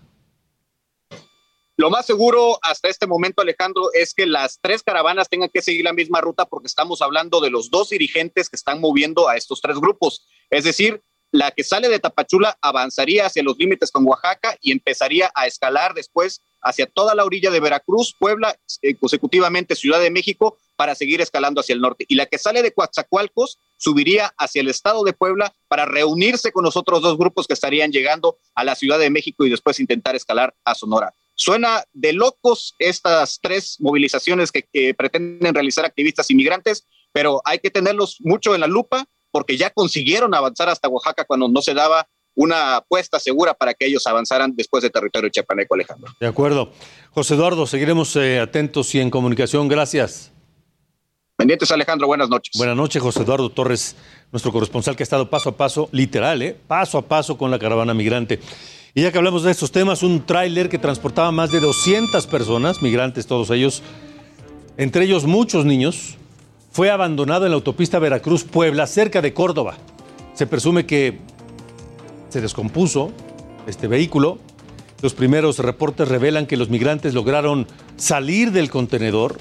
Lo 1.78 1.88
más 1.88 2.04
seguro 2.04 2.58
hasta 2.60 2.90
este 2.90 3.06
momento, 3.06 3.40
Alejandro, 3.40 3.88
es 3.94 4.12
que 4.12 4.26
las 4.26 4.58
tres 4.60 4.82
caravanas 4.82 5.30
tengan 5.30 5.48
que 5.48 5.62
seguir 5.62 5.82
la 5.82 5.94
misma 5.94 6.20
ruta 6.20 6.44
porque 6.44 6.66
estamos 6.66 7.00
hablando 7.00 7.40
de 7.40 7.48
los 7.48 7.70
dos 7.70 7.88
dirigentes 7.88 8.50
que 8.50 8.56
están 8.56 8.78
moviendo 8.78 9.26
a 9.26 9.38
estos 9.38 9.62
tres 9.62 9.78
grupos. 9.78 10.26
Es 10.50 10.64
decir, 10.64 11.00
la 11.36 11.50
que 11.50 11.64
sale 11.64 11.88
de 11.88 11.98
Tapachula 11.98 12.56
avanzaría 12.62 13.26
hacia 13.26 13.42
los 13.42 13.58
límites 13.58 13.90
con 13.90 14.06
Oaxaca 14.06 14.56
y 14.60 14.72
empezaría 14.72 15.30
a 15.34 15.46
escalar 15.46 15.92
después 15.92 16.40
hacia 16.62 16.86
toda 16.86 17.14
la 17.14 17.24
orilla 17.24 17.50
de 17.50 17.60
Veracruz, 17.60 18.14
Puebla, 18.18 18.56
eh, 18.82 18.94
consecutivamente 18.96 19.76
Ciudad 19.76 20.00
de 20.00 20.10
México, 20.10 20.56
para 20.76 20.94
seguir 20.94 21.20
escalando 21.20 21.60
hacia 21.60 21.74
el 21.74 21.80
norte. 21.80 22.06
Y 22.08 22.14
la 22.14 22.26
que 22.26 22.38
sale 22.38 22.62
de 22.62 22.72
Coatzacoalcos 22.72 23.58
subiría 23.76 24.32
hacia 24.38 24.62
el 24.62 24.68
estado 24.68 25.04
de 25.04 25.12
Puebla 25.12 25.54
para 25.68 25.84
reunirse 25.84 26.52
con 26.52 26.64
los 26.64 26.76
otros 26.76 27.02
dos 27.02 27.18
grupos 27.18 27.46
que 27.46 27.54
estarían 27.54 27.92
llegando 27.92 28.38
a 28.54 28.64
la 28.64 28.74
Ciudad 28.74 28.98
de 28.98 29.10
México 29.10 29.44
y 29.44 29.50
después 29.50 29.78
intentar 29.78 30.16
escalar 30.16 30.54
a 30.64 30.74
Sonora. 30.74 31.14
Suena 31.34 31.84
de 31.92 32.14
locos 32.14 32.74
estas 32.78 33.40
tres 33.42 33.76
movilizaciones 33.78 34.50
que, 34.50 34.62
que 34.72 34.94
pretenden 34.94 35.54
realizar 35.54 35.84
activistas 35.84 36.30
inmigrantes, 36.30 36.86
pero 37.12 37.42
hay 37.44 37.58
que 37.58 37.70
tenerlos 37.70 38.16
mucho 38.20 38.54
en 38.54 38.62
la 38.62 38.66
lupa 38.66 39.06
porque 39.36 39.58
ya 39.58 39.68
consiguieron 39.68 40.34
avanzar 40.34 40.70
hasta 40.70 40.88
Oaxaca 40.88 41.26
cuando 41.26 41.46
no 41.46 41.60
se 41.60 41.74
daba 41.74 42.08
una 42.34 42.76
apuesta 42.76 43.20
segura 43.20 43.52
para 43.52 43.74
que 43.74 43.84
ellos 43.84 44.06
avanzaran 44.06 44.56
después 44.56 44.82
de 44.82 44.88
territorio 44.88 45.28
chiapaneco, 45.28 45.74
Alejandro. 45.74 46.10
De 46.18 46.26
acuerdo. 46.26 46.72
José 47.10 47.34
Eduardo, 47.34 47.66
seguiremos 47.66 48.16
eh, 48.16 48.40
atentos 48.40 48.94
y 48.94 49.00
en 49.00 49.10
comunicación. 49.10 49.68
Gracias. 49.68 50.32
Pendientes, 51.36 51.70
Alejandro, 51.70 52.06
buenas 52.06 52.30
noches. 52.30 52.56
Buenas 52.56 52.78
noches, 52.78 53.02
José 53.02 53.24
Eduardo 53.24 53.50
Torres, 53.50 53.94
nuestro 54.32 54.52
corresponsal 54.52 54.96
que 54.96 55.02
ha 55.02 55.04
estado 55.04 55.28
paso 55.28 55.50
a 55.50 55.56
paso, 55.58 55.90
literal, 55.92 56.40
¿eh? 56.40 56.56
paso 56.66 56.96
a 56.96 57.02
paso 57.02 57.36
con 57.36 57.50
la 57.50 57.58
caravana 57.58 57.92
migrante. 57.92 58.40
Y 58.94 59.02
ya 59.02 59.12
que 59.12 59.18
hablamos 59.18 59.42
de 59.42 59.50
estos 59.50 59.70
temas, 59.70 60.02
un 60.02 60.24
tráiler 60.24 60.70
que 60.70 60.78
transportaba 60.78 61.30
más 61.30 61.52
de 61.52 61.60
200 61.60 62.26
personas, 62.26 62.80
migrantes 62.80 63.26
todos 63.26 63.50
ellos, 63.50 63.82
entre 64.78 65.04
ellos 65.04 65.26
muchos 65.26 65.66
niños, 65.66 66.16
fue 66.76 66.90
abandonado 66.90 67.46
en 67.46 67.52
la 67.52 67.54
autopista 67.54 67.98
Veracruz-Puebla, 67.98 68.86
cerca 68.86 69.22
de 69.22 69.32
Córdoba. 69.32 69.78
Se 70.34 70.46
presume 70.46 70.84
que 70.84 71.20
se 72.28 72.42
descompuso 72.42 73.12
este 73.66 73.88
vehículo. 73.88 74.36
Los 75.00 75.14
primeros 75.14 75.58
reportes 75.58 76.06
revelan 76.06 76.44
que 76.44 76.58
los 76.58 76.68
migrantes 76.68 77.14
lograron 77.14 77.66
salir 77.96 78.52
del 78.52 78.68
contenedor 78.68 79.38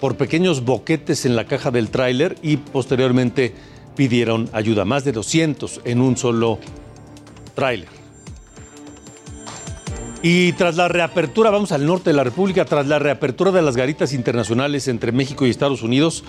por 0.00 0.16
pequeños 0.16 0.64
boquetes 0.64 1.26
en 1.26 1.36
la 1.36 1.44
caja 1.44 1.70
del 1.70 1.90
tráiler 1.90 2.38
y 2.40 2.56
posteriormente 2.56 3.54
pidieron 3.94 4.48
ayuda. 4.54 4.86
Más 4.86 5.04
de 5.04 5.12
200 5.12 5.82
en 5.84 6.00
un 6.00 6.16
solo 6.16 6.60
tráiler. 7.54 7.90
Y 10.22 10.54
tras 10.54 10.76
la 10.76 10.88
reapertura, 10.88 11.50
vamos 11.50 11.72
al 11.72 11.84
norte 11.84 12.08
de 12.08 12.16
la 12.16 12.24
República, 12.24 12.64
tras 12.64 12.86
la 12.86 12.98
reapertura 12.98 13.50
de 13.50 13.60
las 13.60 13.76
garitas 13.76 14.14
internacionales 14.14 14.88
entre 14.88 15.12
México 15.12 15.44
y 15.44 15.50
Estados 15.50 15.82
Unidos, 15.82 16.24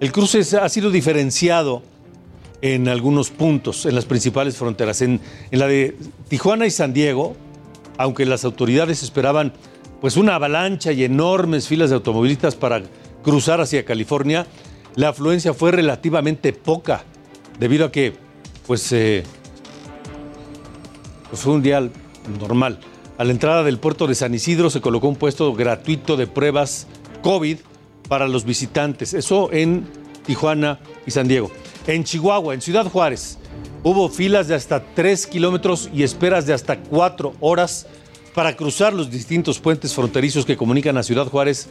el 0.00 0.12
cruce 0.12 0.40
ha 0.58 0.68
sido 0.68 0.90
diferenciado 0.90 1.82
en 2.62 2.88
algunos 2.88 3.30
puntos, 3.30 3.86
en 3.86 3.94
las 3.94 4.04
principales 4.04 4.56
fronteras. 4.56 5.02
En, 5.02 5.20
la 5.50 5.66
de 5.66 5.96
Tijuana 6.28 6.64
y 6.64 6.70
San 6.70 6.94
Diego, 6.94 7.36
aunque 7.98 8.24
las 8.24 8.44
autoridades 8.44 9.02
esperaban 9.02 9.52
pues 10.00 10.16
una 10.16 10.36
avalancha 10.36 10.92
y 10.92 11.04
enormes 11.04 11.68
filas 11.68 11.90
de 11.90 11.96
automovilistas 11.96 12.54
para 12.54 12.82
cruzar 13.22 13.60
hacia 13.60 13.84
California, 13.84 14.46
la 14.94 15.10
afluencia 15.10 15.54
fue 15.54 15.72
relativamente 15.72 16.52
poca, 16.52 17.04
debido 17.58 17.86
a 17.86 17.92
que 17.92 18.14
pues, 18.66 18.92
eh, 18.92 19.24
pues 21.30 21.42
fue 21.42 21.52
un 21.52 21.62
día 21.62 21.88
normal. 22.40 22.78
A 23.18 23.24
la 23.24 23.32
entrada 23.32 23.62
del 23.62 23.78
puerto 23.78 24.06
de 24.06 24.14
San 24.14 24.34
Isidro 24.34 24.70
se 24.70 24.80
colocó 24.80 25.08
un 25.08 25.16
puesto 25.16 25.52
gratuito 25.52 26.16
de 26.16 26.26
pruebas 26.26 26.86
COVID 27.22 27.58
para 28.08 28.28
los 28.28 28.44
visitantes. 28.44 29.14
Eso 29.14 29.50
en 29.52 29.86
Tijuana 30.26 30.78
y 31.06 31.10
San 31.10 31.28
Diego. 31.28 31.50
En 31.86 32.04
Chihuahua, 32.04 32.54
en 32.54 32.60
Ciudad 32.60 32.86
Juárez, 32.86 33.38
hubo 33.82 34.08
filas 34.08 34.48
de 34.48 34.54
hasta 34.54 34.82
3 34.94 35.26
kilómetros 35.26 35.90
y 35.92 36.02
esperas 36.02 36.46
de 36.46 36.52
hasta 36.52 36.78
4 36.78 37.34
horas 37.40 37.88
para 38.34 38.56
cruzar 38.56 38.92
los 38.94 39.10
distintos 39.10 39.58
puentes 39.58 39.94
fronterizos 39.94 40.46
que 40.46 40.56
comunican 40.56 40.96
a 40.96 41.02
Ciudad 41.02 41.26
Juárez 41.26 41.68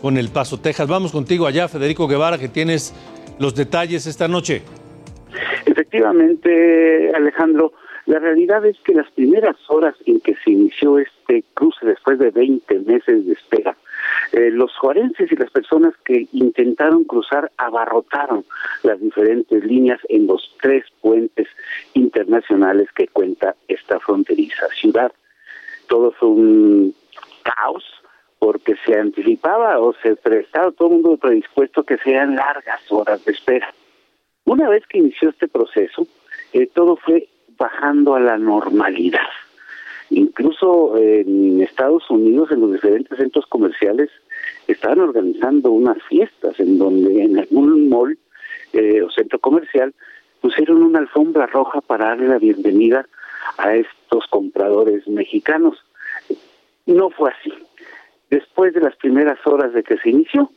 con 0.00 0.18
El 0.18 0.28
Paso, 0.28 0.60
Texas. 0.60 0.86
Vamos 0.86 1.12
contigo 1.12 1.46
allá, 1.46 1.66
Federico 1.66 2.06
Guevara, 2.06 2.38
que 2.38 2.48
tienes 2.48 2.94
los 3.38 3.54
detalles 3.54 4.06
esta 4.06 4.28
noche. 4.28 4.62
Efectivamente, 5.66 7.10
Alejandro, 7.14 7.72
la 8.06 8.18
realidad 8.18 8.64
es 8.66 8.76
que 8.84 8.92
las 8.92 9.10
primeras 9.12 9.56
horas 9.68 9.94
en 10.04 10.20
que 10.20 10.34
se 10.44 10.50
inició 10.50 10.98
este 10.98 11.42
cruce 11.54 11.86
después 11.86 12.18
de 12.18 12.30
20 12.30 12.80
meses 12.80 13.26
de 13.26 13.32
espera, 13.32 13.76
eh, 14.34 14.50
los 14.50 14.76
juarenses 14.76 15.30
y 15.30 15.36
las 15.36 15.50
personas 15.50 15.94
que 16.04 16.26
intentaron 16.32 17.04
cruzar 17.04 17.50
abarrotaron 17.56 18.44
las 18.82 19.00
diferentes 19.00 19.64
líneas 19.64 20.00
en 20.08 20.26
los 20.26 20.54
tres 20.60 20.84
puentes 21.00 21.48
internacionales 21.94 22.88
que 22.94 23.08
cuenta 23.08 23.54
esta 23.68 23.98
fronteriza 24.00 24.66
ciudad 24.80 25.12
todo 25.86 26.12
fue 26.12 26.28
un 26.28 26.94
caos 27.42 27.84
porque 28.38 28.74
se 28.84 28.98
anticipaba 28.98 29.78
o 29.78 29.94
se 30.02 30.16
prestaba 30.16 30.70
todo 30.72 30.88
el 30.88 30.94
mundo 30.94 31.16
predispuesto 31.16 31.84
que 31.84 31.96
sean 31.98 32.36
largas 32.36 32.80
horas 32.90 33.24
de 33.24 33.32
espera. 33.32 33.72
Una 34.44 34.68
vez 34.68 34.84
que 34.86 34.98
inició 34.98 35.30
este 35.30 35.48
proceso, 35.48 36.06
eh, 36.52 36.66
todo 36.66 36.96
fue 36.96 37.28
bajando 37.56 38.14
a 38.14 38.20
la 38.20 38.36
normalidad. 38.36 39.28
Incluso 40.10 40.98
en 40.98 41.62
Estados 41.62 42.10
Unidos, 42.10 42.50
en 42.50 42.60
los 42.60 42.72
diferentes 42.72 43.16
centros 43.16 43.46
comerciales, 43.46 44.10
estaban 44.68 45.00
organizando 45.00 45.70
unas 45.70 46.02
fiestas 46.04 46.58
en 46.58 46.78
donde 46.78 47.22
en 47.22 47.38
algún 47.38 47.88
mall 47.88 48.18
eh, 48.72 49.02
o 49.02 49.10
centro 49.10 49.38
comercial 49.38 49.94
pusieron 50.40 50.82
una 50.82 50.98
alfombra 50.98 51.46
roja 51.46 51.80
para 51.80 52.08
darle 52.08 52.28
la 52.28 52.38
bienvenida 52.38 53.06
a 53.58 53.74
estos 53.74 54.26
compradores 54.28 55.06
mexicanos. 55.08 55.76
No 56.86 57.10
fue 57.10 57.30
así. 57.30 57.52
Después 58.30 58.74
de 58.74 58.80
las 58.80 58.96
primeras 58.96 59.38
horas 59.46 59.72
de 59.72 59.82
que 59.82 59.96
se 59.98 60.10
inició, 60.10 60.50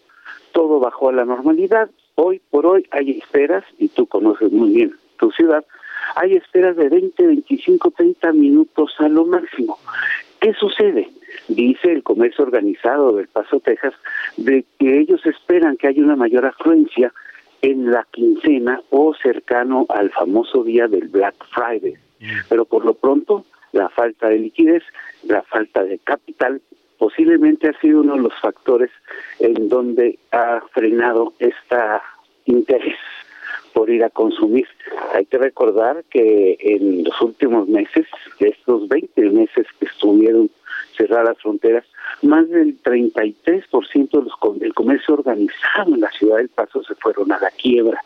todo 0.52 0.80
bajó 0.80 1.10
a 1.10 1.14
la 1.14 1.26
normalidad. 1.26 1.90
Hoy 2.16 2.42
por 2.50 2.66
hoy 2.66 2.88
hay 2.92 3.20
esperas, 3.20 3.64
y 3.78 3.90
tú 3.90 4.08
conoces 4.08 4.52
muy 4.52 4.72
bien 4.72 4.96
tu 5.18 5.32
ciudad, 5.32 5.66
hay 6.16 6.34
esperas 6.34 6.76
de 6.76 6.90
20, 6.90 7.28
25, 7.28 7.92
30 7.92 8.32
minutos 8.34 8.94
a 9.00 9.08
lo 9.08 9.26
máximo. 9.26 9.78
¿Qué 10.40 10.54
sucede? 10.54 11.10
Dice 11.48 11.92
el 11.92 12.04
comercio 12.04 12.46
organizado 12.46 13.14
del 13.14 13.28
Paso, 13.28 13.60
Texas, 13.60 13.94
de 14.38 14.66
que 14.80 15.00
ellos 15.00 15.26
esperan 15.26 15.78
que 15.78 15.88
haya 15.88 16.04
una 16.04 16.16
mayor 16.16 16.46
afluencia 16.46 17.14
en 17.62 17.92
la 17.92 18.06
quincena 18.12 18.82
o 18.90 19.14
cercano 19.16 19.86
al 19.90 20.12
famoso 20.12 20.64
día 20.64 20.88
del 20.88 21.08
Black 21.08 21.36
Friday. 21.54 21.96
Pero 22.50 22.66
por 22.66 22.86
lo 22.86 22.94
pronto, 22.94 23.46
la 23.72 23.90
falta 23.90 24.30
de 24.30 24.40
liquidez, 24.40 24.84
la 25.24 25.44
falta 25.44 25.84
de 25.84 26.00
capital, 26.00 26.62
posiblemente 26.98 27.70
ha 27.70 27.80
sido 27.80 28.02
uno 28.02 28.16
de 28.16 28.22
los 28.22 28.34
factores 28.42 28.90
en 29.40 29.70
donde 29.70 30.18
ha 30.32 30.62
frenado 30.74 31.34
este 31.40 31.76
interés 32.46 32.98
por 33.74 33.90
ir 33.90 34.04
a 34.04 34.10
consumir. 34.10 34.68
Hay 35.14 35.26
que 35.26 35.38
recordar 35.38 36.04
que 36.10 36.58
en 36.60 37.04
los 37.04 37.22
últimos 37.22 37.68
meses, 37.68 38.08
de 38.40 38.50
estos 38.50 38.88
20 38.88 39.22
meses 39.30 39.68
que 39.80 39.86
estuvieron 39.86 40.50
cerradas 40.98 41.38
fronteras, 41.42 41.86
más 42.22 42.50
del 42.50 42.82
33% 42.82 44.10
de 44.10 44.22
los, 44.24 44.60
del 44.60 44.74
comercio 44.74 45.14
organizado 45.14 45.94
en 45.94 46.02
la 46.02 46.12
ciudad 46.12 46.38
del 46.38 46.50
Paso 46.50 46.84
se 46.84 46.96
fueron 46.96 47.32
a 47.32 47.40
la 47.40 47.52
quiebra. 47.52 48.02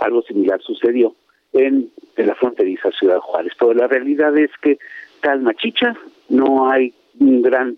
Algo 0.00 0.22
similar 0.22 0.60
sucedió 0.60 1.14
en, 1.52 1.90
la 2.16 2.34
fronteriza 2.34 2.90
Ciudad 2.92 3.18
Juárez. 3.20 3.52
Pero 3.58 3.74
la 3.74 3.86
realidad 3.86 4.36
es 4.36 4.50
que 4.60 4.78
calma 5.20 5.54
chicha, 5.54 5.96
no 6.28 6.68
hay 6.68 6.92
un 7.18 7.42
gran 7.42 7.76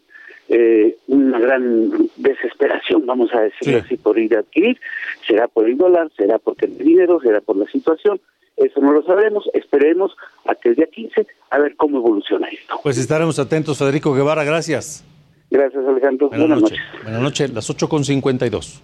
eh, 0.49 0.97
una 1.09 1.41
gran 1.41 1.91
desesperación, 2.17 3.05
vamos 3.05 3.35
a 3.35 3.41
decirlo 3.41 3.79
así, 3.79 3.97
por 3.97 4.17
ir 4.17 4.37
a 4.37 4.41
adquirir, 4.41 4.79
será 5.27 5.49
por 5.49 5.69
el 5.69 5.77
dólar, 5.77 6.09
será 6.17 6.39
porque 6.39 6.67
el 6.67 6.79
dinero, 6.79 7.19
será 7.21 7.41
por 7.41 7.57
la 7.57 7.67
situación, 7.67 8.21
eso 8.57 8.81
no 8.81 8.93
lo 8.93 9.03
sabemos, 9.03 9.45
esperemos 9.53 10.13
a 10.47 10.55
que 10.55 10.71
el 10.71 10.77
día 10.77 10.87
15 10.87 11.27
a 11.51 11.59
ver 11.59 11.77
cómo 11.77 11.99
evoluciona 11.99 12.49
esto. 12.49 12.81
Pues 12.83 12.99
estaremos 12.99 13.39
atentos, 13.39 13.79
Federico 13.79 14.15
Guevara, 14.15 14.45
gracias. 14.45 15.05
Gracias, 15.51 15.85
Alejandro. 15.87 16.29
Buenas, 16.29 16.61
noches. 16.61 16.79
Buenas 17.03 17.23
noches, 17.23 17.53
las 17.53 17.71
8.52. 17.71 18.81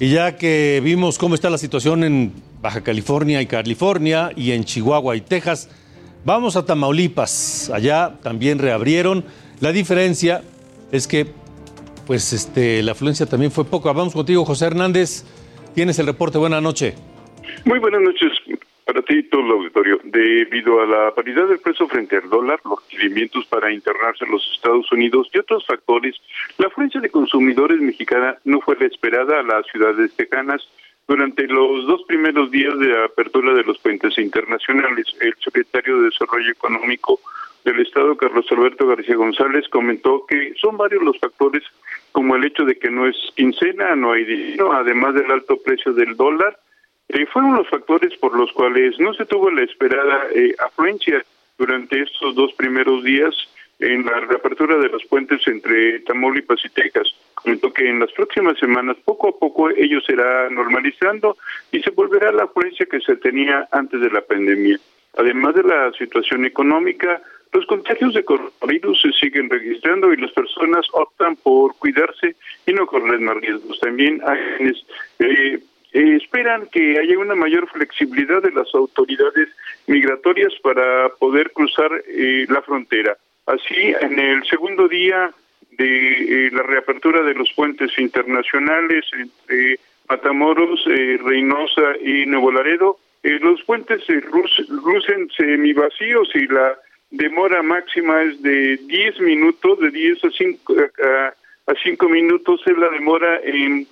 Y 0.00 0.12
ya 0.12 0.36
que 0.36 0.80
vimos 0.84 1.18
cómo 1.18 1.34
está 1.34 1.50
la 1.50 1.58
situación 1.58 2.04
en 2.04 2.32
Baja 2.60 2.82
California 2.82 3.40
y 3.40 3.46
California 3.46 4.30
y 4.36 4.52
en 4.52 4.64
Chihuahua 4.64 5.16
y 5.16 5.20
Texas, 5.20 5.70
vamos 6.24 6.56
a 6.56 6.64
Tamaulipas. 6.64 7.70
Allá 7.70 8.18
también 8.22 8.58
reabrieron. 8.58 9.24
La 9.60 9.72
diferencia 9.72 10.42
es 10.92 11.06
que 11.06 11.26
pues 12.06 12.32
este 12.32 12.82
la 12.82 12.92
afluencia 12.92 13.26
también 13.26 13.50
fue 13.50 13.64
poca. 13.64 13.92
Vamos 13.92 14.12
contigo, 14.12 14.44
José 14.44 14.66
Hernández. 14.66 15.24
Tienes 15.78 15.96
el 16.00 16.06
reporte. 16.06 16.38
Buenas 16.38 16.60
noches. 16.60 16.92
Muy 17.64 17.78
buenas 17.78 18.00
noches 18.00 18.32
para 18.84 19.00
ti 19.00 19.18
y 19.18 19.22
todo 19.22 19.42
el 19.42 19.50
auditorio. 19.52 20.00
Debido 20.02 20.80
a 20.80 20.86
la 20.86 21.14
paridad 21.14 21.46
del 21.46 21.60
precio 21.60 21.86
frente 21.86 22.16
al 22.16 22.28
dólar, 22.28 22.58
los 22.64 22.82
requerimientos 22.82 23.46
para 23.46 23.72
internarse 23.72 24.24
en 24.24 24.32
los 24.32 24.44
Estados 24.56 24.90
Unidos 24.90 25.30
y 25.32 25.38
otros 25.38 25.64
factores, 25.64 26.16
la 26.56 26.66
afluencia 26.66 27.00
de 27.00 27.10
consumidores 27.10 27.80
mexicana 27.80 28.36
no 28.42 28.60
fue 28.60 28.74
la 28.80 28.86
esperada 28.86 29.38
a 29.38 29.44
las 29.44 29.66
ciudades 29.68 30.12
tejanas. 30.16 30.68
Durante 31.06 31.46
los 31.46 31.86
dos 31.86 32.02
primeros 32.08 32.50
días 32.50 32.76
de 32.80 33.04
apertura 33.04 33.54
de 33.54 33.62
los 33.62 33.78
puentes 33.78 34.18
internacionales, 34.18 35.06
el 35.20 35.34
secretario 35.44 35.98
de 35.98 36.06
Desarrollo 36.06 36.50
Económico 36.50 37.20
del 37.64 37.78
Estado, 37.78 38.16
Carlos 38.16 38.46
Alberto 38.50 38.88
García 38.88 39.14
González, 39.14 39.68
comentó 39.68 40.26
que 40.26 40.54
son 40.60 40.76
varios 40.76 41.04
los 41.04 41.18
factores, 41.20 41.62
como 42.18 42.34
el 42.34 42.44
hecho 42.44 42.64
de 42.64 42.76
que 42.76 42.90
no 42.90 43.06
es 43.06 43.14
quincena, 43.36 43.94
no 43.94 44.10
hay 44.10 44.24
dinero, 44.24 44.72
además 44.72 45.14
del 45.14 45.30
alto 45.30 45.56
precio 45.56 45.92
del 45.92 46.16
dólar, 46.16 46.58
eh, 47.10 47.24
fueron 47.26 47.54
los 47.54 47.68
factores 47.68 48.12
por 48.18 48.36
los 48.36 48.50
cuales 48.54 48.98
no 48.98 49.14
se 49.14 49.24
tuvo 49.24 49.52
la 49.52 49.62
esperada 49.62 50.26
eh, 50.34 50.52
afluencia 50.58 51.24
durante 51.56 52.02
estos 52.02 52.34
dos 52.34 52.52
primeros 52.54 53.04
días 53.04 53.36
en 53.78 54.04
la 54.04 54.18
reapertura 54.18 54.78
de 54.78 54.88
los 54.88 55.04
puentes 55.04 55.46
entre 55.46 56.00
Tamaulipas 56.00 56.58
y 56.64 56.70
Texas. 56.70 57.06
Comentó 57.34 57.72
que 57.72 57.88
en 57.88 58.00
las 58.00 58.10
próximas 58.10 58.58
semanas, 58.58 58.96
poco 59.04 59.28
a 59.28 59.38
poco, 59.38 59.70
ello 59.70 60.00
será 60.00 60.50
normalizando 60.50 61.36
y 61.70 61.78
se 61.82 61.90
volverá 61.90 62.32
la 62.32 62.42
afluencia 62.42 62.86
que 62.86 62.98
se 62.98 63.14
tenía 63.14 63.68
antes 63.70 64.00
de 64.00 64.10
la 64.10 64.22
pandemia. 64.22 64.80
Además 65.16 65.54
de 65.54 65.62
la 65.62 65.92
situación 65.92 66.44
económica, 66.46 67.22
los 67.52 67.66
contagios 67.66 68.14
de 68.14 68.24
coronavirus 68.24 69.00
se 69.00 69.12
siguen 69.12 69.48
registrando 69.48 70.12
y 70.12 70.16
las 70.16 70.32
personas 70.32 70.86
optan 70.92 71.36
por 71.36 71.74
cuidarse 71.76 72.36
y 72.66 72.72
no 72.72 72.86
correr 72.86 73.20
más 73.20 73.36
riesgos. 73.36 73.80
También 73.80 74.20
hay 74.26 74.72
eh, 75.18 75.58
eh, 75.92 76.16
esperan 76.16 76.66
que 76.70 76.98
haya 76.98 77.18
una 77.18 77.34
mayor 77.34 77.68
flexibilidad 77.70 78.42
de 78.42 78.52
las 78.52 78.72
autoridades 78.74 79.48
migratorias 79.86 80.52
para 80.62 81.08
poder 81.18 81.50
cruzar 81.52 81.90
eh, 82.06 82.46
la 82.48 82.60
frontera. 82.62 83.16
Así, 83.46 83.94
en 84.02 84.18
el 84.18 84.44
segundo 84.44 84.86
día 84.88 85.30
de 85.70 86.50
la 86.52 86.62
reapertura 86.64 87.22
de 87.22 87.34
los 87.34 87.50
puentes 87.54 87.98
internacionales 87.98 89.06
entre 89.14 89.78
Matamoros, 90.08 90.84
Reynosa 90.84 91.96
y 92.02 92.26
Nuevo 92.26 92.52
Laredo, 92.52 92.98
los 93.22 93.62
puentes 93.62 94.02
lucen 94.68 95.30
semivacíos 95.36 96.28
y 96.34 96.46
la 96.48 96.76
demora 97.10 97.62
máxima 97.62 98.22
es 98.22 98.42
de 98.42 98.76
10 98.86 99.20
minutos, 99.20 99.78
de 99.80 99.90
10 99.90 100.24
a 100.24 100.30
5, 100.30 100.74
a, 101.66 101.74
5 101.82 102.08
minutos 102.08 102.60
es 102.66 102.76
la 102.76 102.88
demora 102.90 103.40
en, 103.44 103.86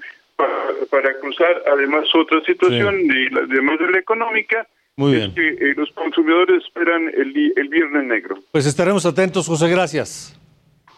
para, 0.91 1.19
cruzar. 1.21 1.63
Además, 1.73 2.05
otra 2.15 2.41
situación, 2.45 3.07
de 3.07 3.31
la, 3.31 3.41
además 3.41 3.79
de 3.79 3.91
la 3.91 3.99
económica, 3.99 4.67
Muy 4.97 5.17
es 5.17 5.29
que 5.35 5.49
eh, 5.49 5.75
los 5.77 5.91
consumidores 5.93 6.65
esperan 6.65 7.09
el, 7.09 7.53
el 7.57 7.69
Viernes 7.69 8.05
Negro. 8.05 8.37
Pues 8.53 8.67
estaremos 8.67 9.07
atentos, 9.07 9.47
José, 9.47 9.69
gracias. 9.69 10.39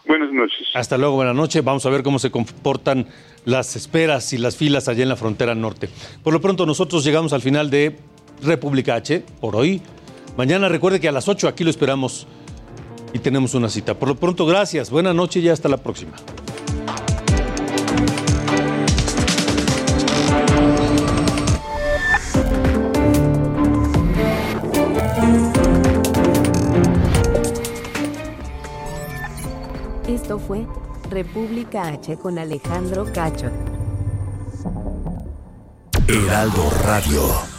Buenas 0.09 0.33
noches. 0.33 0.67
Hasta 0.73 0.97
luego, 0.97 1.15
buenas 1.15 1.35
noches. 1.35 1.63
Vamos 1.63 1.85
a 1.85 1.89
ver 1.91 2.01
cómo 2.01 2.17
se 2.17 2.31
comportan 2.31 3.05
las 3.45 3.75
esperas 3.75 4.33
y 4.33 4.39
las 4.39 4.57
filas 4.57 4.87
allá 4.87 5.03
en 5.03 5.09
la 5.09 5.15
frontera 5.15 5.53
norte. 5.53 5.87
Por 6.23 6.33
lo 6.33 6.41
pronto, 6.41 6.65
nosotros 6.65 7.03
llegamos 7.03 7.31
al 7.31 7.41
final 7.41 7.69
de 7.69 7.95
República 8.41 8.95
H 8.95 9.23
por 9.39 9.55
hoy. 9.55 9.81
Mañana 10.39 10.69
recuerde 10.69 11.01
que 11.01 11.09
a 11.09 11.11
las 11.11 11.27
8 11.27 11.49
aquí 11.49 11.65
lo 11.65 11.69
esperamos 11.69 12.25
y 13.11 13.19
tenemos 13.19 13.55
una 13.55 13.67
cita. 13.67 13.95
Por 13.95 14.07
lo 14.07 14.15
pronto, 14.15 14.45
gracias, 14.45 14.89
buena 14.89 15.13
noche 15.13 15.41
y 15.41 15.49
hasta 15.49 15.67
la 15.67 15.75
próxima. 15.75 16.13
Esto 30.07 30.39
fue 30.39 30.65
República 31.09 31.89
H 31.89 32.15
con 32.15 32.39
Alejandro 32.39 33.11
Cacho. 33.11 33.51
Heraldo 36.07 36.71
Radio. 36.85 37.58